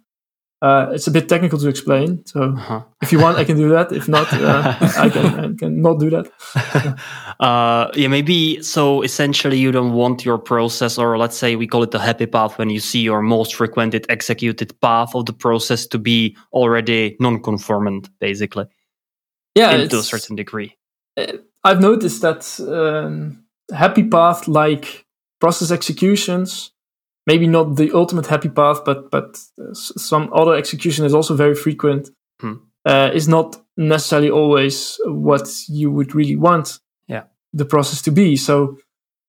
Uh, 0.62 0.88
it's 0.92 1.06
a 1.06 1.10
bit 1.10 1.28
technical 1.28 1.58
to 1.58 1.68
explain, 1.68 2.24
so 2.24 2.44
uh-huh. 2.44 2.82
if 3.02 3.12
you 3.12 3.20
want, 3.20 3.36
I 3.36 3.44
can 3.44 3.58
do 3.58 3.68
that. 3.68 3.92
If 3.92 4.08
not, 4.08 4.32
uh, 4.32 4.74
I 4.80 5.10
can 5.10 5.26
I 5.26 5.54
can 5.54 5.82
not 5.82 6.00
do 6.00 6.08
that. 6.08 6.98
uh, 7.40 7.90
yeah, 7.94 8.08
maybe. 8.08 8.62
So 8.62 9.02
essentially, 9.02 9.58
you 9.58 9.70
don't 9.70 9.92
want 9.92 10.24
your 10.24 10.38
process, 10.38 10.96
or 10.96 11.18
let's 11.18 11.36
say 11.36 11.56
we 11.56 11.66
call 11.66 11.82
it 11.82 11.90
the 11.90 11.98
happy 11.98 12.24
path, 12.24 12.56
when 12.56 12.70
you 12.70 12.80
see 12.80 13.00
your 13.00 13.20
most 13.20 13.54
frequented 13.54 14.06
executed 14.08 14.80
path 14.80 15.14
of 15.14 15.26
the 15.26 15.34
process 15.34 15.86
to 15.88 15.98
be 15.98 16.34
already 16.54 17.18
non-conformant, 17.20 18.08
basically. 18.18 18.64
Yeah, 19.54 19.86
to 19.86 19.98
a 19.98 20.02
certain 20.02 20.36
degree. 20.36 20.74
Uh, 21.18 21.32
I've 21.64 21.80
noticed 21.80 22.22
that 22.22 22.60
um, 22.60 23.44
happy 23.74 24.04
path, 24.04 24.48
like 24.48 25.04
process 25.38 25.70
executions, 25.70 26.72
maybe 27.26 27.46
not 27.46 27.76
the 27.76 27.92
ultimate 27.92 28.26
happy 28.26 28.48
path, 28.48 28.84
but 28.84 29.10
but 29.10 29.38
some 29.74 30.30
other 30.32 30.54
execution 30.54 31.04
is 31.04 31.14
also 31.14 31.34
very 31.34 31.54
frequent. 31.54 32.10
Hmm. 32.40 32.54
Uh, 32.84 33.10
is 33.12 33.26
not 33.26 33.56
necessarily 33.76 34.30
always 34.30 35.00
what 35.06 35.48
you 35.68 35.90
would 35.90 36.14
really 36.14 36.36
want 36.36 36.78
yeah. 37.08 37.24
the 37.52 37.64
process 37.64 38.00
to 38.02 38.12
be. 38.12 38.36
So, 38.36 38.78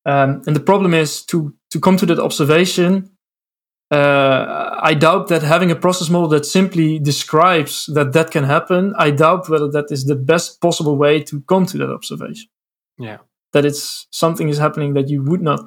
um, 0.06 0.44
and 0.46 0.56
the 0.56 0.60
problem 0.60 0.94
is 0.94 1.26
to 1.26 1.56
to 1.72 1.80
come 1.80 1.98
to 1.98 2.06
that 2.06 2.20
observation. 2.20 3.10
Uh, 3.90 4.78
I 4.80 4.94
doubt 4.94 5.30
that 5.30 5.42
having 5.42 5.72
a 5.72 5.76
process 5.76 6.10
model 6.10 6.28
that 6.30 6.46
simply 6.46 7.00
describes 7.00 7.90
that 7.96 8.14
that 8.14 8.30
can 8.30 8.44
happen. 8.44 8.94
I 8.98 9.10
doubt 9.12 9.50
whether 9.50 9.72
that 9.72 9.92
is 9.92 10.06
the 10.06 10.16
best 10.16 10.62
possible 10.62 10.96
way 10.96 11.24
to 11.24 11.42
come 11.42 11.66
to 11.66 11.78
that 11.78 11.90
observation. 11.90 12.50
Yeah, 13.00 13.18
that 13.54 13.66
it's 13.66 14.08
something 14.12 14.50
is 14.50 14.60
happening 14.60 14.94
that 14.94 15.10
you 15.10 15.24
would 15.24 15.42
not 15.42 15.62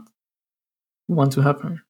want 1.08 1.32
to 1.32 1.40
happen. 1.40 1.82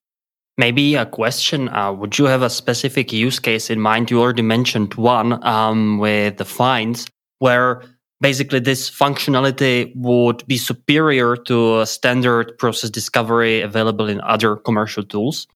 Maybe 0.61 0.95
a 0.95 1.07
question 1.07 1.71
uh, 1.71 1.91
Would 1.91 2.19
you 2.19 2.27
have 2.27 2.43
a 2.43 2.51
specific 2.51 3.15
use 3.15 3.39
case 3.39 3.71
in 3.71 3.81
mind? 3.81 4.11
You 4.11 4.21
already 4.21 4.43
mentioned 4.43 4.93
one 4.93 5.43
um, 5.43 5.99
with 5.99 6.37
the 6.37 6.45
fines, 6.45 7.07
where 7.39 7.83
basically 8.21 8.61
this 8.61 8.91
functionality 8.91 9.91
would 9.97 10.47
be 10.47 10.59
superior 10.59 11.35
to 11.49 11.87
standard 11.87 12.59
process 12.59 12.91
discovery 12.91 13.63
available 13.63 14.07
in 14.11 14.21
other 14.21 14.55
commercial 14.55 15.03
tools? 15.03 15.47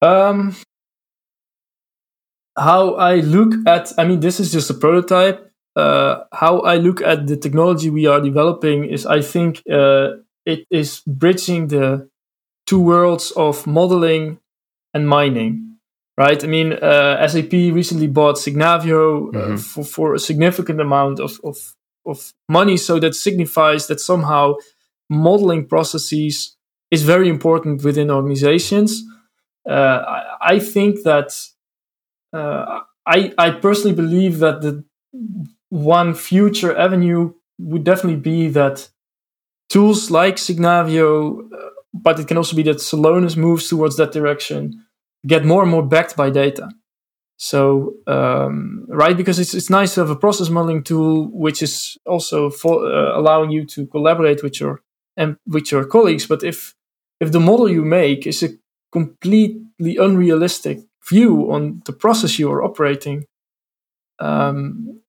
Um, 0.00 0.56
how 2.58 2.94
I 2.94 3.20
look 3.20 3.54
at, 3.68 3.92
I 3.96 4.04
mean, 4.04 4.18
this 4.18 4.40
is 4.40 4.50
just 4.50 4.68
a 4.70 4.74
prototype. 4.74 5.52
Uh, 5.76 6.24
how 6.32 6.62
I 6.62 6.78
look 6.78 7.00
at 7.00 7.28
the 7.28 7.36
technology 7.36 7.90
we 7.90 8.06
are 8.06 8.20
developing 8.20 8.86
is, 8.86 9.06
I 9.06 9.22
think, 9.22 9.62
uh, 9.70 10.14
it 10.44 10.66
is 10.68 11.00
bridging 11.06 11.68
the 11.68 12.10
two 12.72 12.80
worlds 12.80 13.32
of 13.32 13.66
modeling 13.66 14.38
and 14.94 15.06
mining, 15.06 15.76
right? 16.16 16.42
I 16.42 16.46
mean, 16.46 16.72
uh, 16.72 17.28
SAP 17.28 17.52
recently 17.52 18.06
bought 18.06 18.36
Signavio 18.36 19.28
uh, 19.28 19.38
mm-hmm. 19.38 19.56
for, 19.56 19.84
for 19.84 20.14
a 20.14 20.18
significant 20.18 20.80
amount 20.80 21.20
of, 21.20 21.38
of, 21.44 21.58
of 22.06 22.32
money. 22.48 22.78
So 22.78 22.98
that 22.98 23.14
signifies 23.14 23.88
that 23.88 24.00
somehow 24.00 24.54
modeling 25.10 25.66
processes 25.66 26.56
is 26.90 27.02
very 27.02 27.28
important 27.28 27.84
within 27.84 28.10
organizations. 28.10 29.02
Uh, 29.68 29.98
I, 30.16 30.22
I, 30.54 30.58
think 30.58 31.02
that 31.02 31.30
uh, 32.32 32.80
I, 33.04 33.34
I 33.36 33.50
personally 33.50 33.94
believe 33.94 34.38
that 34.38 34.62
the 34.62 34.82
one 35.68 36.14
future 36.14 36.74
avenue 36.74 37.34
would 37.58 37.84
definitely 37.84 38.20
be 38.20 38.48
that 38.48 38.88
tools 39.68 40.10
like 40.10 40.36
Signavio 40.36 41.52
uh, 41.52 41.71
but 41.92 42.18
it 42.18 42.26
can 42.28 42.36
also 42.36 42.56
be 42.56 42.62
that 42.64 42.78
Celonis 42.78 43.36
moves 43.36 43.68
towards 43.68 43.96
that 43.96 44.12
direction, 44.12 44.84
get 45.26 45.44
more 45.44 45.62
and 45.62 45.70
more 45.70 45.82
backed 45.82 46.16
by 46.16 46.30
data. 46.30 46.68
So, 47.36 47.94
um, 48.06 48.86
right, 48.88 49.16
because 49.16 49.40
it's 49.40 49.52
it's 49.52 49.68
nice 49.68 49.94
to 49.94 50.00
have 50.00 50.10
a 50.10 50.16
process 50.16 50.48
modeling 50.48 50.84
tool 50.84 51.28
which 51.32 51.60
is 51.60 51.98
also 52.06 52.50
for, 52.50 52.86
uh, 52.86 53.18
allowing 53.18 53.50
you 53.50 53.66
to 53.66 53.86
collaborate 53.86 54.42
with 54.42 54.60
your 54.60 54.80
with 55.46 55.72
your 55.72 55.84
colleagues. 55.84 56.26
But 56.26 56.44
if 56.44 56.74
if 57.20 57.32
the 57.32 57.40
model 57.40 57.68
you 57.68 57.84
make 57.84 58.26
is 58.28 58.42
a 58.42 58.50
completely 58.92 59.96
unrealistic 59.96 60.80
view 61.08 61.50
on 61.52 61.82
the 61.84 61.92
process 61.92 62.38
you 62.38 62.50
are 62.52 62.62
operating, 62.62 63.26
um, 64.20 65.00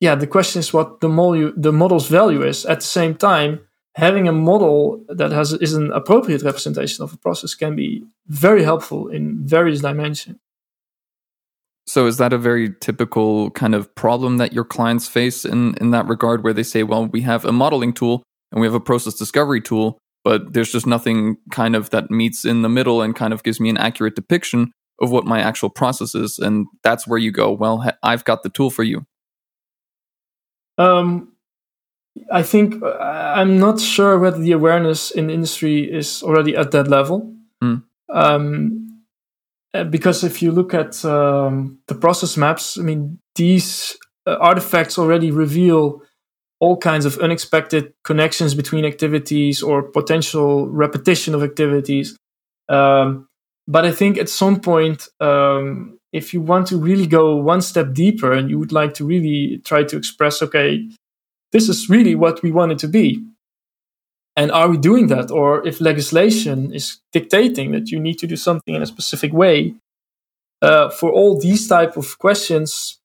yeah, 0.00 0.16
the 0.16 0.26
question 0.26 0.60
is 0.60 0.72
what 0.72 1.00
the 1.00 1.08
model 1.08 1.52
the 1.56 1.72
model's 1.72 2.08
value 2.08 2.42
is. 2.42 2.66
At 2.66 2.80
the 2.80 2.86
same 2.86 3.14
time, 3.14 3.67
having 3.98 4.28
a 4.28 4.32
model 4.32 5.04
that 5.08 5.32
has 5.32 5.52
is 5.54 5.74
an 5.74 5.90
appropriate 5.90 6.42
representation 6.42 7.02
of 7.02 7.12
a 7.12 7.16
process 7.16 7.54
can 7.54 7.74
be 7.74 8.04
very 8.28 8.62
helpful 8.62 9.08
in 9.08 9.44
various 9.44 9.80
dimensions. 9.80 10.38
So 11.86 12.06
is 12.06 12.16
that 12.18 12.32
a 12.32 12.38
very 12.38 12.74
typical 12.80 13.50
kind 13.50 13.74
of 13.74 13.92
problem 13.96 14.36
that 14.36 14.52
your 14.52 14.64
clients 14.64 15.08
face 15.08 15.44
in 15.44 15.74
in 15.78 15.90
that 15.90 16.06
regard 16.06 16.44
where 16.44 16.52
they 16.52 16.62
say, 16.62 16.84
well, 16.84 17.06
we 17.06 17.22
have 17.22 17.44
a 17.44 17.50
modeling 17.52 17.92
tool 17.92 18.22
and 18.52 18.60
we 18.60 18.66
have 18.68 18.74
a 18.74 18.80
process 18.80 19.14
discovery 19.14 19.60
tool, 19.60 19.98
but 20.22 20.52
there's 20.52 20.70
just 20.70 20.86
nothing 20.86 21.36
kind 21.50 21.74
of 21.74 21.90
that 21.90 22.08
meets 22.08 22.44
in 22.44 22.62
the 22.62 22.68
middle 22.68 23.02
and 23.02 23.16
kind 23.16 23.32
of 23.32 23.42
gives 23.42 23.58
me 23.58 23.68
an 23.68 23.78
accurate 23.78 24.14
depiction 24.14 24.70
of 25.00 25.10
what 25.10 25.24
my 25.24 25.40
actual 25.40 25.70
process 25.70 26.14
is 26.14 26.38
and 26.38 26.66
that's 26.84 27.08
where 27.08 27.18
you 27.18 27.32
go, 27.32 27.50
well, 27.50 27.84
I've 28.04 28.24
got 28.24 28.44
the 28.44 28.50
tool 28.50 28.70
for 28.70 28.84
you. 28.84 29.04
Um 30.76 31.32
I 32.30 32.42
think 32.42 32.82
uh, 32.82 32.96
I'm 32.98 33.58
not 33.58 33.80
sure 33.80 34.18
whether 34.18 34.38
the 34.38 34.52
awareness 34.52 35.10
in 35.10 35.28
the 35.28 35.34
industry 35.34 35.90
is 35.90 36.22
already 36.22 36.56
at 36.56 36.70
that 36.72 36.88
level. 36.88 37.34
Mm. 37.62 37.82
Um, 38.10 39.04
uh, 39.74 39.84
because 39.84 40.24
if 40.24 40.42
you 40.42 40.50
look 40.50 40.74
at 40.74 41.04
um, 41.04 41.78
the 41.88 41.94
process 41.94 42.36
maps, 42.36 42.78
I 42.78 42.82
mean, 42.82 43.18
these 43.34 43.96
uh, 44.26 44.36
artifacts 44.40 44.98
already 44.98 45.30
reveal 45.30 46.02
all 46.60 46.76
kinds 46.76 47.04
of 47.04 47.18
unexpected 47.18 47.92
connections 48.02 48.54
between 48.54 48.84
activities 48.84 49.62
or 49.62 49.82
potential 49.82 50.68
repetition 50.68 51.34
of 51.34 51.42
activities. 51.42 52.16
Um, 52.68 53.28
but 53.66 53.84
I 53.84 53.92
think 53.92 54.18
at 54.18 54.28
some 54.28 54.60
point, 54.60 55.08
um, 55.20 55.98
if 56.12 56.32
you 56.32 56.40
want 56.40 56.66
to 56.68 56.78
really 56.78 57.06
go 57.06 57.36
one 57.36 57.60
step 57.60 57.92
deeper 57.92 58.32
and 58.32 58.48
you 58.48 58.58
would 58.58 58.72
like 58.72 58.94
to 58.94 59.04
really 59.04 59.60
try 59.64 59.84
to 59.84 59.96
express, 59.96 60.42
okay, 60.42 60.88
this 61.52 61.68
is 61.68 61.88
really 61.88 62.14
what 62.14 62.42
we 62.42 62.52
want 62.52 62.72
it 62.72 62.78
to 62.78 62.88
be. 62.88 63.24
And 64.36 64.52
are 64.52 64.68
we 64.68 64.76
doing 64.76 65.08
that? 65.08 65.30
Or 65.30 65.66
if 65.66 65.80
legislation 65.80 66.72
is 66.72 67.00
dictating 67.12 67.72
that 67.72 67.90
you 67.90 67.98
need 67.98 68.18
to 68.18 68.26
do 68.26 68.36
something 68.36 68.74
in 68.74 68.82
a 68.82 68.86
specific 68.86 69.32
way, 69.32 69.74
uh, 70.62 70.90
for 70.90 71.10
all 71.10 71.40
these 71.40 71.66
type 71.66 71.96
of 71.96 72.18
questions, 72.18 73.00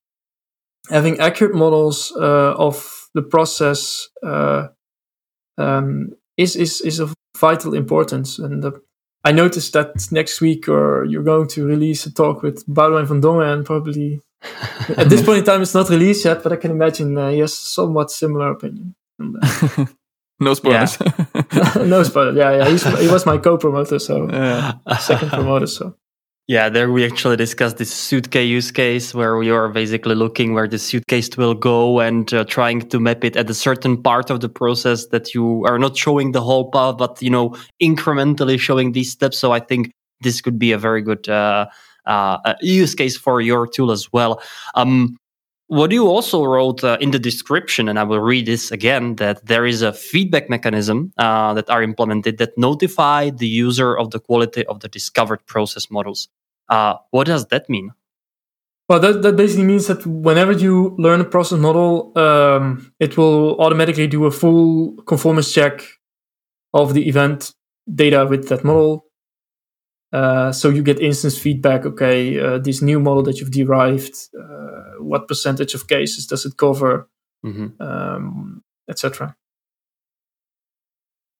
having 0.90 1.18
accurate 1.18 1.54
models 1.54 2.12
uh, 2.16 2.54
of 2.56 3.08
the 3.14 3.22
process 3.22 4.08
uh, 4.24 4.68
um, 5.58 6.12
is, 6.36 6.56
is, 6.56 6.80
is 6.82 7.00
of 7.00 7.14
vital 7.36 7.74
importance. 7.74 8.38
And 8.38 8.64
uh, 8.64 8.72
I 9.24 9.32
noticed 9.32 9.72
that 9.72 10.12
next 10.12 10.40
week, 10.40 10.68
or 10.68 11.04
you're 11.04 11.22
going 11.22 11.48
to 11.48 11.66
release 11.66 12.06
a 12.06 12.12
talk 12.12 12.42
with 12.42 12.64
Boudewijn 12.66 13.06
van 13.06 13.20
Dongen 13.20 13.52
and 13.52 13.66
probably 13.66 14.20
At 14.96 15.08
this 15.08 15.22
point 15.22 15.38
in 15.38 15.44
time, 15.44 15.62
it's 15.62 15.74
not 15.74 15.88
released 15.88 16.24
yet, 16.24 16.42
but 16.42 16.52
I 16.52 16.56
can 16.56 16.70
imagine 16.70 17.16
uh, 17.16 17.30
he 17.30 17.38
has 17.38 17.54
somewhat 17.54 18.10
similar 18.10 18.50
opinion. 18.50 18.94
no 20.40 20.54
spoilers. 20.54 20.98
No 21.76 22.02
spoilers. 22.02 22.36
Yeah, 22.36 22.56
yeah. 22.56 22.68
He's, 22.68 22.84
he 23.00 23.08
was 23.08 23.26
my 23.26 23.38
co-promoter, 23.38 23.98
so 23.98 24.28
yeah. 24.30 24.74
second 24.98 25.30
promoter. 25.30 25.66
So 25.66 25.96
yeah, 26.46 26.68
there 26.68 26.92
we 26.92 27.06
actually 27.06 27.36
discussed 27.36 27.78
this 27.78 27.92
suitcase 27.92 28.46
use 28.46 28.70
case 28.70 29.14
where 29.14 29.38
we 29.38 29.50
are 29.50 29.70
basically 29.70 30.14
looking 30.14 30.52
where 30.52 30.68
the 30.68 30.78
suitcase 30.78 31.34
will 31.38 31.54
go 31.54 32.00
and 32.00 32.32
uh, 32.34 32.44
trying 32.44 32.82
to 32.90 33.00
map 33.00 33.24
it 33.24 33.34
at 33.34 33.48
a 33.48 33.54
certain 33.54 34.02
part 34.02 34.28
of 34.28 34.40
the 34.40 34.48
process 34.50 35.06
that 35.06 35.34
you 35.34 35.64
are 35.64 35.78
not 35.78 35.96
showing 35.96 36.32
the 36.32 36.42
whole 36.42 36.70
path, 36.70 36.98
but 36.98 37.20
you 37.22 37.30
know 37.30 37.56
incrementally 37.82 38.60
showing 38.60 38.92
these 38.92 39.10
steps. 39.10 39.38
So 39.38 39.52
I 39.52 39.60
think 39.60 39.90
this 40.20 40.42
could 40.42 40.58
be 40.58 40.72
a 40.72 40.78
very 40.78 41.00
good. 41.00 41.28
Uh, 41.28 41.66
uh, 42.06 42.54
use 42.60 42.94
case 42.94 43.16
for 43.16 43.40
your 43.40 43.66
tool 43.66 43.90
as 43.90 44.12
well. 44.12 44.42
Um, 44.74 45.16
what 45.68 45.90
you 45.92 46.06
also 46.06 46.44
wrote 46.44 46.84
uh, 46.84 46.98
in 47.00 47.10
the 47.10 47.18
description, 47.18 47.88
and 47.88 47.98
I 47.98 48.04
will 48.04 48.20
read 48.20 48.46
this 48.46 48.70
again, 48.70 49.16
that 49.16 49.44
there 49.46 49.64
is 49.64 49.82
a 49.82 49.92
feedback 49.92 50.50
mechanism 50.50 51.12
uh, 51.16 51.54
that 51.54 51.70
are 51.70 51.82
implemented 51.82 52.38
that 52.38 52.56
notify 52.58 53.30
the 53.30 53.46
user 53.46 53.96
of 53.96 54.10
the 54.10 54.20
quality 54.20 54.66
of 54.66 54.80
the 54.80 54.88
discovered 54.88 55.44
process 55.46 55.90
models. 55.90 56.28
Uh, 56.68 56.96
what 57.10 57.26
does 57.26 57.46
that 57.46 57.68
mean? 57.68 57.92
Well, 58.88 59.00
that, 59.00 59.22
that 59.22 59.36
basically 59.36 59.64
means 59.64 59.86
that 59.86 60.04
whenever 60.04 60.52
you 60.52 60.94
learn 60.98 61.22
a 61.22 61.24
process 61.24 61.58
model, 61.58 62.12
um, 62.18 62.92
it 63.00 63.16
will 63.16 63.58
automatically 63.58 64.06
do 64.06 64.26
a 64.26 64.30
full 64.30 64.94
conformance 65.04 65.50
check 65.52 65.82
of 66.74 66.92
the 66.92 67.08
event 67.08 67.54
data 67.92 68.26
with 68.26 68.48
that 68.48 68.64
model 68.64 69.06
Uh, 70.14 70.52
so 70.52 70.68
you 70.68 70.80
get 70.80 71.00
instant 71.00 71.34
feedback. 71.34 71.84
Okay, 71.84 72.38
uh, 72.38 72.58
this 72.58 72.80
new 72.80 73.00
model 73.00 73.24
that 73.24 73.40
you've 73.40 73.50
derived, 73.50 74.14
uh, 74.38 75.02
what 75.02 75.26
percentage 75.26 75.74
of 75.74 75.88
cases 75.88 76.24
does 76.26 76.46
it 76.46 76.56
cover, 76.56 77.08
mm-hmm. 77.44 77.82
um, 77.82 78.62
etc. 78.88 79.34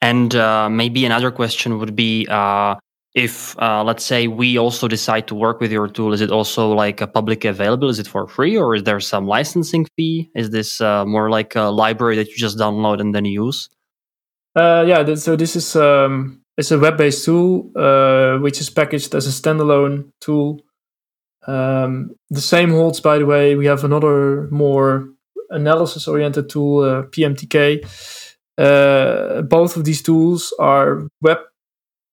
And 0.00 0.34
uh, 0.34 0.68
maybe 0.68 1.06
another 1.06 1.30
question 1.30 1.78
would 1.78 1.94
be 1.94 2.26
uh, 2.28 2.74
if, 3.14 3.56
uh, 3.62 3.84
let's 3.84 4.04
say, 4.04 4.26
we 4.26 4.58
also 4.58 4.88
decide 4.88 5.28
to 5.28 5.36
work 5.36 5.60
with 5.60 5.70
your 5.70 5.86
tool, 5.86 6.12
is 6.12 6.20
it 6.20 6.32
also 6.32 6.72
like 6.72 7.00
a 7.00 7.06
public 7.06 7.44
available? 7.44 7.88
Is 7.88 8.00
it 8.00 8.08
for 8.08 8.26
free 8.26 8.58
or 8.58 8.74
is 8.74 8.82
there 8.82 8.98
some 8.98 9.28
licensing 9.28 9.86
fee? 9.96 10.30
Is 10.34 10.50
this 10.50 10.80
more 10.80 11.30
like 11.30 11.54
a 11.54 11.70
library 11.70 12.16
that 12.16 12.26
you 12.28 12.36
just 12.36 12.58
download 12.58 13.00
and 13.00 13.14
then 13.14 13.24
use? 13.24 13.70
yeah, 14.56 15.14
so 15.14 15.36
this 15.36 15.54
is 15.56 15.74
um, 15.76 16.43
it's 16.56 16.70
a 16.70 16.78
web-based 16.78 17.24
tool 17.24 17.70
uh, 17.76 18.38
which 18.38 18.60
is 18.60 18.70
packaged 18.70 19.14
as 19.14 19.26
a 19.26 19.30
standalone 19.30 20.10
tool. 20.20 20.60
Um, 21.46 22.14
the 22.30 22.40
same 22.40 22.70
holds, 22.70 23.00
by 23.00 23.18
the 23.18 23.26
way. 23.26 23.54
We 23.56 23.66
have 23.66 23.84
another 23.84 24.48
more 24.50 25.08
analysis-oriented 25.50 26.48
tool, 26.48 26.82
uh, 26.82 27.02
PMTK. 27.04 27.84
Uh, 28.56 29.42
both 29.42 29.76
of 29.76 29.84
these 29.84 30.00
tools 30.00 30.54
are 30.58 31.08
web 31.20 31.38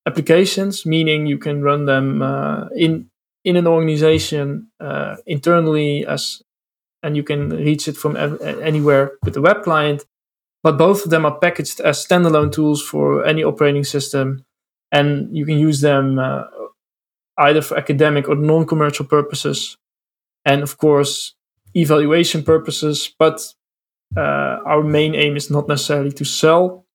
applications, 0.06 0.86
meaning 0.86 1.28
you 1.28 1.38
can 1.38 1.62
run 1.62 1.86
them 1.86 2.22
uh, 2.22 2.68
in 2.76 3.10
in 3.44 3.56
an 3.56 3.66
organization 3.66 4.68
uh, 4.80 5.16
internally 5.26 6.06
as, 6.06 6.44
and 7.02 7.16
you 7.16 7.24
can 7.24 7.50
reach 7.50 7.88
it 7.88 7.98
from 7.98 8.16
ev- 8.16 8.40
anywhere 8.42 9.14
with 9.24 9.34
the 9.34 9.42
web 9.42 9.64
client 9.64 10.06
but 10.64 10.78
both 10.78 11.04
of 11.04 11.10
them 11.10 11.26
are 11.26 11.38
packaged 11.40 11.80
as 11.80 12.06
standalone 12.06 12.52
tools 12.52 12.82
for 12.82 13.26
any 13.26 13.44
operating 13.44 13.84
system, 13.84 14.46
and 14.92 15.36
you 15.36 15.46
can 15.46 15.58
use 15.58 15.82
them 15.82 16.20
uh, 16.20 16.44
either 17.38 17.62
for 17.62 17.78
academic 17.78 18.30
or 18.30 18.36
non-commercial 18.36 19.06
purposes, 19.06 19.78
and 20.46 20.62
of 20.62 20.78
course 20.78 21.34
evaluation 21.74 22.44
purposes. 22.44 23.14
But 23.18 23.42
uh, 24.16 24.60
our 24.66 24.84
main 24.84 25.16
aim 25.16 25.38
is 25.38 25.50
not 25.50 25.68
necessarily 25.68 26.12
to 26.14 26.26
sell 26.26 26.86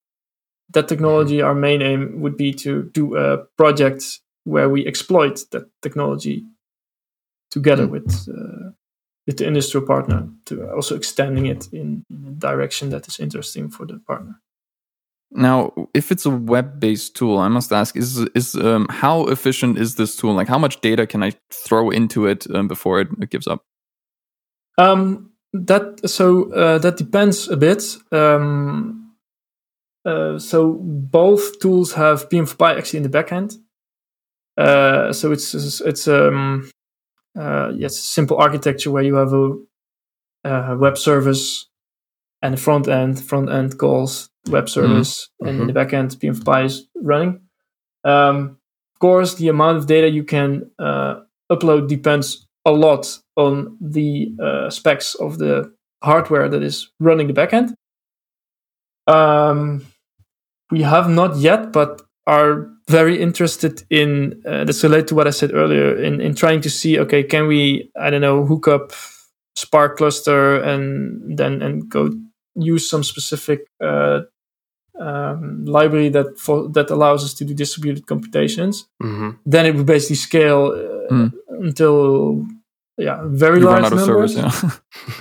that 0.71 0.89
technology. 0.89 1.41
Our 1.41 1.55
main 1.55 1.83
aim 1.83 2.21
would 2.21 2.37
be 2.37 2.53
to 2.55 2.91
do 2.93 3.17
a 3.17 3.39
project 3.57 4.21
where 4.45 4.69
we 4.69 4.87
exploit 4.87 5.45
that 5.51 5.69
technology 5.83 6.45
together 7.51 7.87
mm. 7.87 7.91
with 7.91 8.29
uh, 8.29 8.71
with 9.27 9.39
the 9.39 9.47
industrial 9.47 9.87
partner 9.87 10.29
to 10.47 10.71
also 10.71 10.95
extending 10.95 11.47
it 11.47 11.69
in, 11.73 12.05
in 12.11 12.27
a 12.29 12.31
direction 12.31 12.91
that 12.91 13.09
is 13.09 13.19
interesting 13.19 13.69
for 13.71 13.87
the 13.87 13.99
partner. 14.07 14.41
Now, 15.33 15.73
if 15.93 16.13
it's 16.13 16.25
a 16.25 16.31
web-based 16.31 17.17
tool, 17.17 17.39
I 17.39 17.49
must 17.49 17.73
ask: 17.73 17.97
is 17.97 18.19
is 18.35 18.55
um, 18.55 18.87
how 18.89 19.27
efficient 19.27 19.77
is 19.77 19.97
this 19.97 20.17
tool? 20.17 20.35
Like, 20.35 20.49
how 20.49 20.59
much 20.59 20.81
data 20.81 21.07
can 21.07 21.23
I 21.25 21.33
throw 21.51 21.91
into 21.91 22.27
it 22.27 22.47
um, 22.55 22.69
before 22.69 23.01
it, 23.01 23.09
it, 23.21 23.31
gives 23.31 23.49
up? 23.49 23.65
Um, 24.79 25.33
that 25.53 26.09
so 26.09 26.53
uh, 26.53 26.79
that 26.79 26.97
depends 26.97 27.49
a 27.49 27.57
bit. 27.57 27.97
Um, 28.13 29.15
uh, 30.05 30.39
so 30.39 30.75
both 30.75 31.59
tools 31.59 31.95
have 31.95 32.29
PM4Py 32.29 32.79
actually 32.79 32.99
in 32.99 33.11
the 33.11 33.19
backend. 33.19 33.57
Uh, 34.57 35.13
so 35.13 35.33
it's 35.33 35.55
it's 35.55 36.07
um 36.07 36.71
uh, 37.39 37.73
yes, 37.77 37.99
simple 37.99 38.39
architecture 38.39 38.91
where 38.91 39.03
you 39.03 39.17
have 39.17 39.33
a, 39.33 39.57
a, 40.45 40.77
web 40.77 40.97
service 40.97 41.69
and 42.43 42.55
a 42.55 42.57
front 42.57 42.89
end. 42.89 43.21
Front 43.21 43.51
end 43.51 43.79
calls 43.79 44.31
web 44.49 44.65
mm-hmm. 44.65 44.69
service, 44.69 45.29
mm-hmm. 45.43 45.49
and 45.49 45.61
in 45.63 45.67
the 45.67 45.73
back 45.73 45.93
end, 45.93 46.11
PM4Py 46.11 46.65
is 46.65 46.89
running. 46.97 47.41
Um, 48.05 48.59
of 48.95 49.01
course, 49.01 49.35
the 49.35 49.49
amount 49.49 49.79
of 49.79 49.87
data 49.87 50.09
you 50.09 50.25
can 50.25 50.71
uh, 50.79 51.21
upload 51.51 51.89
depends 51.89 52.47
a 52.65 52.71
lot 52.71 53.19
on 53.37 53.77
the 53.81 54.35
uh, 54.43 54.71
specs 54.71 55.15
of 55.15 55.39
the 55.39 55.73
hardware 56.03 56.49
that 56.49 56.63
is 56.63 56.91
running 56.99 57.27
the 57.27 57.33
backend. 57.33 57.75
Um, 59.07 59.87
we 60.71 60.83
have 60.83 61.09
not 61.09 61.37
yet, 61.37 61.73
but 61.73 62.03
are 62.27 62.71
very 62.89 63.21
interested 63.21 63.85
in 63.91 64.41
uh, 64.47 64.65
that's 64.65 64.83
related 64.83 65.09
to 65.09 65.15
what 65.15 65.27
I 65.27 65.31
said 65.31 65.53
earlier 65.53 65.97
in 65.97 66.21
in 66.21 66.35
trying 66.35 66.61
to 66.61 66.71
see 66.71 66.99
okay 67.01 67.23
can 67.25 67.47
we 67.47 67.91
I 68.01 68.11
don't 68.11 68.21
know 68.21 68.45
hook 68.45 68.69
up 68.69 68.93
Spark 69.57 69.97
cluster 69.97 70.61
and 70.63 71.37
then 71.39 71.63
and 71.63 71.89
go 71.89 72.11
use 72.55 72.89
some 72.89 73.03
specific 73.03 73.67
uh, 73.83 74.21
um, 75.01 75.65
library 75.65 76.09
that 76.11 76.39
for, 76.39 76.69
that 76.71 76.91
allows 76.91 77.25
us 77.25 77.35
to 77.35 77.45
do 77.45 77.55
distributed 77.55 78.07
computations. 78.07 78.87
Mm-hmm. 79.03 79.31
Then 79.45 79.67
it 79.67 79.75
would 79.75 79.87
basically 79.87 80.17
scale 80.17 80.73
uh, 80.73 81.13
mm. 81.13 81.33
until 81.49 82.47
yeah 82.99 83.21
very 83.25 83.61
you 83.61 83.67
large 83.67 83.91
numbers. 83.91 84.35
Service, 84.35 84.63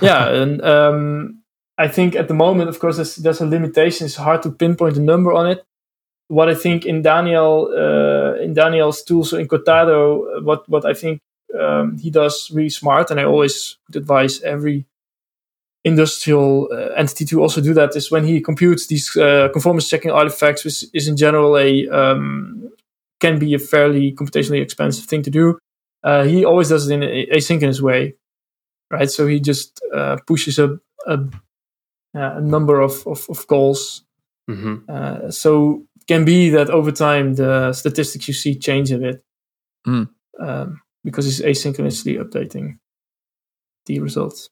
yeah, 0.28 0.42
and 0.42 0.62
um, 0.62 1.42
I 1.78 1.88
think 1.88 2.16
at 2.16 2.28
the 2.28 2.34
moment, 2.34 2.68
of 2.68 2.78
course, 2.78 2.96
there's, 2.96 3.16
there's 3.16 3.40
a 3.40 3.46
limitation. 3.46 4.06
It's 4.06 4.16
hard 4.16 4.42
to 4.42 4.50
pinpoint 4.50 4.96
a 4.96 5.02
number 5.02 5.32
on 5.32 5.46
it 5.46 5.64
what 6.28 6.48
I 6.48 6.54
think 6.54 6.84
in 6.84 7.02
Daniel 7.02 7.70
uh, 7.72 8.42
in 8.42 8.54
Daniel's 8.54 9.02
tools 9.02 9.32
in 9.32 9.48
Cortado, 9.48 10.42
what 10.42 10.68
what 10.68 10.84
I 10.84 10.94
think 10.94 11.20
um, 11.58 11.98
he 11.98 12.10
does 12.10 12.50
really 12.52 12.70
smart, 12.70 13.10
and 13.10 13.20
I 13.20 13.24
always 13.24 13.76
would 13.86 13.96
advise 13.96 14.42
every 14.42 14.86
industrial 15.84 16.68
uh, 16.72 16.92
entity 16.96 17.24
to 17.24 17.40
also 17.40 17.60
do 17.60 17.72
that 17.72 17.94
is 17.94 18.10
when 18.10 18.24
he 18.24 18.40
computes 18.40 18.88
these 18.88 19.16
uh, 19.16 19.48
conformance 19.52 19.88
checking 19.88 20.10
artifacts, 20.10 20.64
which 20.64 20.84
is 20.92 21.06
in 21.06 21.16
general 21.16 21.56
a 21.56 21.88
um, 21.88 22.70
can 23.20 23.38
be 23.38 23.54
a 23.54 23.58
fairly 23.58 24.12
computationally 24.12 24.60
expensive 24.60 25.04
thing 25.04 25.22
to 25.22 25.30
do. 25.30 25.58
Uh, 26.02 26.24
he 26.24 26.44
always 26.44 26.68
does 26.68 26.88
it 26.88 26.94
in 26.94 27.02
a 27.02 27.26
asynchronous 27.26 27.80
way, 27.80 28.14
right? 28.90 29.10
So 29.10 29.26
he 29.26 29.40
just 29.40 29.80
uh, 29.94 30.16
pushes 30.26 30.58
a, 30.58 30.78
a, 31.06 31.18
a 32.14 32.40
number 32.40 32.80
of, 32.80 33.06
of, 33.06 33.24
of 33.30 33.46
calls. 33.46 34.02
Mm-hmm. 34.50 34.76
Uh, 34.88 35.30
so 35.30 35.85
can 36.06 36.24
be 36.24 36.50
that 36.50 36.70
over 36.70 36.92
time 36.92 37.34
the 37.34 37.72
statistics 37.72 38.28
you 38.28 38.34
see 38.34 38.58
change 38.58 38.92
a 38.92 38.98
bit 38.98 39.24
mm. 39.86 40.08
um, 40.40 40.80
because 41.04 41.26
it's 41.26 41.40
asynchronously 41.40 42.18
updating 42.22 42.78
the 43.86 44.00
results. 44.00 44.50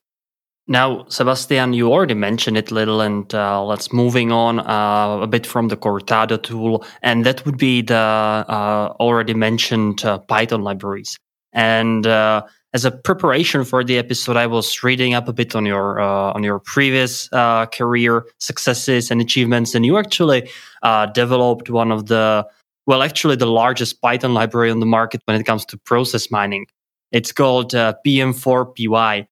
Now, 0.67 1.05
Sebastian, 1.09 1.73
you 1.73 1.91
already 1.91 2.15
mentioned 2.15 2.57
it 2.57 2.71
a 2.71 2.73
little, 2.73 2.99
and 2.99 3.31
uh, 3.35 3.63
let's 3.63 3.93
moving 3.93 4.31
on 4.31 4.59
uh, 4.59 5.19
a 5.21 5.27
bit 5.27 5.45
from 5.45 5.67
the 5.67 5.77
Cortado 5.77 6.41
tool, 6.41 6.83
and 7.03 7.23
that 7.23 7.45
would 7.45 7.57
be 7.57 7.83
the 7.83 7.95
uh, 7.95 8.93
already 8.99 9.35
mentioned 9.35 10.03
uh, 10.03 10.17
Python 10.17 10.63
libraries. 10.63 11.17
And 11.53 12.07
uh, 12.07 12.43
as 12.75 12.83
a 12.83 12.91
preparation 12.91 13.63
for 13.63 13.85
the 13.85 13.97
episode, 13.97 14.35
I 14.35 14.47
was 14.47 14.83
reading 14.83 15.13
up 15.13 15.29
a 15.29 15.33
bit 15.33 15.55
on 15.55 15.65
your 15.65 16.01
uh, 16.01 16.33
on 16.33 16.43
your 16.43 16.59
previous 16.59 17.29
uh, 17.31 17.67
career 17.67 18.25
successes 18.41 19.09
and 19.09 19.21
achievements, 19.21 19.75
and 19.75 19.85
you 19.85 19.97
actually 19.97 20.49
uh, 20.83 21.05
developed 21.05 21.69
one 21.69 21.89
of 21.89 22.07
the 22.07 22.45
well, 22.85 23.01
actually 23.01 23.37
the 23.37 23.45
largest 23.45 24.01
Python 24.01 24.33
library 24.33 24.71
on 24.71 24.81
the 24.81 24.85
market 24.85 25.21
when 25.23 25.39
it 25.39 25.45
comes 25.45 25.63
to 25.67 25.77
process 25.77 26.29
mining. 26.29 26.65
It's 27.13 27.31
called 27.31 27.73
uh, 27.73 27.93
PM4PY. 28.05 29.25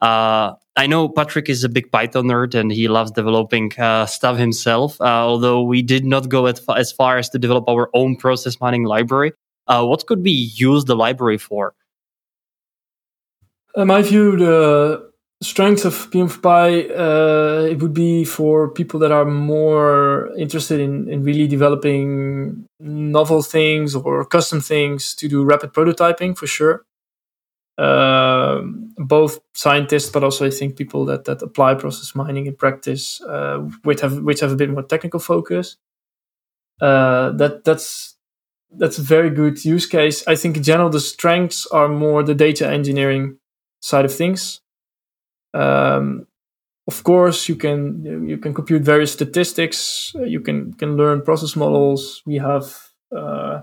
Uh, 0.00 0.52
I 0.76 0.86
know 0.86 1.10
Patrick 1.10 1.50
is 1.50 1.64
a 1.64 1.68
big 1.68 1.92
Python 1.92 2.24
nerd 2.24 2.54
and 2.54 2.72
he 2.72 2.88
loves 2.88 3.10
developing 3.10 3.78
uh, 3.78 4.06
stuff 4.06 4.38
himself. 4.38 4.98
although 5.00 5.62
we 5.62 5.82
did 5.82 6.04
not 6.06 6.30
go 6.30 6.46
as 6.46 6.92
far 6.92 7.18
as 7.18 7.28
to 7.30 7.38
develop 7.38 7.68
our 7.68 7.90
own 7.92 8.16
process 8.16 8.58
mining 8.58 8.84
library, 8.84 9.32
what 9.66 10.06
could 10.06 10.22
we 10.22 10.32
use 10.32 10.86
the 10.86 10.96
library 10.96 11.38
for? 11.38 11.74
In 13.76 13.88
my 13.88 14.00
view, 14.00 14.36
the 14.38 15.10
strength 15.42 15.84
of 15.84 16.10
PM4Py, 16.10 16.90
uh, 16.90 17.66
it 17.66 17.82
would 17.82 17.92
be 17.92 18.24
for 18.24 18.70
people 18.70 18.98
that 19.00 19.12
are 19.12 19.26
more 19.26 20.32
interested 20.38 20.80
in, 20.80 21.08
in 21.10 21.22
really 21.22 21.46
developing 21.46 22.66
novel 22.80 23.42
things 23.42 23.94
or 23.94 24.24
custom 24.24 24.62
things 24.62 25.14
to 25.16 25.28
do 25.28 25.44
rapid 25.44 25.74
prototyping 25.74 26.36
for 26.36 26.46
sure. 26.46 26.86
Uh, 27.76 28.62
both 28.96 29.40
scientists, 29.52 30.08
but 30.08 30.24
also 30.24 30.46
I 30.46 30.50
think 30.50 30.76
people 30.76 31.04
that, 31.04 31.26
that 31.26 31.42
apply 31.42 31.74
process 31.74 32.14
mining 32.14 32.46
in 32.46 32.56
practice, 32.56 33.20
uh, 33.20 33.58
which 33.82 34.00
have 34.00 34.20
which 34.20 34.40
have 34.40 34.52
a 34.52 34.56
bit 34.56 34.70
more 34.70 34.82
technical 34.82 35.20
focus. 35.20 35.76
Uh, 36.80 37.32
that 37.32 37.64
that's 37.64 38.16
that's 38.70 38.96
a 38.96 39.02
very 39.02 39.28
good 39.28 39.62
use 39.62 39.84
case. 39.84 40.26
I 40.26 40.36
think 40.36 40.56
in 40.56 40.62
general 40.62 40.88
the 40.88 41.00
strengths 41.00 41.66
are 41.66 41.88
more 41.88 42.22
the 42.22 42.34
data 42.34 42.66
engineering 42.66 43.36
side 43.80 44.04
of 44.04 44.14
things. 44.14 44.60
Um, 45.54 46.26
of 46.88 47.02
course, 47.02 47.48
you 47.48 47.56
can 47.56 48.28
you 48.28 48.38
can 48.38 48.54
compute 48.54 48.82
various 48.82 49.12
statistics. 49.12 50.12
You 50.14 50.40
can 50.40 50.72
can 50.74 50.96
learn 50.96 51.22
process 51.22 51.56
models. 51.56 52.22
We 52.26 52.36
have 52.36 52.76
uh, 53.14 53.62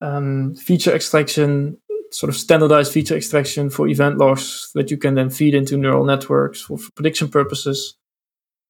um, 0.00 0.54
feature 0.56 0.94
extraction, 0.94 1.78
sort 2.10 2.30
of 2.30 2.36
standardized 2.36 2.92
feature 2.92 3.16
extraction 3.16 3.70
for 3.70 3.88
event 3.88 4.18
logs 4.18 4.70
that 4.74 4.90
you 4.90 4.96
can 4.96 5.14
then 5.14 5.30
feed 5.30 5.54
into 5.54 5.76
neural 5.76 6.04
networks 6.04 6.60
for, 6.62 6.78
for 6.78 6.90
prediction 6.92 7.28
purposes. 7.28 7.96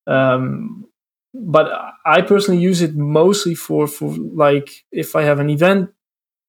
Um, 0.07 0.87
but 1.33 1.71
I 2.05 2.23
personally 2.23 2.61
use 2.61 2.83
it 2.83 2.95
mostly 2.95 3.55
for 3.55 3.87
for 3.87 4.15
like 4.17 4.85
if 4.93 5.17
I 5.17 5.23
have 5.23 5.39
an 5.41 5.51
event 5.51 5.91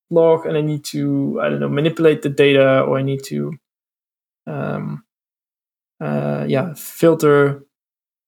log 0.10 0.46
and 0.46 0.58
I 0.58 0.62
need 0.62 0.86
to, 0.86 1.40
I 1.42 1.50
don't 1.50 1.60
know, 1.60 1.70
manipulate 1.70 2.22
the 2.22 2.30
data 2.30 2.82
or 2.82 2.98
I 2.98 3.02
need 3.02 3.24
to, 3.26 3.54
um, 4.48 5.04
uh, 6.00 6.46
yeah, 6.48 6.74
filter, 6.76 7.64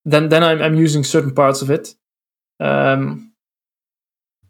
then 0.06 0.30
then 0.30 0.44
I'm, 0.44 0.62
I'm 0.62 0.76
using 0.76 1.04
certain 1.04 1.34
parts 1.34 1.62
of 1.62 1.72
it. 1.72 1.96
Um, 2.60 3.34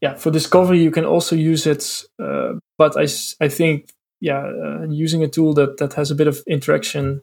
yeah, 0.02 0.16
for 0.16 0.32
discovery 0.32 0.82
you 0.82 0.92
can 0.92 1.06
also 1.06 1.36
use 1.36 1.68
it, 1.68 2.04
uh, 2.22 2.54
but 2.78 2.98
I, 2.98 3.08
I 3.44 3.50
think 3.50 3.92
yeah, 4.22 4.40
uh, 4.40 4.88
using 4.90 5.24
a 5.24 5.28
tool 5.28 5.54
that 5.54 5.78
that 5.78 5.94
has 5.94 6.12
a 6.12 6.16
bit 6.16 6.28
of 6.28 6.42
interaction 6.48 7.22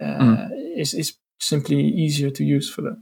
mm. 0.00 0.50
is 0.76 0.94
is 0.94 1.14
simply 1.40 1.80
easier 1.80 2.30
to 2.30 2.44
use 2.44 2.70
for 2.70 2.82
that. 2.82 2.96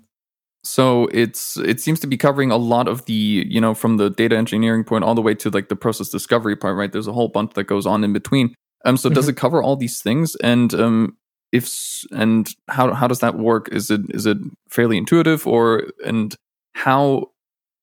So 0.64 1.08
it's 1.12 1.56
it 1.56 1.80
seems 1.80 2.00
to 2.00 2.06
be 2.06 2.16
covering 2.16 2.50
a 2.50 2.56
lot 2.56 2.88
of 2.88 3.04
the 3.06 3.46
you 3.48 3.60
know 3.60 3.74
from 3.74 3.96
the 3.96 4.10
data 4.10 4.36
engineering 4.36 4.84
point 4.84 5.04
all 5.04 5.14
the 5.14 5.22
way 5.22 5.34
to 5.34 5.50
like 5.50 5.68
the 5.68 5.76
process 5.76 6.08
discovery 6.08 6.56
part, 6.56 6.76
right? 6.76 6.92
There's 6.92 7.08
a 7.08 7.12
whole 7.12 7.28
bunch 7.28 7.54
that 7.54 7.64
goes 7.64 7.86
on 7.86 8.04
in 8.04 8.12
between. 8.12 8.54
Um, 8.84 8.96
so 8.96 9.08
mm-hmm. 9.08 9.14
does 9.14 9.28
it 9.28 9.36
cover 9.36 9.62
all 9.62 9.76
these 9.76 10.00
things? 10.00 10.34
And 10.36 10.72
um, 10.74 11.16
if 11.52 12.04
and 12.10 12.48
how 12.68 12.92
how 12.94 13.06
does 13.06 13.20
that 13.20 13.36
work? 13.38 13.68
Is 13.70 13.90
it 13.90 14.00
is 14.10 14.26
it 14.26 14.38
fairly 14.68 14.96
intuitive 14.96 15.46
or 15.46 15.84
and 16.04 16.34
how 16.74 17.30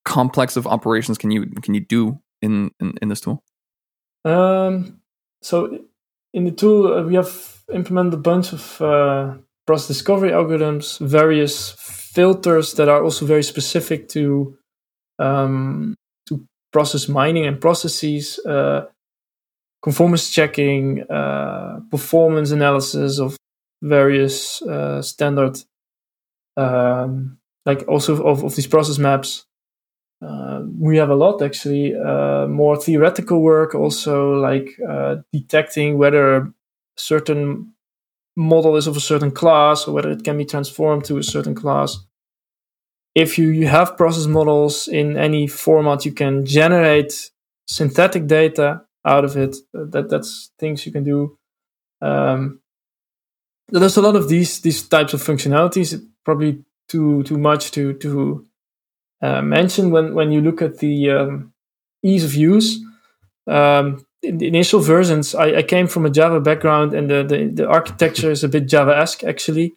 complex 0.06 0.58
of 0.58 0.66
operations 0.66 1.18
can 1.18 1.32
you 1.32 1.45
can 1.62 1.74
you 1.74 1.82
do 1.82 2.20
in 2.41 2.72
in, 2.80 2.95
in 3.02 3.10
this 3.10 3.22
tool? 3.22 3.43
Um, 4.26 5.02
so 5.41 5.80
in 6.34 6.45
the 6.45 6.52
tool 6.52 6.93
uh, 6.93 7.04
we 7.04 7.16
have 7.16 7.60
implemented 7.74 8.16
a 8.16 8.18
bunch 8.18 8.52
of 8.54 8.82
uh, 8.82 9.36
process 9.66 9.88
discovery 9.88 10.32
algorithms, 10.32 11.00
various 11.00 11.72
filters 11.78 12.74
that 12.74 12.89
are 12.89 13.04
also 13.04 13.26
very 13.26 13.43
specific 13.43 14.10
to 14.10 14.58
um, 15.20 15.95
to 16.28 16.45
process 16.74 17.08
mining 17.08 17.45
and 17.45 17.62
processes, 17.62 18.39
uh, 18.47 18.86
conformance 19.82 20.30
checking, 20.30 21.04
uh, 21.10 21.80
performance 21.90 22.52
analysis 22.52 23.20
of 23.20 23.38
various 23.82 24.62
uh, 24.64 25.02
standard, 25.02 25.58
um, 26.58 27.38
like 27.66 27.88
also 27.88 28.22
of, 28.24 28.44
of 28.44 28.56
these 28.56 28.68
process 28.68 28.98
maps. 28.98 29.46
Uh, 30.22 30.64
we 30.78 30.98
have 30.98 31.10
a 31.10 31.16
lot 31.16 31.42
actually, 31.42 31.96
uh, 31.96 32.46
more 32.48 32.76
theoretical 32.76 33.42
work 33.42 33.74
also, 33.74 34.34
like 34.34 34.70
uh, 34.88 35.16
detecting 35.32 35.98
whether 35.98 36.36
a 36.36 36.54
certain 36.98 37.74
model 38.36 38.76
is 38.76 38.88
of 38.88 38.98
a 38.98 39.02
certain 39.02 39.32
class 39.32 39.88
or 39.88 39.94
whether 39.94 40.12
it 40.12 40.24
can 40.24 40.38
be 40.38 40.46
transformed 40.46 41.06
to 41.06 41.18
a 41.18 41.24
certain 41.24 41.56
class. 41.56 41.98
If 43.16 43.38
you, 43.38 43.48
you 43.48 43.68
have 43.68 43.98
process 43.98 44.28
models 44.28 44.88
in 44.88 45.18
any 45.18 45.48
format, 45.48 46.06
you 46.06 46.12
can 46.12 46.46
generate 46.46 47.32
synthetic 47.66 48.28
data 48.28 48.82
out 49.06 49.26
of 49.26 49.38
it. 49.38 49.56
That 49.74 50.10
that's 50.10 50.52
things 50.60 50.86
you 50.86 50.91
can 50.91 51.04
do. 51.04 51.38
Um, 52.02 52.62
there's 53.70 53.97
a 53.97 54.02
lot 54.02 54.16
of 54.16 54.30
these 54.30 54.62
these 54.62 54.88
types 54.88 55.14
of 55.14 55.22
functionalities. 55.22 56.02
Probably 56.26 56.64
too 56.88 57.24
too 57.24 57.38
much 57.38 57.72
to 57.72 57.93
to 57.93 58.45
uh, 59.22 59.41
mention 59.41 59.91
when 59.91 60.14
when 60.16 60.32
you 60.32 60.41
look 60.41 60.62
at 60.62 60.80
the 60.80 61.12
um, 61.12 61.54
ease 62.04 62.24
of 62.24 62.34
use. 62.34 62.80
Um, 63.47 64.06
in 64.22 64.38
the 64.38 64.47
initial 64.47 64.82
versions, 64.82 65.34
I, 65.34 65.58
I, 65.58 65.64
came 65.64 65.88
from 65.88 66.06
a 66.06 66.10
Java 66.10 66.41
background, 66.41 66.93
and 66.93 67.10
the 67.10 67.24
the, 67.24 67.47
the 67.47 67.68
architecture 67.68 68.30
is 68.30 68.43
a 68.43 68.50
bit 68.50 68.68
Java-esque 68.68 69.24
actually. 69.24 69.74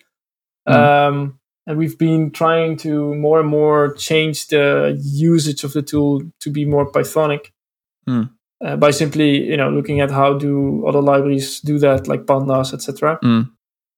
Mm. 0.68 0.74
Um, 0.74 1.38
and 1.66 1.78
we've 1.78 1.98
been 1.98 2.32
trying 2.32 2.76
to 2.78 3.14
more 3.14 3.40
and 3.40 3.48
more 3.48 3.94
change 3.94 4.48
the 4.48 5.00
usage 5.00 5.64
of 5.64 5.72
the 5.72 5.82
tool 5.82 6.22
to 6.40 6.50
be 6.50 6.64
more 6.64 6.90
Pythonic. 6.90 7.52
Mm. 8.08 8.30
Uh, 8.64 8.76
by 8.76 8.92
simply, 8.92 9.44
you 9.44 9.56
know, 9.56 9.70
looking 9.70 10.00
at 10.00 10.10
how 10.10 10.34
do 10.34 10.86
other 10.86 11.02
libraries 11.02 11.60
do 11.60 11.78
that, 11.80 12.06
like 12.06 12.26
pandas, 12.26 12.72
etc. 12.72 13.18
Mm. 13.22 13.50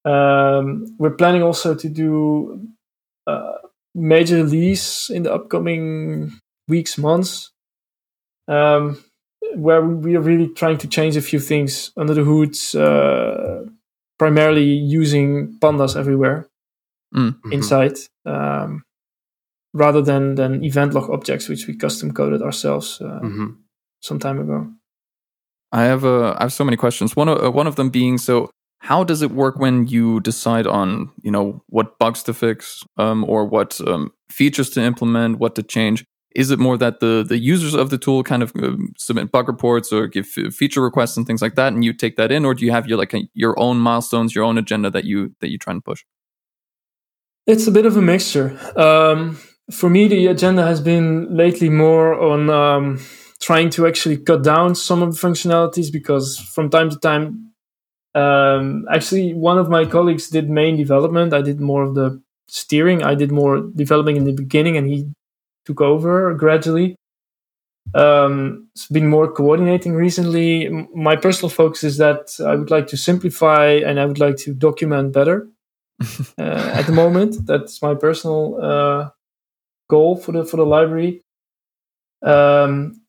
Um, 0.06 0.96
we're 0.98 1.10
planning 1.16 1.42
also 1.42 1.74
to 1.74 1.88
do 1.88 2.66
uh, 3.26 3.58
major 3.94 4.36
release 4.36 5.10
in 5.10 5.24
the 5.24 5.34
upcoming 5.34 6.32
weeks, 6.66 6.96
months. 6.96 7.52
Um, 8.48 9.02
where 9.54 9.82
we 9.82 10.16
are 10.16 10.20
really 10.20 10.48
trying 10.48 10.78
to 10.78 10.88
change 10.88 11.16
a 11.16 11.22
few 11.22 11.38
things 11.38 11.92
under 11.96 12.14
the 12.14 12.24
hoods, 12.24 12.74
uh, 12.74 13.64
primarily 14.18 14.64
using 14.64 15.58
pandas 15.60 15.96
everywhere 15.96 16.48
mm-hmm. 17.14 17.52
inside, 17.52 17.96
um, 18.26 18.82
rather 19.72 20.02
than 20.02 20.34
than 20.34 20.64
event 20.64 20.94
log 20.94 21.10
objects, 21.10 21.48
which 21.48 21.66
we 21.66 21.76
custom 21.76 22.12
coded 22.12 22.42
ourselves 22.42 23.00
uh, 23.00 23.20
mm-hmm. 23.22 23.50
Some 24.04 24.18
time 24.18 24.38
ago. 24.38 24.68
I 25.72 25.84
have 25.84 26.04
uh, 26.04 26.36
I 26.38 26.44
have 26.44 26.52
so 26.52 26.64
many 26.64 26.76
questions. 26.76 27.16
One 27.16 27.28
of 27.28 27.42
uh, 27.42 27.50
one 27.50 27.66
of 27.66 27.76
them 27.76 27.90
being 27.90 28.18
so. 28.18 28.50
How 28.78 29.02
does 29.02 29.22
it 29.22 29.30
work 29.30 29.56
when 29.58 29.86
you 29.86 30.20
decide 30.20 30.66
on 30.66 31.10
you 31.22 31.30
know 31.30 31.62
what 31.68 31.98
bugs 31.98 32.22
to 32.24 32.34
fix 32.34 32.84
um, 32.98 33.24
or 33.24 33.46
what 33.46 33.80
um, 33.86 34.12
features 34.28 34.68
to 34.70 34.82
implement, 34.82 35.38
what 35.38 35.54
to 35.54 35.62
change? 35.62 36.04
Is 36.36 36.50
it 36.50 36.58
more 36.58 36.76
that 36.76 37.00
the 37.00 37.24
the 37.26 37.38
users 37.38 37.74
of 37.74 37.90
the 37.90 37.98
tool 37.98 38.22
kind 38.22 38.42
of 38.42 38.52
uh, 38.56 38.76
submit 38.98 39.32
bug 39.32 39.48
reports 39.48 39.90
or 39.92 40.06
give 40.06 40.26
feature 40.26 40.82
requests 40.82 41.16
and 41.16 41.26
things 41.26 41.40
like 41.40 41.54
that, 41.54 41.72
and 41.72 41.84
you 41.84 41.92
take 41.92 42.16
that 42.16 42.30
in, 42.30 42.44
or 42.44 42.54
do 42.54 42.64
you 42.64 42.72
have 42.72 42.86
your 42.86 42.98
like 42.98 43.14
a, 43.14 43.22
your 43.32 43.58
own 43.58 43.78
milestones, 43.78 44.34
your 44.34 44.44
own 44.44 44.58
agenda 44.58 44.90
that 44.90 45.04
you 45.04 45.34
that 45.40 45.50
you 45.50 45.58
try 45.58 45.72
and 45.72 45.84
push? 45.84 46.04
It's 47.46 47.66
a 47.66 47.72
bit 47.72 47.86
of 47.86 47.96
a 47.96 48.02
mixture. 48.02 48.58
Um, 48.76 49.38
for 49.70 49.90
me, 49.90 50.08
the 50.08 50.26
agenda 50.26 50.62
has 50.62 50.80
been 50.80 51.34
lately 51.36 51.68
more 51.68 52.14
on 52.14 52.50
um, 52.50 53.00
trying 53.44 53.68
to 53.68 53.86
actually 53.86 54.16
cut 54.16 54.42
down 54.42 54.74
some 54.74 55.02
of 55.02 55.14
the 55.14 55.20
functionalities 55.28 55.92
because 55.92 56.38
from 56.38 56.70
time 56.70 56.88
to 56.88 56.98
time, 56.98 57.50
um, 58.14 58.86
actually, 58.90 59.34
one 59.34 59.58
of 59.58 59.68
my 59.68 59.84
colleagues 59.84 60.28
did 60.30 60.48
main 60.48 60.78
development. 60.78 61.34
I 61.34 61.42
did 61.42 61.60
more 61.60 61.82
of 61.82 61.94
the 61.94 62.22
steering. 62.48 63.02
I 63.02 63.14
did 63.14 63.30
more 63.30 63.60
developing 63.60 64.16
in 64.16 64.24
the 64.24 64.32
beginning, 64.32 64.78
and 64.78 64.86
he 64.86 65.10
took 65.66 65.82
over 65.82 66.32
gradually. 66.34 66.96
Um, 67.94 68.68
it's 68.74 68.86
been 68.86 69.08
more 69.08 69.30
coordinating 69.30 69.92
recently. 69.92 70.70
My 70.94 71.16
personal 71.16 71.50
focus 71.50 71.84
is 71.84 71.98
that 71.98 72.32
I 72.40 72.54
would 72.54 72.70
like 72.70 72.86
to 72.88 72.96
simplify 72.96 73.66
and 73.86 74.00
I 74.00 74.06
would 74.06 74.20
like 74.20 74.36
to 74.38 74.54
document 74.54 75.12
better. 75.12 75.48
uh, 76.38 76.72
at 76.78 76.86
the 76.86 76.92
moment, 76.92 77.46
that's 77.46 77.82
my 77.82 77.94
personal 77.94 78.58
uh, 78.60 79.10
goal 79.90 80.16
for 80.16 80.32
the 80.32 80.44
for 80.46 80.56
the 80.56 80.66
library. 80.66 81.20
Um, 82.22 83.03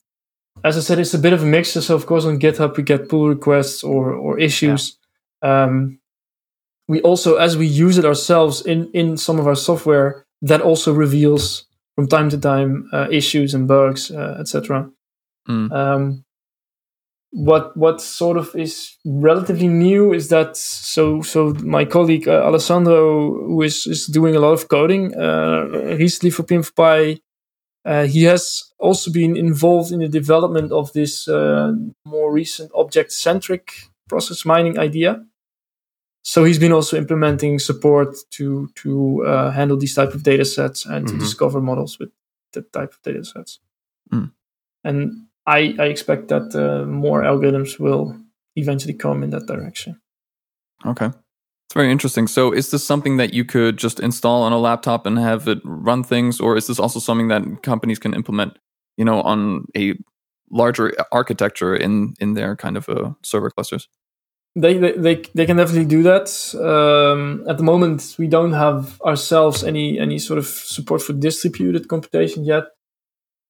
as 0.65 0.77
I 0.77 0.81
said, 0.81 0.97
it's 0.99 1.13
a 1.13 1.19
bit 1.19 1.31
of 1.31 1.43
a 1.43 1.45
mixture. 1.45 1.79
So 1.79 1.95
of 1.95 2.07
course, 2.07 2.25
on 2.25 2.39
GitHub 2.39 2.75
we 2.75 2.83
get 2.83 3.07
pull 3.07 3.29
requests 3.29 3.83
or 3.83 4.13
or 4.13 4.39
issues. 4.39 4.97
Yeah. 5.43 5.63
Um, 5.63 5.99
we 6.87 7.01
also, 7.01 7.35
as 7.35 7.55
we 7.55 7.67
use 7.67 7.97
it 7.99 8.05
ourselves 8.05 8.65
in 8.65 8.89
in 8.93 9.17
some 9.17 9.39
of 9.39 9.47
our 9.47 9.55
software, 9.55 10.25
that 10.41 10.61
also 10.61 10.91
reveals 10.91 11.67
from 11.95 12.07
time 12.07 12.29
to 12.29 12.37
time 12.37 12.89
uh, 12.91 13.07
issues 13.11 13.53
and 13.53 13.67
bugs, 13.67 14.11
uh, 14.11 14.37
etc. 14.39 14.89
Mm. 15.47 15.71
Um, 15.71 16.25
what 17.35 17.75
what 17.77 18.01
sort 18.01 18.37
of 18.37 18.55
is 18.55 18.97
relatively 19.05 19.67
new 19.67 20.13
is 20.13 20.29
that 20.29 20.57
so 20.57 21.21
so 21.21 21.53
my 21.61 21.85
colleague 21.85 22.27
uh, 22.27 22.41
Alessandro 22.43 23.29
who 23.47 23.61
is, 23.61 23.85
is 23.87 24.07
doing 24.07 24.35
a 24.35 24.39
lot 24.39 24.53
of 24.53 24.69
coding 24.69 25.13
uh, 25.15 25.65
recently 25.99 26.29
for 26.29 26.43
PM4Py 26.43 27.19
uh, 27.85 28.05
he 28.05 28.23
has 28.23 28.73
also 28.79 29.11
been 29.11 29.37
involved 29.37 29.91
in 29.91 29.99
the 29.99 30.07
development 30.07 30.71
of 30.71 30.91
this 30.93 31.27
uh, 31.27 31.71
more 32.05 32.31
recent 32.31 32.71
object 32.73 33.11
centric 33.11 33.89
process 34.07 34.45
mining 34.45 34.77
idea 34.77 35.23
so 36.27 36.43
he's 36.43 36.57
been 36.57 36.71
also 36.71 36.97
implementing 36.97 37.59
support 37.59 38.17
to 38.31 38.67
to 38.75 39.23
uh, 39.25 39.51
handle 39.51 39.77
these 39.77 39.93
type 39.93 40.15
of 40.15 40.23
data 40.23 40.43
sets 40.43 40.83
and 40.85 41.05
mm-hmm. 41.05 41.19
to 41.19 41.23
discover 41.23 41.61
models 41.61 41.99
with 41.99 42.09
that 42.53 42.73
type 42.73 42.93
of 42.93 43.01
data 43.03 43.23
sets. 43.23 43.59
Mm. 44.11 44.31
And 44.83 45.27
I, 45.45 45.75
I 45.77 45.85
expect 45.85 46.29
that 46.29 46.55
uh, 46.55 46.85
more 46.87 47.21
algorithms 47.21 47.79
will 47.79 48.17
eventually 48.55 48.95
come 48.95 49.21
in 49.21 49.29
that 49.29 49.45
direction. 49.45 50.01
Okay. 50.83 51.11
It's 51.67 51.73
very 51.73 51.91
interesting. 51.91 52.27
So, 52.27 52.51
is 52.51 52.71
this 52.71 52.85
something 52.85 53.17
that 53.17 53.33
you 53.33 53.43
could 53.43 53.77
just 53.77 53.99
install 53.99 54.43
on 54.43 54.51
a 54.51 54.59
laptop 54.59 55.05
and 55.05 55.17
have 55.17 55.47
it 55.47 55.59
run 55.63 56.03
things, 56.03 56.39
or 56.39 56.55
is 56.57 56.67
this 56.67 56.79
also 56.79 56.99
something 56.99 57.27
that 57.29 57.63
companies 57.63 57.99
can 57.99 58.13
implement, 58.13 58.57
you 58.97 59.05
know, 59.05 59.21
on 59.21 59.65
a 59.75 59.95
larger 60.51 60.93
architecture 61.11 61.75
in 61.75 62.13
in 62.19 62.33
their 62.33 62.55
kind 62.55 62.77
of 62.77 62.87
uh, 62.87 63.11
server 63.23 63.49
clusters? 63.49 63.87
they, 64.55 64.77
they 64.77 65.21
they 65.33 65.45
can 65.45 65.57
definitely 65.57 65.85
do 65.85 66.03
that. 66.03 66.29
Um, 66.55 67.43
at 67.47 67.57
the 67.57 67.63
moment, 67.63 68.15
we 68.17 68.27
don't 68.27 68.53
have 68.53 69.01
ourselves 69.01 69.63
any 69.63 69.99
any 69.99 70.17
sort 70.17 70.39
of 70.39 70.45
support 70.45 71.01
for 71.01 71.13
distributed 71.13 71.89
computation 71.89 72.45
yet. 72.45 72.63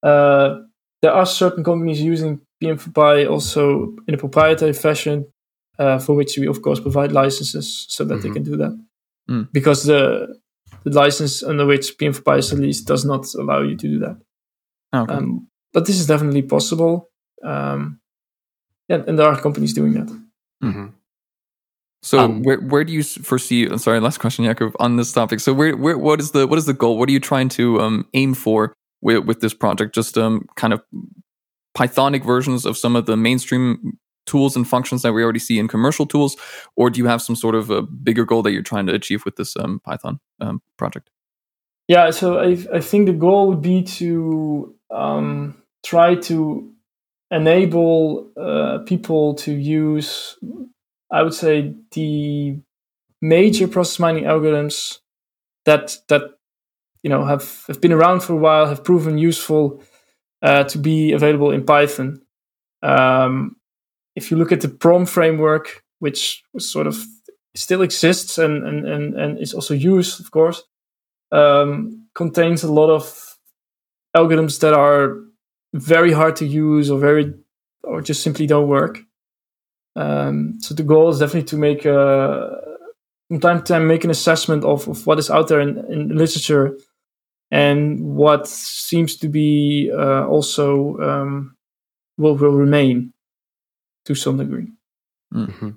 Uh, 0.01 0.61
there 1.01 1.13
are 1.13 1.25
certain 1.25 1.63
companies 1.63 2.01
using 2.01 2.41
PM4Py 2.61 3.29
also 3.29 3.95
in 4.07 4.15
a 4.15 4.17
proprietary 4.17 4.73
fashion, 4.73 5.27
uh, 5.79 5.99
for 5.99 6.15
which 6.15 6.37
we 6.37 6.47
of 6.47 6.61
course 6.61 6.79
provide 6.79 7.11
licenses 7.11 7.85
so 7.89 8.03
that 8.03 8.15
mm-hmm. 8.15 8.27
they 8.27 8.33
can 8.33 8.43
do 8.43 8.57
that. 8.57 8.85
Mm. 9.29 9.51
Because 9.51 9.83
the 9.83 10.39
the 10.83 10.91
license 10.91 11.41
under 11.43 11.65
which 11.65 11.97
PM4Py 11.97 12.37
is 12.37 12.53
released 12.53 12.87
does 12.87 13.05
not 13.05 13.25
allow 13.33 13.61
you 13.61 13.75
to 13.75 13.87
do 13.87 13.99
that. 13.99 14.17
Okay. 14.93 15.13
Um, 15.13 15.47
but 15.73 15.85
this 15.85 15.99
is 15.99 16.07
definitely 16.07 16.43
possible. 16.43 17.09
Um, 17.43 17.99
yeah, 18.87 19.03
and 19.07 19.17
there 19.17 19.27
are 19.27 19.39
companies 19.39 19.73
doing 19.73 19.93
that. 19.93 20.07
Mm-hmm. 20.63 20.87
So 22.03 22.19
um, 22.19 22.43
where 22.43 22.59
where 22.59 22.83
do 22.83 22.93
you 22.93 23.01
foresee? 23.01 23.75
Sorry, 23.77 23.99
last 23.99 24.19
question, 24.19 24.45
Jakub, 24.45 24.73
on 24.79 24.95
this 24.95 25.11
topic. 25.11 25.39
So 25.39 25.53
where 25.53 25.75
where 25.75 25.97
what 25.97 26.19
is 26.19 26.31
the 26.31 26.45
what 26.45 26.59
is 26.59 26.65
the 26.65 26.73
goal? 26.73 26.99
What 26.99 27.09
are 27.09 27.11
you 27.11 27.19
trying 27.19 27.49
to 27.49 27.81
um, 27.81 28.07
aim 28.13 28.35
for 28.35 28.73
with 29.01 29.25
with 29.25 29.41
this 29.41 29.55
project? 29.55 29.95
Just 29.95 30.17
um 30.17 30.45
kind 30.55 30.71
of 30.71 30.83
Pythonic 31.75 32.23
versions 32.23 32.65
of 32.65 32.77
some 32.77 32.95
of 32.95 33.07
the 33.07 33.17
mainstream 33.17 33.97
tools 34.25 34.55
and 34.55 34.67
functions 34.67 35.01
that 35.01 35.13
we 35.13 35.23
already 35.23 35.39
see 35.39 35.59
in 35.59 35.67
commercial 35.67 36.05
tools, 36.05 36.35
or 36.75 36.89
do 36.89 36.99
you 36.99 37.07
have 37.07 37.21
some 37.21 37.35
sort 37.35 37.55
of 37.55 37.69
a 37.69 37.81
bigger 37.81 38.25
goal 38.25 38.41
that 38.43 38.51
you're 38.51 38.61
trying 38.63 38.87
to 38.87 38.93
achieve 38.93 39.25
with 39.25 39.35
this 39.35 39.55
um, 39.57 39.79
Python 39.83 40.19
um, 40.39 40.61
project? 40.77 41.09
Yeah, 41.87 42.11
so 42.11 42.39
I 42.39 42.57
I 42.73 42.79
think 42.79 43.05
the 43.05 43.13
goal 43.13 43.47
would 43.49 43.61
be 43.61 43.83
to 43.83 44.75
um, 44.89 45.61
try 45.85 46.15
to 46.15 46.71
enable 47.31 48.31
uh, 48.37 48.79
people 48.85 49.33
to 49.35 49.51
use 49.51 50.37
I 51.11 51.21
would 51.21 51.33
say 51.33 51.73
the 51.91 52.57
major 53.21 53.67
process 53.67 53.99
mining 53.99 54.25
algorithms 54.25 54.99
that 55.65 55.97
that 56.09 56.23
you 57.03 57.09
know 57.09 57.23
have, 57.23 57.63
have 57.67 57.81
been 57.81 57.93
around 57.93 58.21
for 58.21 58.33
a 58.33 58.37
while 58.37 58.65
have 58.65 58.83
proven 58.83 59.17
useful 59.17 59.83
uh, 60.41 60.63
to 60.65 60.77
be 60.77 61.13
available 61.13 61.51
in 61.51 61.63
Python. 61.63 62.21
Um, 62.83 63.55
if 64.15 64.31
you 64.31 64.37
look 64.37 64.51
at 64.51 64.61
the 64.61 64.69
PROM 64.69 65.05
framework, 65.05 65.83
which 65.99 66.43
sort 66.57 66.87
of 66.87 67.03
still 67.55 67.81
exists 67.81 68.37
and 68.37 68.65
and 68.65 68.87
and, 68.87 69.13
and 69.15 69.39
is 69.39 69.53
also 69.53 69.73
used, 69.73 70.19
of 70.19 70.31
course, 70.31 70.63
um, 71.31 72.07
contains 72.13 72.63
a 72.63 72.71
lot 72.71 72.89
of 72.89 73.37
algorithms 74.15 74.59
that 74.59 74.73
are 74.73 75.17
very 75.73 76.13
hard 76.13 76.35
to 76.37 76.45
use 76.45 76.89
or 76.89 76.99
very 76.99 77.33
or 77.83 78.01
just 78.01 78.23
simply 78.23 78.47
don't 78.47 78.67
work. 78.67 78.99
Um, 79.95 80.57
so 80.59 80.73
the 80.73 80.83
goal 80.83 81.09
is 81.09 81.19
definitely 81.19 81.47
to 81.49 81.57
make 81.57 81.85
a, 81.85 82.61
from 83.27 83.39
time 83.39 83.59
to 83.59 83.63
time 83.63 83.87
make 83.87 84.03
an 84.03 84.09
assessment 84.09 84.63
of, 84.63 84.87
of 84.87 85.07
what 85.07 85.19
is 85.19 85.29
out 85.29 85.47
there 85.47 85.61
in, 85.61 85.77
in 85.89 86.17
literature 86.17 86.77
and 87.51 88.01
what 88.01 88.47
seems 88.47 89.15
to 89.17 89.29
be 89.29 89.91
uh, 89.93 90.25
also 90.27 90.97
um, 90.97 91.55
will 92.17 92.35
will 92.35 92.51
remain 92.51 93.13
to 94.05 94.15
some 94.15 94.37
degree. 94.37 94.71
Mm-hmm. 95.33 95.71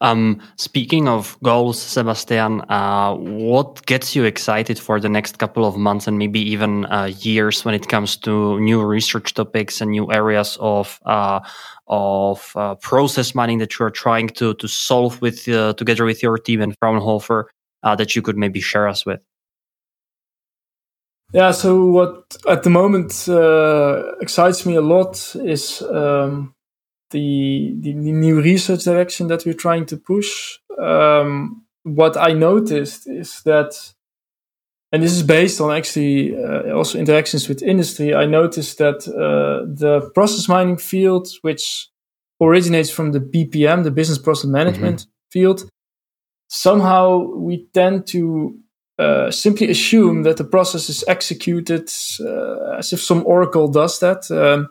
Um, 0.00 0.40
speaking 0.56 1.08
of 1.08 1.36
goals, 1.42 1.80
Sebastian, 1.80 2.60
uh, 2.70 3.14
what 3.14 3.84
gets 3.86 4.14
you 4.14 4.24
excited 4.24 4.78
for 4.78 5.00
the 5.00 5.08
next 5.08 5.38
couple 5.38 5.64
of 5.64 5.76
months 5.76 6.06
and 6.06 6.16
maybe 6.16 6.40
even 6.40 6.84
uh, 6.86 7.10
years 7.18 7.64
when 7.64 7.74
it 7.74 7.88
comes 7.88 8.16
to 8.18 8.60
new 8.60 8.84
research 8.84 9.34
topics 9.34 9.80
and 9.80 9.90
new 9.90 10.10
areas 10.12 10.56
of 10.60 11.00
uh, 11.04 11.40
of 11.88 12.52
uh, 12.54 12.76
process 12.76 13.34
mining 13.34 13.58
that 13.58 13.76
you 13.76 13.86
are 13.86 13.90
trying 13.90 14.28
to 14.28 14.54
to 14.54 14.68
solve 14.68 15.20
with 15.20 15.48
uh, 15.48 15.72
together 15.72 16.04
with 16.04 16.22
your 16.22 16.38
team 16.38 16.60
and 16.60 16.76
Fraunhofer 16.78 17.50
uh, 17.82 17.96
that 17.96 18.14
you 18.14 18.22
could 18.22 18.36
maybe 18.36 18.60
share 18.60 18.86
us 18.86 19.04
with? 19.04 19.20
Yeah, 21.32 21.50
so 21.50 21.84
what 21.86 22.36
at 22.48 22.62
the 22.62 22.70
moment 22.70 23.28
excites 24.22 24.64
me 24.64 24.76
a 24.76 24.80
lot 24.80 25.34
is. 25.34 25.82
Um, 25.82 26.54
the, 27.10 27.74
the, 27.80 27.92
new 27.94 28.40
research 28.40 28.84
direction 28.84 29.28
that 29.28 29.44
we're 29.44 29.54
trying 29.54 29.86
to 29.86 29.96
push, 29.96 30.58
um, 30.78 31.64
what 31.82 32.16
I 32.16 32.32
noticed 32.32 33.08
is 33.08 33.42
that, 33.42 33.92
and 34.92 35.02
this 35.02 35.12
is 35.12 35.22
based 35.22 35.60
on 35.60 35.74
actually 35.74 36.36
uh, 36.36 36.72
also 36.74 36.98
interactions 36.98 37.48
with 37.48 37.62
industry, 37.62 38.14
I 38.14 38.26
noticed 38.26 38.78
that 38.78 39.06
uh, 39.08 39.66
the 39.66 40.10
process 40.14 40.48
mining 40.48 40.76
field, 40.76 41.28
which 41.42 41.88
originates 42.40 42.90
from 42.90 43.12
the 43.12 43.20
BPM, 43.20 43.84
the 43.84 43.90
business 43.90 44.18
process 44.18 44.46
management 44.46 45.00
mm-hmm. 45.00 45.30
field, 45.30 45.70
somehow 46.48 47.18
we 47.18 47.66
tend 47.74 48.06
to 48.08 48.58
uh, 48.98 49.30
simply 49.30 49.70
assume 49.70 50.24
that 50.24 50.36
the 50.36 50.44
process 50.44 50.88
is 50.88 51.04
executed 51.06 51.88
uh, 52.20 52.76
as 52.78 52.92
if 52.92 53.00
some 53.00 53.24
oracle 53.26 53.68
does 53.68 54.00
that. 54.00 54.28
Um, 54.30 54.68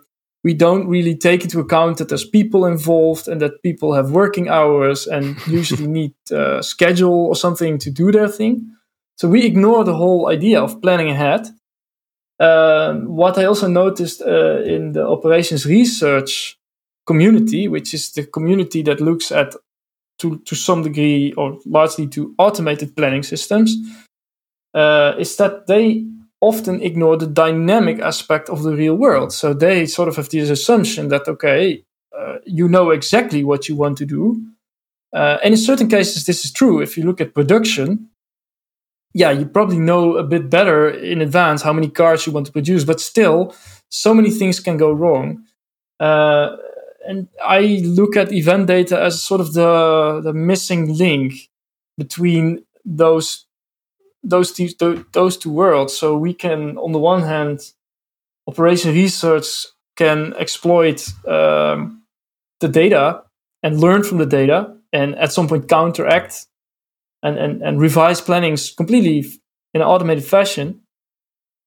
we 0.48 0.54
don't 0.54 0.88
really 0.88 1.14
take 1.14 1.44
into 1.44 1.60
account 1.60 1.98
that 1.98 2.08
there's 2.08 2.24
people 2.24 2.66
involved 2.66 3.28
and 3.28 3.42
that 3.42 3.62
people 3.64 3.94
have 3.94 4.12
working 4.12 4.48
hours 4.48 5.06
and 5.06 5.36
usually 5.60 5.88
need 5.88 6.14
a 6.32 6.64
schedule 6.64 7.26
or 7.28 7.36
something 7.36 7.78
to 7.78 7.92
do 7.92 8.14
their 8.14 8.30
thing. 8.30 8.72
So 9.18 9.28
we 9.28 9.46
ignore 9.46 9.84
the 9.84 9.96
whole 9.96 10.30
idea 10.30 10.62
of 10.62 10.82
planning 10.82 11.10
ahead. 11.10 11.50
Uh, 12.40 12.94
what 13.24 13.38
I 13.38 13.44
also 13.44 13.68
noticed 13.68 14.22
uh, 14.22 14.62
in 14.62 14.94
the 14.94 15.06
operations 15.06 15.66
research 15.66 16.58
community, 17.06 17.68
which 17.68 17.94
is 17.94 18.14
the 18.14 18.26
community 18.26 18.82
that 18.84 19.02
looks 19.02 19.34
at 19.34 19.54
to, 20.20 20.40
to 20.46 20.56
some 20.56 20.82
degree 20.84 21.34
or 21.34 21.60
largely 21.66 22.08
to 22.08 22.34
automated 22.38 22.96
planning 22.96 23.24
systems, 23.24 23.76
uh, 24.74 25.14
is 25.20 25.36
that 25.36 25.68
they 25.68 26.06
often 26.42 26.82
ignore 26.82 27.18
the 27.18 27.28
dynamic 27.28 28.00
aspect 28.00 28.50
of 28.50 28.64
the 28.64 28.76
real 28.76 28.96
world. 28.96 29.34
So 29.34 29.54
they 29.54 29.86
sort 29.86 30.08
of 30.08 30.16
have 30.18 30.30
this 30.30 30.50
assumption 30.50 31.08
that, 31.10 31.28
okay, 31.28 31.84
uh, 32.18 32.38
you 32.46 32.68
know 32.68 32.92
exactly 32.92 33.44
what 33.44 33.68
you 33.68 33.76
want 33.76 33.98
to 33.98 34.06
do. 34.06 34.42
Uh, 35.14 35.38
and 35.44 35.54
in 35.54 35.60
certain 35.60 35.88
cases, 35.88 36.26
this 36.26 36.46
is 36.46 36.52
true. 36.52 36.80
If 36.80 36.98
you 36.98 37.04
look 37.04 37.22
at 37.22 37.34
production, 37.34 38.10
yeah, 39.14 39.32
you 39.32 39.46
probably 39.46 39.80
know 39.80 40.18
a 40.18 40.24
bit 40.24 40.50
better 40.50 40.90
in 40.90 41.22
advance 41.22 41.64
how 41.64 41.74
many 41.74 41.90
cars 41.90 42.28
you 42.28 42.34
want 42.34 42.46
to 42.46 42.52
produce, 42.52 42.84
but 42.84 43.00
still, 43.00 43.56
so 43.90 44.14
many 44.14 44.30
things 44.30 44.60
can 44.60 44.78
go 44.78 44.92
wrong. 44.92 45.44
Uh, 46.00 46.58
and 47.08 47.30
I 47.44 47.82
look 47.84 48.16
at 48.16 48.32
event 48.32 48.68
data 48.68 49.02
as 49.02 49.24
sort 49.24 49.42
of 49.42 49.54
the, 49.54 50.22
the 50.24 50.34
missing 50.34 50.94
link 50.94 51.50
between 51.98 52.64
those 52.86 53.47
those 54.24 54.52
two 54.52 54.70
those 55.14 55.38
two 55.38 55.52
worlds. 55.52 55.98
So 55.98 56.18
we 56.18 56.34
can, 56.34 56.78
on 56.78 56.92
the 56.92 57.00
one 57.00 57.24
hand, 57.24 57.60
operation 58.48 58.94
research 58.94 59.66
can 59.96 60.34
exploit 60.38 61.08
um, 61.28 62.04
the 62.60 62.68
data 62.68 63.24
and 63.64 63.80
learn 63.80 64.04
from 64.04 64.18
the 64.18 64.26
data, 64.26 64.76
and 64.94 65.16
at 65.16 65.32
some 65.32 65.48
point 65.48 65.68
counteract 65.68 66.48
and 67.24 67.38
and, 67.38 67.62
and 67.62 67.80
revise 67.80 68.22
plannings 68.22 68.72
completely 68.72 69.20
in 69.74 69.82
an 69.82 69.88
automated 69.88 70.26
fashion. 70.26 70.82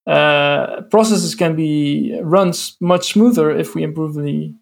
Uh, 0.07 0.81
processes 0.91 1.35
can 1.35 1.55
be 1.55 2.19
run 2.23 2.53
much 2.81 3.13
smoother 3.13 3.51
if 3.51 3.75
we 3.75 3.83
improve 3.83 4.15
the 4.15 4.53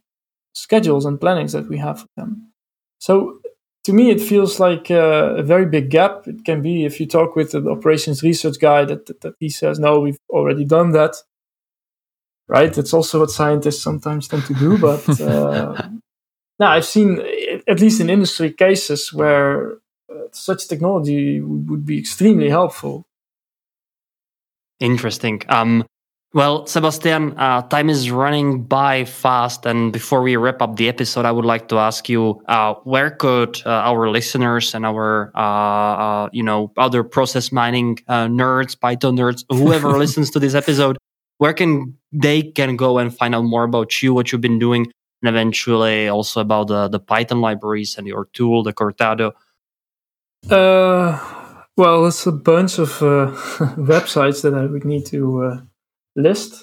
schedules 0.52 1.06
and 1.06 1.20
plannings 1.20 1.52
that 1.52 1.68
we 1.68 1.78
have 1.78 2.00
for 2.00 2.08
them. 2.16 2.52
So 2.98 3.38
to 3.88 3.94
me, 3.94 4.10
it 4.10 4.20
feels 4.20 4.60
like 4.60 4.90
uh, 4.90 5.36
a 5.38 5.42
very 5.42 5.64
big 5.64 5.88
gap. 5.88 6.28
It 6.28 6.44
can 6.44 6.60
be 6.60 6.84
if 6.84 7.00
you 7.00 7.06
talk 7.06 7.34
with 7.34 7.54
an 7.54 7.66
operations 7.66 8.22
research 8.22 8.60
guy 8.60 8.84
that, 8.84 9.06
that, 9.06 9.22
that 9.22 9.34
he 9.40 9.48
says, 9.48 9.78
no, 9.78 9.98
we've 9.98 10.18
already 10.28 10.66
done 10.66 10.90
that. 10.90 11.16
Right? 12.48 12.70
That's 12.70 12.92
also 12.92 13.20
what 13.20 13.30
scientists 13.30 13.82
sometimes 13.82 14.28
tend 14.28 14.44
to 14.44 14.52
do. 14.52 14.76
But 14.76 15.20
uh, 15.22 15.88
now 16.58 16.72
I've 16.72 16.84
seen, 16.84 17.22
at 17.66 17.80
least 17.80 18.02
in 18.02 18.10
industry 18.10 18.52
cases, 18.52 19.10
where 19.10 19.78
uh, 20.12 20.28
such 20.32 20.68
technology 20.68 21.40
would, 21.40 21.70
would 21.70 21.86
be 21.86 21.98
extremely 21.98 22.50
helpful. 22.50 23.06
Interesting. 24.80 25.40
Um, 25.48 25.86
well, 26.34 26.66
Sebastian, 26.66 27.38
uh, 27.38 27.62
time 27.62 27.88
is 27.88 28.10
running 28.10 28.64
by 28.64 29.06
fast. 29.06 29.64
And 29.64 29.92
before 29.92 30.20
we 30.20 30.36
wrap 30.36 30.60
up 30.60 30.76
the 30.76 30.88
episode, 30.88 31.24
I 31.24 31.32
would 31.32 31.46
like 31.46 31.68
to 31.68 31.78
ask 31.78 32.06
you, 32.08 32.42
uh, 32.48 32.74
where 32.84 33.10
could 33.10 33.62
uh, 33.64 33.70
our 33.70 34.10
listeners 34.10 34.74
and 34.74 34.84
our, 34.84 35.32
uh, 35.34 35.40
uh, 35.40 36.28
you 36.32 36.42
know, 36.42 36.70
other 36.76 37.02
process 37.02 37.50
mining 37.50 37.98
uh, 38.08 38.26
nerds, 38.26 38.78
Python 38.78 39.16
nerds, 39.16 39.44
whoever 39.50 39.96
listens 39.96 40.30
to 40.32 40.38
this 40.38 40.54
episode, 40.54 40.98
where 41.38 41.54
can 41.54 41.96
they 42.12 42.42
can 42.42 42.76
go 42.76 42.98
and 42.98 43.16
find 43.16 43.34
out 43.34 43.44
more 43.44 43.64
about 43.64 44.02
you, 44.02 44.12
what 44.12 44.30
you've 44.30 44.42
been 44.42 44.58
doing, 44.58 44.86
and 45.22 45.28
eventually 45.30 46.08
also 46.08 46.42
about 46.42 46.68
the, 46.68 46.88
the 46.88 47.00
Python 47.00 47.40
libraries 47.40 47.96
and 47.96 48.06
your 48.06 48.28
tool, 48.34 48.62
the 48.62 48.74
Cortado? 48.74 49.32
Uh, 50.50 51.18
well, 51.74 52.04
it's 52.06 52.26
a 52.26 52.32
bunch 52.32 52.78
of 52.78 52.90
websites 53.78 54.42
that 54.42 54.52
I 54.52 54.66
would 54.66 54.84
need 54.84 55.06
to 55.06 55.67
list. 56.18 56.62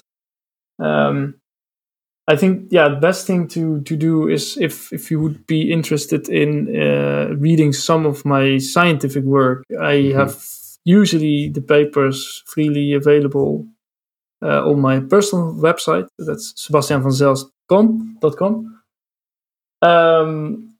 Um, 0.78 1.40
I 2.28 2.36
think 2.36 2.68
yeah, 2.70 2.88
the 2.88 2.96
best 2.96 3.26
thing 3.26 3.48
to 3.48 3.80
to 3.82 3.96
do 3.96 4.28
is 4.28 4.56
if 4.56 4.92
if 4.92 5.10
you 5.10 5.20
would 5.20 5.46
be 5.46 5.72
interested 5.72 6.28
in 6.28 6.68
uh, 6.76 7.34
reading 7.38 7.72
some 7.72 8.04
of 8.04 8.24
my 8.24 8.58
scientific 8.58 9.24
work, 9.24 9.64
I 9.80 9.94
mm-hmm. 9.94 10.18
have 10.18 10.44
usually 10.84 11.50
the 11.50 11.62
papers 11.62 12.42
freely 12.46 12.94
available 12.94 13.66
uh, 14.42 14.68
on 14.68 14.80
my 14.80 15.00
personal 15.00 15.54
website. 15.54 16.08
That's 16.18 16.52
sebastianvanzelst.com. 16.54 18.82
Um, 19.82 20.76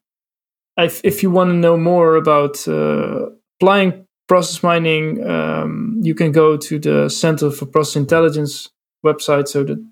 if, 0.78 1.00
if 1.04 1.22
you 1.22 1.30
want 1.30 1.50
to 1.50 1.54
know 1.54 1.76
more 1.76 2.16
about 2.16 2.66
uh, 2.68 3.26
applying 3.60 4.05
process 4.28 4.62
mining, 4.62 5.24
um, 5.26 5.98
you 6.02 6.14
can 6.14 6.32
go 6.32 6.56
to 6.56 6.78
the 6.78 7.08
Center 7.08 7.50
for 7.50 7.66
Process 7.66 7.96
Intelligence 7.96 8.68
website. 9.04 9.48
So 9.48 9.64
the 9.64 9.84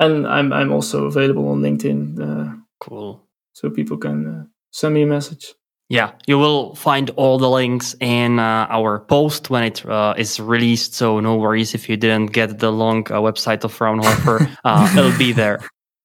And 0.00 0.26
I'm, 0.26 0.52
I'm 0.52 0.72
also 0.72 1.06
available 1.06 1.48
on 1.48 1.62
LinkedIn, 1.62 2.18
uh, 2.20 2.56
Cool. 2.80 3.20
so 3.52 3.70
people 3.70 3.96
can 3.98 4.26
uh, 4.26 4.44
send 4.72 4.94
me 4.94 5.02
a 5.02 5.06
message. 5.06 5.54
Yeah, 5.88 6.12
you 6.26 6.38
will 6.38 6.74
find 6.74 7.10
all 7.16 7.38
the 7.38 7.50
links 7.50 7.94
in 8.00 8.38
uh, 8.38 8.66
our 8.70 9.00
post 9.00 9.50
when 9.50 9.62
it 9.62 9.84
uh, 9.84 10.14
is 10.16 10.40
released. 10.40 10.94
So 10.94 11.20
no 11.20 11.36
worries 11.36 11.74
if 11.74 11.88
you 11.88 11.98
didn't 11.98 12.32
get 12.32 12.58
the 12.58 12.72
long 12.72 13.00
uh, 13.12 13.20
website 13.20 13.62
of 13.62 13.72
Fraunhofer. 13.72 14.48
uh, 14.64 14.90
it'll 14.96 15.18
be 15.18 15.32
there. 15.32 15.60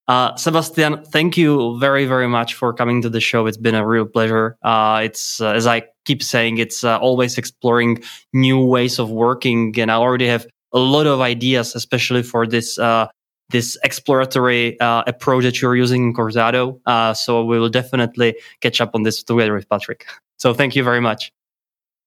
Uh, 0.09 0.35
Sebastian, 0.35 1.03
thank 1.05 1.37
you 1.37 1.79
very, 1.79 2.05
very 2.05 2.27
much 2.27 2.53
for 2.53 2.73
coming 2.73 3.01
to 3.01 3.09
the 3.09 3.19
show. 3.19 3.45
It's 3.45 3.57
been 3.57 3.75
a 3.75 3.85
real 3.85 4.05
pleasure. 4.05 4.57
Uh, 4.61 5.01
it's, 5.03 5.41
uh, 5.41 5.51
as 5.51 5.67
I 5.67 5.83
keep 6.05 6.23
saying, 6.23 6.57
it's 6.57 6.83
uh, 6.83 6.97
always 6.97 7.37
exploring 7.37 8.03
new 8.33 8.65
ways 8.65 8.99
of 8.99 9.09
working. 9.09 9.73
And 9.77 9.91
I 9.91 9.95
already 9.95 10.27
have 10.27 10.47
a 10.73 10.79
lot 10.79 11.07
of 11.07 11.19
ideas, 11.21 11.75
especially 11.75 12.23
for 12.23 12.47
this 12.47 12.77
uh, 12.77 13.07
this 13.49 13.77
exploratory 13.83 14.79
uh, 14.79 15.03
approach 15.07 15.43
that 15.43 15.61
you're 15.61 15.75
using 15.75 16.03
in 16.03 16.13
Cortado. 16.13 16.79
Uh, 16.85 17.13
so 17.13 17.45
we 17.45 17.59
will 17.59 17.69
definitely 17.69 18.35
catch 18.61 18.81
up 18.81 18.91
on 18.93 19.03
this 19.03 19.23
together 19.23 19.53
with 19.53 19.69
Patrick. 19.69 20.05
So 20.37 20.53
thank 20.53 20.75
you 20.75 20.83
very 20.83 21.01
much. 21.01 21.31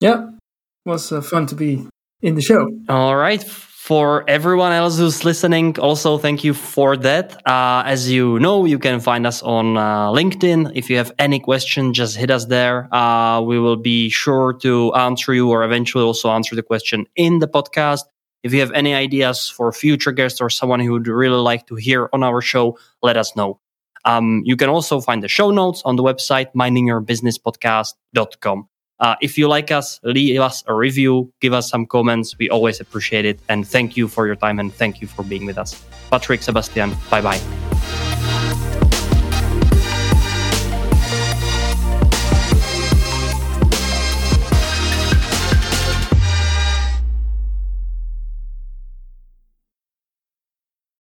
Yeah, 0.01 0.29
it 0.29 0.89
was 0.89 1.13
uh, 1.13 1.21
fun 1.21 1.47
to 1.47 1.55
be 1.55 1.87
in 2.23 2.35
the 2.35 2.43
show. 2.43 2.71
All 2.89 3.17
right. 3.17 3.43
For 3.43 4.29
everyone 4.29 4.73
else 4.73 4.99
who's 4.99 5.25
listening, 5.25 5.77
also 5.81 6.17
thank 6.17 6.45
you 6.45 6.55
for 6.55 6.97
that. 6.99 7.45
Uh, 7.47 7.83
as 7.85 8.11
you 8.11 8.39
know, 8.39 8.65
you 8.65 8.79
can 8.79 9.01
find 9.01 9.27
us 9.27 9.43
on 9.43 9.77
uh, 9.77 10.11
LinkedIn. 10.11 10.73
If 10.75 10.91
you 10.91 10.97
have 10.99 11.11
any 11.19 11.41
question, 11.41 11.93
just 11.93 12.17
hit 12.17 12.31
us 12.31 12.45
there. 12.45 12.95
Uh, 12.95 13.41
we 13.41 13.59
will 13.59 13.77
be 13.77 14.09
sure 14.09 14.53
to 14.63 14.95
answer 14.95 15.35
you 15.35 15.51
or 15.51 15.65
eventually 15.65 16.05
also 16.05 16.31
answer 16.31 16.55
the 16.55 16.63
question 16.63 17.07
in 17.17 17.41
the 17.41 17.49
podcast. 17.49 18.05
If 18.43 18.55
you 18.55 18.61
have 18.61 18.73
any 18.73 18.95
ideas 18.95 19.49
for 19.49 19.73
future 19.73 20.13
guests 20.13 20.41
or 20.41 20.51
someone 20.51 20.81
who 20.81 20.93
would 20.93 21.07
really 21.07 21.37
like 21.37 21.67
to 21.67 21.75
hear 21.75 22.09
on 22.13 22.23
our 22.23 22.41
show, 22.41 22.79
let 23.03 23.17
us 23.17 23.35
know. 23.37 23.61
Um, 24.05 24.43
you 24.45 24.57
can 24.57 24.71
also 24.71 25.01
find 25.01 25.23
the 25.23 25.29
show 25.29 25.51
notes 25.51 25.83
on 25.85 25.97
the 25.97 26.03
website 26.03 26.53
miningyourbusinesspodcast.com. 26.55 28.69
Uh, 28.99 29.15
if 29.23 29.39
you 29.39 29.49
like 29.49 29.71
us, 29.71 29.99
leave 30.03 30.41
us 30.41 30.63
a 30.67 30.75
review, 30.75 31.33
give 31.41 31.55
us 31.55 31.71
some 31.71 31.87
comments. 31.87 32.37
We 32.39 32.51
always 32.51 32.81
appreciate 32.81 33.25
it. 33.25 33.41
And 33.49 33.67
thank 33.67 33.97
you 33.97 34.09
for 34.09 34.27
your 34.27 34.37
time 34.37 34.59
and 34.59 34.71
thank 34.73 35.01
you 35.01 35.09
for 35.09 35.23
being 35.23 35.47
with 35.47 35.57
us. 35.57 35.83
Patrick, 36.11 36.43
Sebastian, 36.43 36.95
bye 37.11 37.23
bye. 37.23 37.41